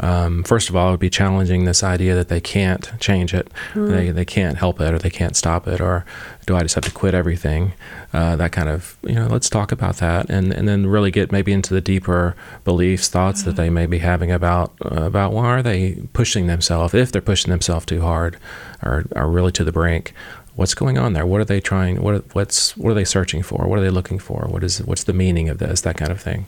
um, 0.01 0.45
first 0.45 0.69
of 0.69 0.77
all, 0.77 0.89
it 0.89 0.91
would 0.93 1.01
be 1.01 1.11
challenging 1.11 1.65
this 1.65 1.83
idea 1.83 2.15
that 2.15 2.29
they 2.29 2.41
can't 2.41 2.89
change 3.01 3.35
it, 3.35 3.49
they 3.75 4.11
they 4.11 4.25
can't 4.25 4.57
help 4.57 4.81
it, 4.81 4.95
or 4.95 4.99
they 4.99 5.11
can't 5.11 5.35
stop 5.37 5.67
it, 5.67 5.81
or 5.81 6.05
do 6.47 6.55
I 6.55 6.63
just 6.63 6.77
have 6.77 6.85
to 6.85 6.93
quit 6.93 7.15
everything? 7.15 7.73
Uh, 8.13 8.37
that 8.37 8.53
kind 8.53 8.69
of 8.69 8.97
you 9.03 9.15
know, 9.15 9.27
let's 9.27 9.51
talk 9.51 9.73
about 9.73 9.97
that, 9.97 10.31
and 10.31 10.53
and 10.53 10.69
then 10.69 10.87
really 10.87 11.11
get 11.11 11.33
maybe 11.33 11.53
into 11.53 11.75
the 11.75 11.81
deeper 11.81 12.37
beliefs, 12.65 13.09
thoughts 13.09 13.43
that 13.43 13.57
they 13.57 13.71
may 13.71 13.87
be 13.87 13.99
having 13.99 14.31
about 14.31 14.73
uh, 14.85 15.03
about 15.03 15.33
why 15.33 15.47
are 15.47 15.63
they 15.65 15.95
pushing 16.13 16.47
themselves 16.47 16.95
if 16.95 17.11
they're 17.11 17.21
pushing 17.21 17.51
themselves 17.51 17.85
too 17.85 18.01
hard, 18.03 18.37
or 18.85 19.05
are 19.17 19.29
really 19.29 19.51
to 19.53 19.65
the 19.65 19.73
brink 19.73 20.15
what's 20.59 20.75
going 20.75 20.99
on 20.99 21.13
there? 21.13 21.25
What 21.25 21.41
are 21.41 21.45
they 21.45 21.61
trying? 21.61 22.03
What 22.03 22.35
what's 22.35 22.77
what 22.77 22.91
are 22.91 22.95
they 22.95 23.05
searching 23.05 23.45
for? 23.45 23.69
What 23.69 23.79
are 23.79 23.83
they 23.83 23.91
looking 23.91 24.19
for? 24.19 24.47
What 24.49 24.65
is 24.65 24.83
what's 24.83 25.05
the 25.05 25.13
meaning 25.13 25.49
of 25.49 25.59
this? 25.59 25.83
That 25.83 25.97
kind 25.97 26.11
of 26.11 26.21
thing. 26.21 26.47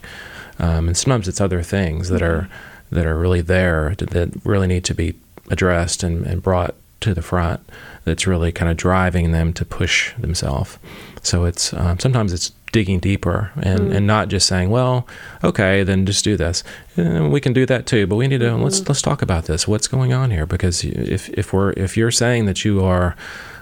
Um, 0.58 0.88
and 0.88 0.96
sometimes 0.96 1.28
it's 1.28 1.40
other 1.40 1.62
things 1.62 2.08
that 2.08 2.20
are 2.20 2.48
that 2.90 3.06
are 3.06 3.16
really 3.16 3.40
there 3.40 3.94
that, 3.96 4.32
really 4.44 4.66
need 4.66 4.84
to 4.84 4.94
be 4.94 5.14
addressed 5.48 6.02
and, 6.02 6.26
and 6.26 6.42
brought 6.42 6.74
to 7.02 7.14
the 7.14 7.22
front. 7.22 7.60
That's 8.02 8.26
really 8.26 8.50
kind 8.50 8.68
of 8.68 8.76
driving 8.76 9.30
them 9.30 9.52
to 9.52 9.64
push 9.64 10.12
themselves. 10.16 10.78
So 11.22 11.44
it's 11.44 11.72
um, 11.72 12.00
sometimes 12.00 12.32
it's 12.32 12.50
digging 12.72 12.98
deeper 12.98 13.52
and, 13.62 13.92
and 13.92 14.06
not 14.06 14.28
just 14.28 14.46
saying, 14.46 14.70
well, 14.70 15.06
okay, 15.44 15.84
then 15.84 16.04
just 16.04 16.24
do 16.24 16.36
this. 16.36 16.64
Eh, 16.96 17.20
we 17.28 17.40
can 17.40 17.52
do 17.52 17.64
that 17.66 17.86
too, 17.86 18.08
but 18.08 18.16
we 18.16 18.26
need 18.26 18.40
to 18.40 18.56
let's 18.56 18.86
let's 18.88 19.02
talk 19.02 19.22
about 19.22 19.44
this. 19.44 19.68
What's 19.68 19.86
going 19.86 20.12
on 20.12 20.32
here? 20.32 20.46
Because 20.46 20.82
if 20.82 21.28
if 21.30 21.52
we're 21.52 21.70
if 21.76 21.96
you're 21.96 22.10
saying 22.10 22.46
that 22.46 22.64
you 22.64 22.84
are 22.84 23.14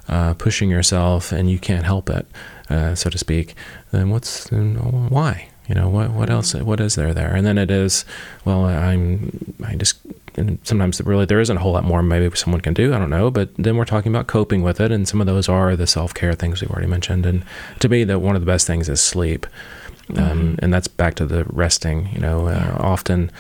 uh, 0.09 0.35
pushing 0.35 0.71
yourself 0.71 1.33
and 1.33 1.51
you 1.51 1.59
can't 1.59 1.85
help 1.85 2.11
it, 2.11 2.27
uh, 2.71 2.95
so 2.95 3.11
to 3.11 3.19
speak, 3.19 3.55
then 3.93 4.11
what's 4.11 4.49
then 4.49 4.77
why? 5.09 5.49
You 5.69 5.75
know 5.75 5.89
what? 5.91 6.11
What 6.11 6.31
else? 6.31 6.55
What 6.55 6.81
is 6.81 6.95
there 6.95 7.13
there? 7.13 7.35
And 7.35 7.47
then 7.47 7.59
it 7.59 7.71
is, 7.71 8.07
well, 8.45 8.65
I'm 8.65 9.55
I 9.65 9.75
just 9.75 9.99
and 10.39 10.59
sometimes 10.63 11.01
really 11.03 11.27
there 11.27 11.41
isn't 11.41 11.57
a 11.57 11.61
whole 11.61 11.73
lot 11.73 11.85
more 11.85 12.03
maybe 12.03 12.35
someone 12.37 12.61
can 12.61 12.73
do. 12.73 12.95
I 12.95 12.99
don't 12.99 13.11
know, 13.11 13.31
but 13.31 13.55
then 13.57 13.77
we're 13.77 13.85
talking 13.85 14.11
about 14.11 14.29
coping 14.29 14.63
with 14.63 14.81
it, 14.81 14.91
and 14.91 15.07
some 15.07 15.21
of 15.21 15.27
those 15.27 15.49
are 15.49 15.77
the 15.77 15.87
self 15.87 16.15
care 16.15 16.35
things 16.35 16.61
we've 16.61 16.71
already 16.71 16.87
mentioned. 16.87 17.27
And 17.27 17.45
to 17.81 17.89
me, 17.89 18.05
that 18.05 18.21
one 18.21 18.35
of 18.35 18.43
the 18.43 18.47
best 18.47 18.67
things 18.67 18.89
is 18.89 19.01
sleep, 19.01 19.47
um, 20.11 20.17
mm-hmm. 20.17 20.55
and 20.65 20.73
that's 20.73 20.89
back 20.89 21.17
to 21.17 21.27
the 21.27 21.45
resting. 21.45 22.09
You 22.13 22.21
know, 22.21 22.49
uh, 22.49 22.77
often 22.79 23.31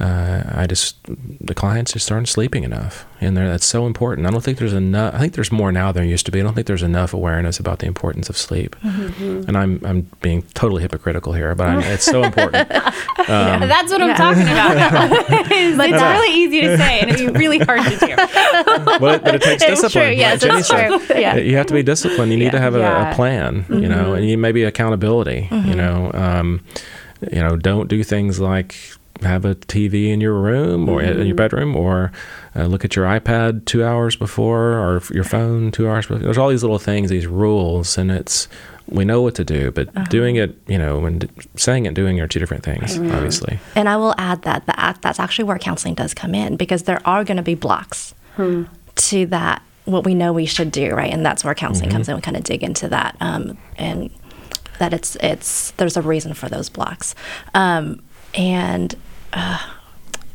uh, 0.00 0.42
I 0.54 0.66
just 0.66 0.96
the 1.04 1.54
clients 1.54 1.92
just 1.92 2.10
aren't 2.10 2.28
sleeping 2.28 2.64
enough, 2.64 3.04
and 3.20 3.36
that's 3.36 3.66
so 3.66 3.86
important. 3.86 4.26
I 4.26 4.30
don't 4.30 4.42
think 4.42 4.56
there's 4.56 4.72
enough. 4.72 5.14
I 5.14 5.18
think 5.18 5.34
there's 5.34 5.52
more 5.52 5.70
now 5.70 5.92
than 5.92 6.02
there 6.02 6.10
used 6.10 6.24
to 6.26 6.32
be. 6.32 6.40
I 6.40 6.42
don't 6.42 6.54
think 6.54 6.66
there's 6.66 6.82
enough 6.82 7.12
awareness 7.12 7.60
about 7.60 7.80
the 7.80 7.86
importance 7.86 8.30
of 8.30 8.36
sleep. 8.38 8.76
Mm-hmm. 8.76 9.44
And 9.46 9.58
I'm 9.58 9.80
I'm 9.84 10.10
being 10.22 10.42
totally 10.54 10.80
hypocritical 10.80 11.34
here, 11.34 11.54
but 11.54 11.68
I, 11.68 11.82
it's 11.92 12.04
so 12.04 12.22
important. 12.22 12.70
Um, 13.20 13.60
that's 13.60 13.92
what 13.92 14.02
I'm 14.02 14.16
talking 14.16 14.42
about. 14.42 14.72
it's, 15.30 15.78
it's 15.78 16.02
really 16.02 16.34
easy 16.34 16.62
to 16.62 16.76
say, 16.76 17.00
and 17.00 17.10
it's 17.10 17.20
really 17.38 17.58
hard 17.58 17.82
to 17.84 17.90
do. 17.90 18.16
but, 18.98 19.14
it, 19.14 19.24
but 19.24 19.34
it 19.36 19.42
takes 19.42 19.62
discipline. 19.64 19.84
It's 19.84 19.92
true. 19.92 20.10
Yes, 20.10 20.42
it's 20.42 20.68
true. 20.68 21.16
Yeah. 21.16 21.36
You 21.36 21.56
have 21.56 21.66
to 21.66 21.74
be 21.74 21.84
disciplined. 21.84 22.32
You 22.32 22.38
need 22.38 22.46
yeah. 22.46 22.50
to 22.52 22.58
have 22.58 22.74
a, 22.74 23.10
a 23.10 23.14
plan. 23.14 23.62
Mm-hmm. 23.64 23.74
You 23.74 23.88
know, 23.88 24.14
and 24.14 24.28
you 24.28 24.36
maybe 24.36 24.64
accountability. 24.64 25.48
You 25.50 25.58
mm-hmm. 25.58 25.72
know. 25.74 26.10
Um, 26.12 26.64
you 27.30 27.40
know, 27.40 27.56
don't 27.56 27.88
do 27.88 28.02
things 28.02 28.40
like 28.40 28.94
have 29.22 29.44
a 29.44 29.54
TV 29.54 30.08
in 30.08 30.20
your 30.20 30.34
room 30.34 30.88
or 30.88 31.00
mm-hmm. 31.00 31.20
in 31.20 31.26
your 31.26 31.36
bedroom, 31.36 31.76
or 31.76 32.12
uh, 32.56 32.64
look 32.64 32.84
at 32.84 32.96
your 32.96 33.06
iPad 33.06 33.64
two 33.64 33.84
hours 33.84 34.16
before, 34.16 34.72
or 34.72 35.02
your 35.12 35.24
phone 35.24 35.70
two 35.70 35.88
hours 35.88 36.06
before. 36.06 36.22
There's 36.22 36.38
all 36.38 36.48
these 36.48 36.62
little 36.62 36.78
things, 36.78 37.10
these 37.10 37.26
rules, 37.26 37.98
and 37.98 38.10
it's 38.10 38.48
we 38.90 39.04
know 39.04 39.22
what 39.22 39.34
to 39.36 39.44
do, 39.44 39.70
but 39.70 39.88
uh-huh. 39.88 40.04
doing 40.06 40.36
it, 40.36 40.56
you 40.66 40.78
know, 40.78 41.04
and 41.06 41.30
saying 41.56 41.86
and 41.86 41.94
doing 41.94 42.20
are 42.20 42.26
two 42.26 42.40
different 42.40 42.64
things, 42.64 42.98
mm-hmm. 42.98 43.14
obviously. 43.14 43.58
And 43.74 43.88
I 43.88 43.96
will 43.96 44.14
add 44.18 44.42
that 44.42 44.66
that 44.66 44.98
that's 45.00 45.20
actually 45.20 45.44
where 45.44 45.58
counseling 45.58 45.94
does 45.94 46.12
come 46.14 46.34
in 46.34 46.56
because 46.56 46.84
there 46.84 47.00
are 47.06 47.24
going 47.24 47.36
to 47.36 47.42
be 47.42 47.54
blocks 47.54 48.14
hmm. 48.36 48.64
to 48.96 49.26
that 49.26 49.62
what 49.84 50.04
we 50.04 50.14
know 50.14 50.32
we 50.32 50.46
should 50.46 50.70
do, 50.70 50.90
right? 50.90 51.12
And 51.12 51.24
that's 51.24 51.44
where 51.44 51.54
counseling 51.54 51.88
mm-hmm. 51.88 51.96
comes 51.96 52.08
in. 52.08 52.16
We 52.16 52.22
kind 52.22 52.36
of 52.36 52.44
dig 52.44 52.62
into 52.62 52.88
that, 52.88 53.16
um, 53.20 53.56
and 53.76 54.10
that 54.78 54.92
it's 54.92 55.16
it's 55.16 55.72
there's 55.72 55.96
a 55.96 56.02
reason 56.02 56.34
for 56.34 56.48
those 56.48 56.68
blocks, 56.68 57.14
um, 57.54 58.02
and 58.34 58.94
uh, 59.32 59.58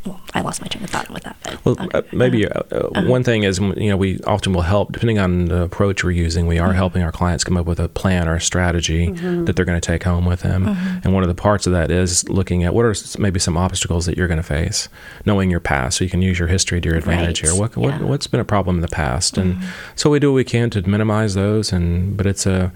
well, 0.05 0.21
I 0.35 0.41
lost 0.41 0.61
my 0.61 0.67
train 0.67 0.83
of 0.83 0.89
thought 0.91 1.09
with 1.09 1.23
that. 1.23 1.35
But, 1.43 1.65
well, 1.65 1.75
okay. 1.79 1.97
uh, 1.97 2.01
maybe 2.11 2.47
uh, 2.47 2.61
uh, 2.71 2.75
uh-huh. 2.75 3.07
one 3.07 3.23
thing 3.23 3.43
is, 3.43 3.57
you 3.59 3.89
know, 3.89 3.97
we 3.97 4.19
often 4.21 4.53
will 4.53 4.61
help, 4.61 4.91
depending 4.91 5.17
on 5.17 5.45
the 5.45 5.63
approach 5.63 6.03
we're 6.03 6.11
using, 6.11 6.45
we 6.45 6.59
are 6.59 6.69
mm-hmm. 6.69 6.77
helping 6.77 7.01
our 7.01 7.11
clients 7.11 7.43
come 7.43 7.57
up 7.57 7.65
with 7.65 7.79
a 7.79 7.89
plan 7.89 8.27
or 8.27 8.35
a 8.35 8.41
strategy 8.41 9.07
mm-hmm. 9.07 9.45
that 9.45 9.55
they're 9.55 9.65
going 9.65 9.79
to 9.79 9.85
take 9.85 10.03
home 10.03 10.25
with 10.25 10.41
them. 10.41 10.65
Mm-hmm. 10.65 10.99
And 11.03 11.13
one 11.13 11.23
of 11.23 11.29
the 11.29 11.35
parts 11.35 11.65
of 11.65 11.73
that 11.73 11.89
is 11.89 12.27
looking 12.29 12.63
at 12.63 12.73
what 12.75 12.85
are 12.85 12.93
maybe 13.17 13.39
some 13.39 13.57
obstacles 13.57 14.05
that 14.05 14.15
you're 14.15 14.27
going 14.27 14.37
to 14.37 14.43
face, 14.43 14.89
knowing 15.25 15.49
your 15.49 15.59
past, 15.59 15.97
so 15.97 16.03
you 16.03 16.09
can 16.09 16.21
use 16.21 16.37
your 16.37 16.49
history 16.49 16.79
to 16.81 16.89
your 16.89 16.97
advantage 16.97 17.41
right. 17.41 17.51
here. 17.51 17.59
What, 17.59 17.75
what, 17.75 17.99
yeah. 17.99 18.03
What's 18.05 18.27
been 18.27 18.39
a 18.39 18.45
problem 18.45 18.77
in 18.77 18.81
the 18.81 18.87
past? 18.87 19.37
And 19.37 19.55
mm-hmm. 19.55 19.69
so 19.95 20.11
we 20.11 20.19
do 20.19 20.31
what 20.31 20.35
we 20.35 20.43
can 20.43 20.69
to 20.71 20.87
minimize 20.87 21.33
those, 21.33 21.71
and 21.71 22.15
but 22.15 22.27
it's 22.27 22.45
a 22.45 22.71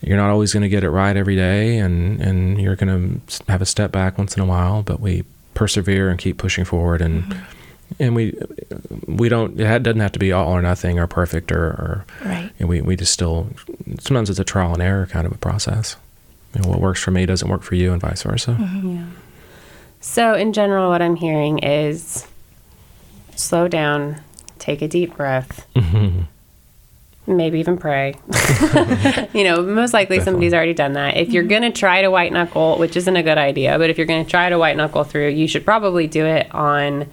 you're 0.00 0.16
not 0.16 0.30
always 0.30 0.52
going 0.52 0.62
to 0.62 0.68
get 0.68 0.84
it 0.84 0.90
right 0.90 1.16
every 1.16 1.34
day 1.34 1.76
and, 1.78 2.20
and 2.20 2.60
you're 2.60 2.76
going 2.76 3.20
to 3.26 3.42
have 3.50 3.60
a 3.60 3.66
step 3.66 3.90
back 3.90 4.16
once 4.16 4.36
in 4.36 4.40
a 4.40 4.46
while 4.46 4.80
but 4.80 5.00
we 5.00 5.24
persevere 5.58 6.08
and 6.08 6.18
keep 6.18 6.38
pushing 6.38 6.64
forward. 6.64 7.02
And 7.02 7.24
mm-hmm. 7.24 7.42
and 7.98 8.14
we 8.14 8.38
we 9.06 9.28
don't 9.28 9.60
it 9.60 9.82
doesn't 9.82 10.00
have 10.00 10.12
to 10.12 10.18
be 10.18 10.32
all 10.32 10.52
or 10.52 10.62
nothing 10.62 10.98
or 10.98 11.06
perfect 11.06 11.50
or, 11.50 11.64
or 11.64 12.04
right. 12.24 12.50
and 12.58 12.68
we, 12.68 12.80
we 12.80 12.96
just 12.96 13.12
still 13.12 13.48
sometimes 13.98 14.30
it's 14.30 14.38
a 14.38 14.44
trial 14.44 14.72
and 14.72 14.82
error 14.82 15.06
kind 15.06 15.26
of 15.26 15.32
a 15.32 15.38
process. 15.38 15.96
You 16.54 16.62
know, 16.62 16.68
what 16.68 16.80
works 16.80 17.02
for 17.02 17.10
me 17.10 17.26
doesn't 17.26 17.48
work 17.48 17.62
for 17.62 17.74
you 17.74 17.92
and 17.92 18.00
vice 18.00 18.22
versa. 18.22 18.56
Mm-hmm. 18.58 18.96
yeah. 18.96 19.06
So 20.00 20.34
in 20.34 20.52
general 20.52 20.90
what 20.90 21.02
i'm 21.02 21.16
hearing 21.16 21.58
is 21.58 22.26
slow 23.34 23.66
down 23.66 24.20
take 24.58 24.80
a 24.80 24.88
deep 24.88 25.16
breath. 25.16 25.66
Mm-hmm 25.74 26.22
maybe 27.28 27.60
even 27.60 27.76
pray. 27.76 28.14
you 29.32 29.44
know, 29.44 29.62
most 29.62 29.92
likely 29.92 30.16
Definitely. 30.16 30.20
somebody's 30.20 30.54
already 30.54 30.74
done 30.74 30.94
that. 30.94 31.16
If 31.16 31.30
you're 31.30 31.42
mm-hmm. 31.42 31.50
going 31.50 31.72
to 31.72 31.78
try 31.78 32.02
to 32.02 32.10
white 32.10 32.32
knuckle, 32.32 32.78
which 32.78 32.96
isn't 32.96 33.16
a 33.16 33.22
good 33.22 33.38
idea, 33.38 33.78
but 33.78 33.90
if 33.90 33.98
you're 33.98 34.06
going 34.06 34.24
to 34.24 34.30
try 34.30 34.48
to 34.48 34.58
white 34.58 34.76
knuckle 34.76 35.04
through, 35.04 35.28
you 35.28 35.46
should 35.46 35.64
probably 35.64 36.06
do 36.06 36.24
it 36.24 36.52
on 36.54 37.08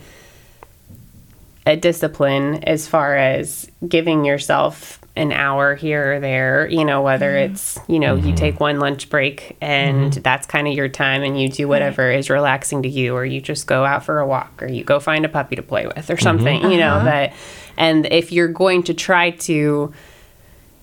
a 1.65 1.75
discipline 1.75 2.63
as 2.63 2.87
far 2.87 3.15
as 3.15 3.69
giving 3.87 4.23
yourself 4.25 4.99
an 5.17 5.31
hour 5.31 5.75
here 5.75 6.15
or 6.15 6.19
there, 6.19 6.67
you 6.67 6.83
know, 6.83 7.01
whether 7.01 7.31
mm-hmm. 7.31 7.53
it's, 7.53 7.79
you 7.87 7.99
know, 7.99 8.17
mm-hmm. 8.17 8.27
you 8.27 8.35
take 8.35 8.59
one 8.59 8.79
lunch 8.79 9.09
break 9.09 9.55
and 9.61 10.11
mm-hmm. 10.11 10.21
that's 10.21 10.45
kind 10.45 10.67
of 10.67 10.73
your 10.73 10.89
time 10.89 11.23
and 11.23 11.39
you 11.39 11.47
do 11.47 11.67
whatever 11.67 12.09
right. 12.09 12.19
is 12.19 12.29
relaxing 12.29 12.83
to 12.83 12.89
you, 12.89 13.15
or 13.15 13.25
you 13.25 13.39
just 13.39 13.65
go 13.65 13.85
out 13.85 14.03
for 14.03 14.19
a 14.19 14.27
walk 14.27 14.61
or 14.61 14.67
you 14.67 14.83
go 14.83 14.99
find 14.99 15.23
a 15.23 15.29
puppy 15.29 15.55
to 15.55 15.63
play 15.63 15.87
with 15.87 16.09
or 16.09 16.17
something, 16.17 16.61
mm-hmm. 16.61 16.71
you 16.71 16.77
know, 16.77 16.95
uh-huh. 16.95 17.05
that 17.05 17.33
and 17.77 18.05
if 18.07 18.31
you're 18.31 18.49
going 18.49 18.83
to 18.83 18.93
try 18.93 19.31
to, 19.31 19.93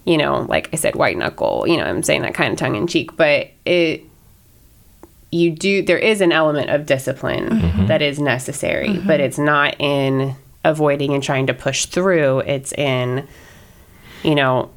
you 0.04 0.16
know, 0.16 0.42
like 0.48 0.70
I 0.72 0.76
said, 0.76 0.94
white 0.94 1.16
knuckle, 1.16 1.66
you 1.66 1.76
know, 1.76 1.84
I'm 1.84 2.02
saying 2.02 2.22
that 2.22 2.34
kind 2.34 2.52
of 2.52 2.58
tongue 2.58 2.74
in 2.74 2.86
cheek, 2.86 3.16
but 3.16 3.50
it, 3.64 4.02
you 5.30 5.50
do, 5.50 5.82
there 5.82 5.98
is 5.98 6.20
an 6.20 6.32
element 6.32 6.70
of 6.70 6.86
discipline 6.86 7.48
mm-hmm. 7.48 7.86
that 7.86 8.02
is 8.02 8.18
necessary, 8.18 8.88
mm-hmm. 8.88 9.06
but 9.06 9.20
it's 9.20 9.38
not 9.38 9.76
in 9.78 10.36
avoiding 10.64 11.14
and 11.14 11.22
trying 11.22 11.46
to 11.46 11.54
push 11.54 11.86
through. 11.86 12.40
It's 12.40 12.72
in, 12.72 13.26
you 14.22 14.34
know, 14.34 14.70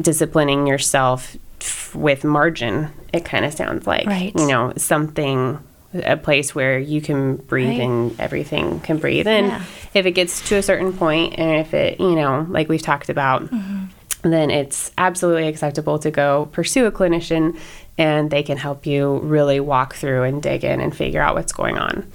disciplining 0.00 0.66
yourself 0.66 1.36
f- 1.60 1.94
with 1.94 2.24
margin. 2.24 2.90
It 3.12 3.24
kind 3.24 3.44
of 3.44 3.52
sounds 3.52 3.86
like, 3.86 4.06
right. 4.06 4.32
you 4.34 4.46
know, 4.46 4.72
something 4.76 5.58
a 6.02 6.16
place 6.16 6.54
where 6.54 6.78
you 6.78 7.00
can 7.00 7.36
breathe 7.36 7.78
right. 7.78 7.80
and 7.80 8.20
everything 8.20 8.80
can 8.80 8.98
breathe. 8.98 9.26
And 9.26 9.46
yeah. 9.46 9.64
if 9.94 10.06
it 10.06 10.12
gets 10.12 10.46
to 10.48 10.56
a 10.56 10.62
certain 10.62 10.92
point, 10.92 11.38
and 11.38 11.60
if 11.60 11.72
it, 11.72 12.00
you 12.00 12.16
know, 12.16 12.46
like 12.48 12.68
we've 12.68 12.82
talked 12.82 13.08
about, 13.08 13.44
mm-hmm. 13.44 14.28
then 14.28 14.50
it's 14.50 14.90
absolutely 14.98 15.46
acceptable 15.46 15.98
to 16.00 16.10
go 16.10 16.48
pursue 16.52 16.86
a 16.86 16.92
clinician 16.92 17.58
and 17.96 18.30
they 18.30 18.42
can 18.42 18.58
help 18.58 18.86
you 18.86 19.18
really 19.18 19.60
walk 19.60 19.94
through 19.94 20.24
and 20.24 20.42
dig 20.42 20.64
in 20.64 20.80
and 20.80 20.96
figure 20.96 21.20
out 21.20 21.36
what's 21.36 21.52
going 21.52 21.78
on. 21.78 22.10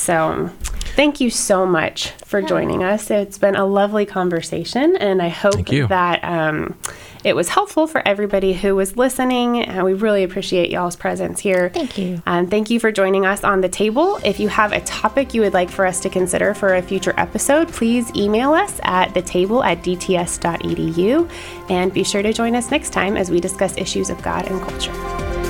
So, 0.00 0.50
thank 0.96 1.20
you 1.20 1.28
so 1.28 1.66
much 1.66 2.10
for 2.24 2.40
joining 2.40 2.82
us. 2.82 3.10
It's 3.10 3.36
been 3.36 3.54
a 3.54 3.66
lovely 3.66 4.06
conversation, 4.06 4.96
and 4.96 5.20
I 5.20 5.28
hope 5.28 5.66
that 5.66 6.24
um, 6.24 6.74
it 7.22 7.36
was 7.36 7.50
helpful 7.50 7.86
for 7.86 8.06
everybody 8.08 8.54
who 8.54 8.74
was 8.74 8.96
listening. 8.96 9.60
And 9.60 9.84
we 9.84 9.92
really 9.92 10.24
appreciate 10.24 10.70
y'all's 10.70 10.96
presence 10.96 11.38
here. 11.38 11.68
Thank 11.68 11.98
you. 11.98 12.22
And 12.26 12.50
thank 12.50 12.70
you 12.70 12.80
for 12.80 12.90
joining 12.90 13.26
us 13.26 13.44
on 13.44 13.60
the 13.60 13.68
table. 13.68 14.18
If 14.24 14.40
you 14.40 14.48
have 14.48 14.72
a 14.72 14.80
topic 14.80 15.34
you 15.34 15.42
would 15.42 15.52
like 15.52 15.68
for 15.68 15.84
us 15.84 16.00
to 16.00 16.08
consider 16.08 16.54
for 16.54 16.74
a 16.74 16.82
future 16.82 17.12
episode, 17.18 17.68
please 17.68 18.10
email 18.16 18.54
us 18.54 18.80
at 18.82 19.12
the 19.12 19.22
table 19.22 19.62
at 19.62 19.82
dts.edu. 19.82 21.30
And 21.68 21.92
be 21.92 22.04
sure 22.04 22.22
to 22.22 22.32
join 22.32 22.56
us 22.56 22.70
next 22.70 22.90
time 22.90 23.18
as 23.18 23.30
we 23.30 23.38
discuss 23.38 23.76
issues 23.76 24.08
of 24.08 24.20
God 24.22 24.50
and 24.50 24.62
culture. 24.62 25.49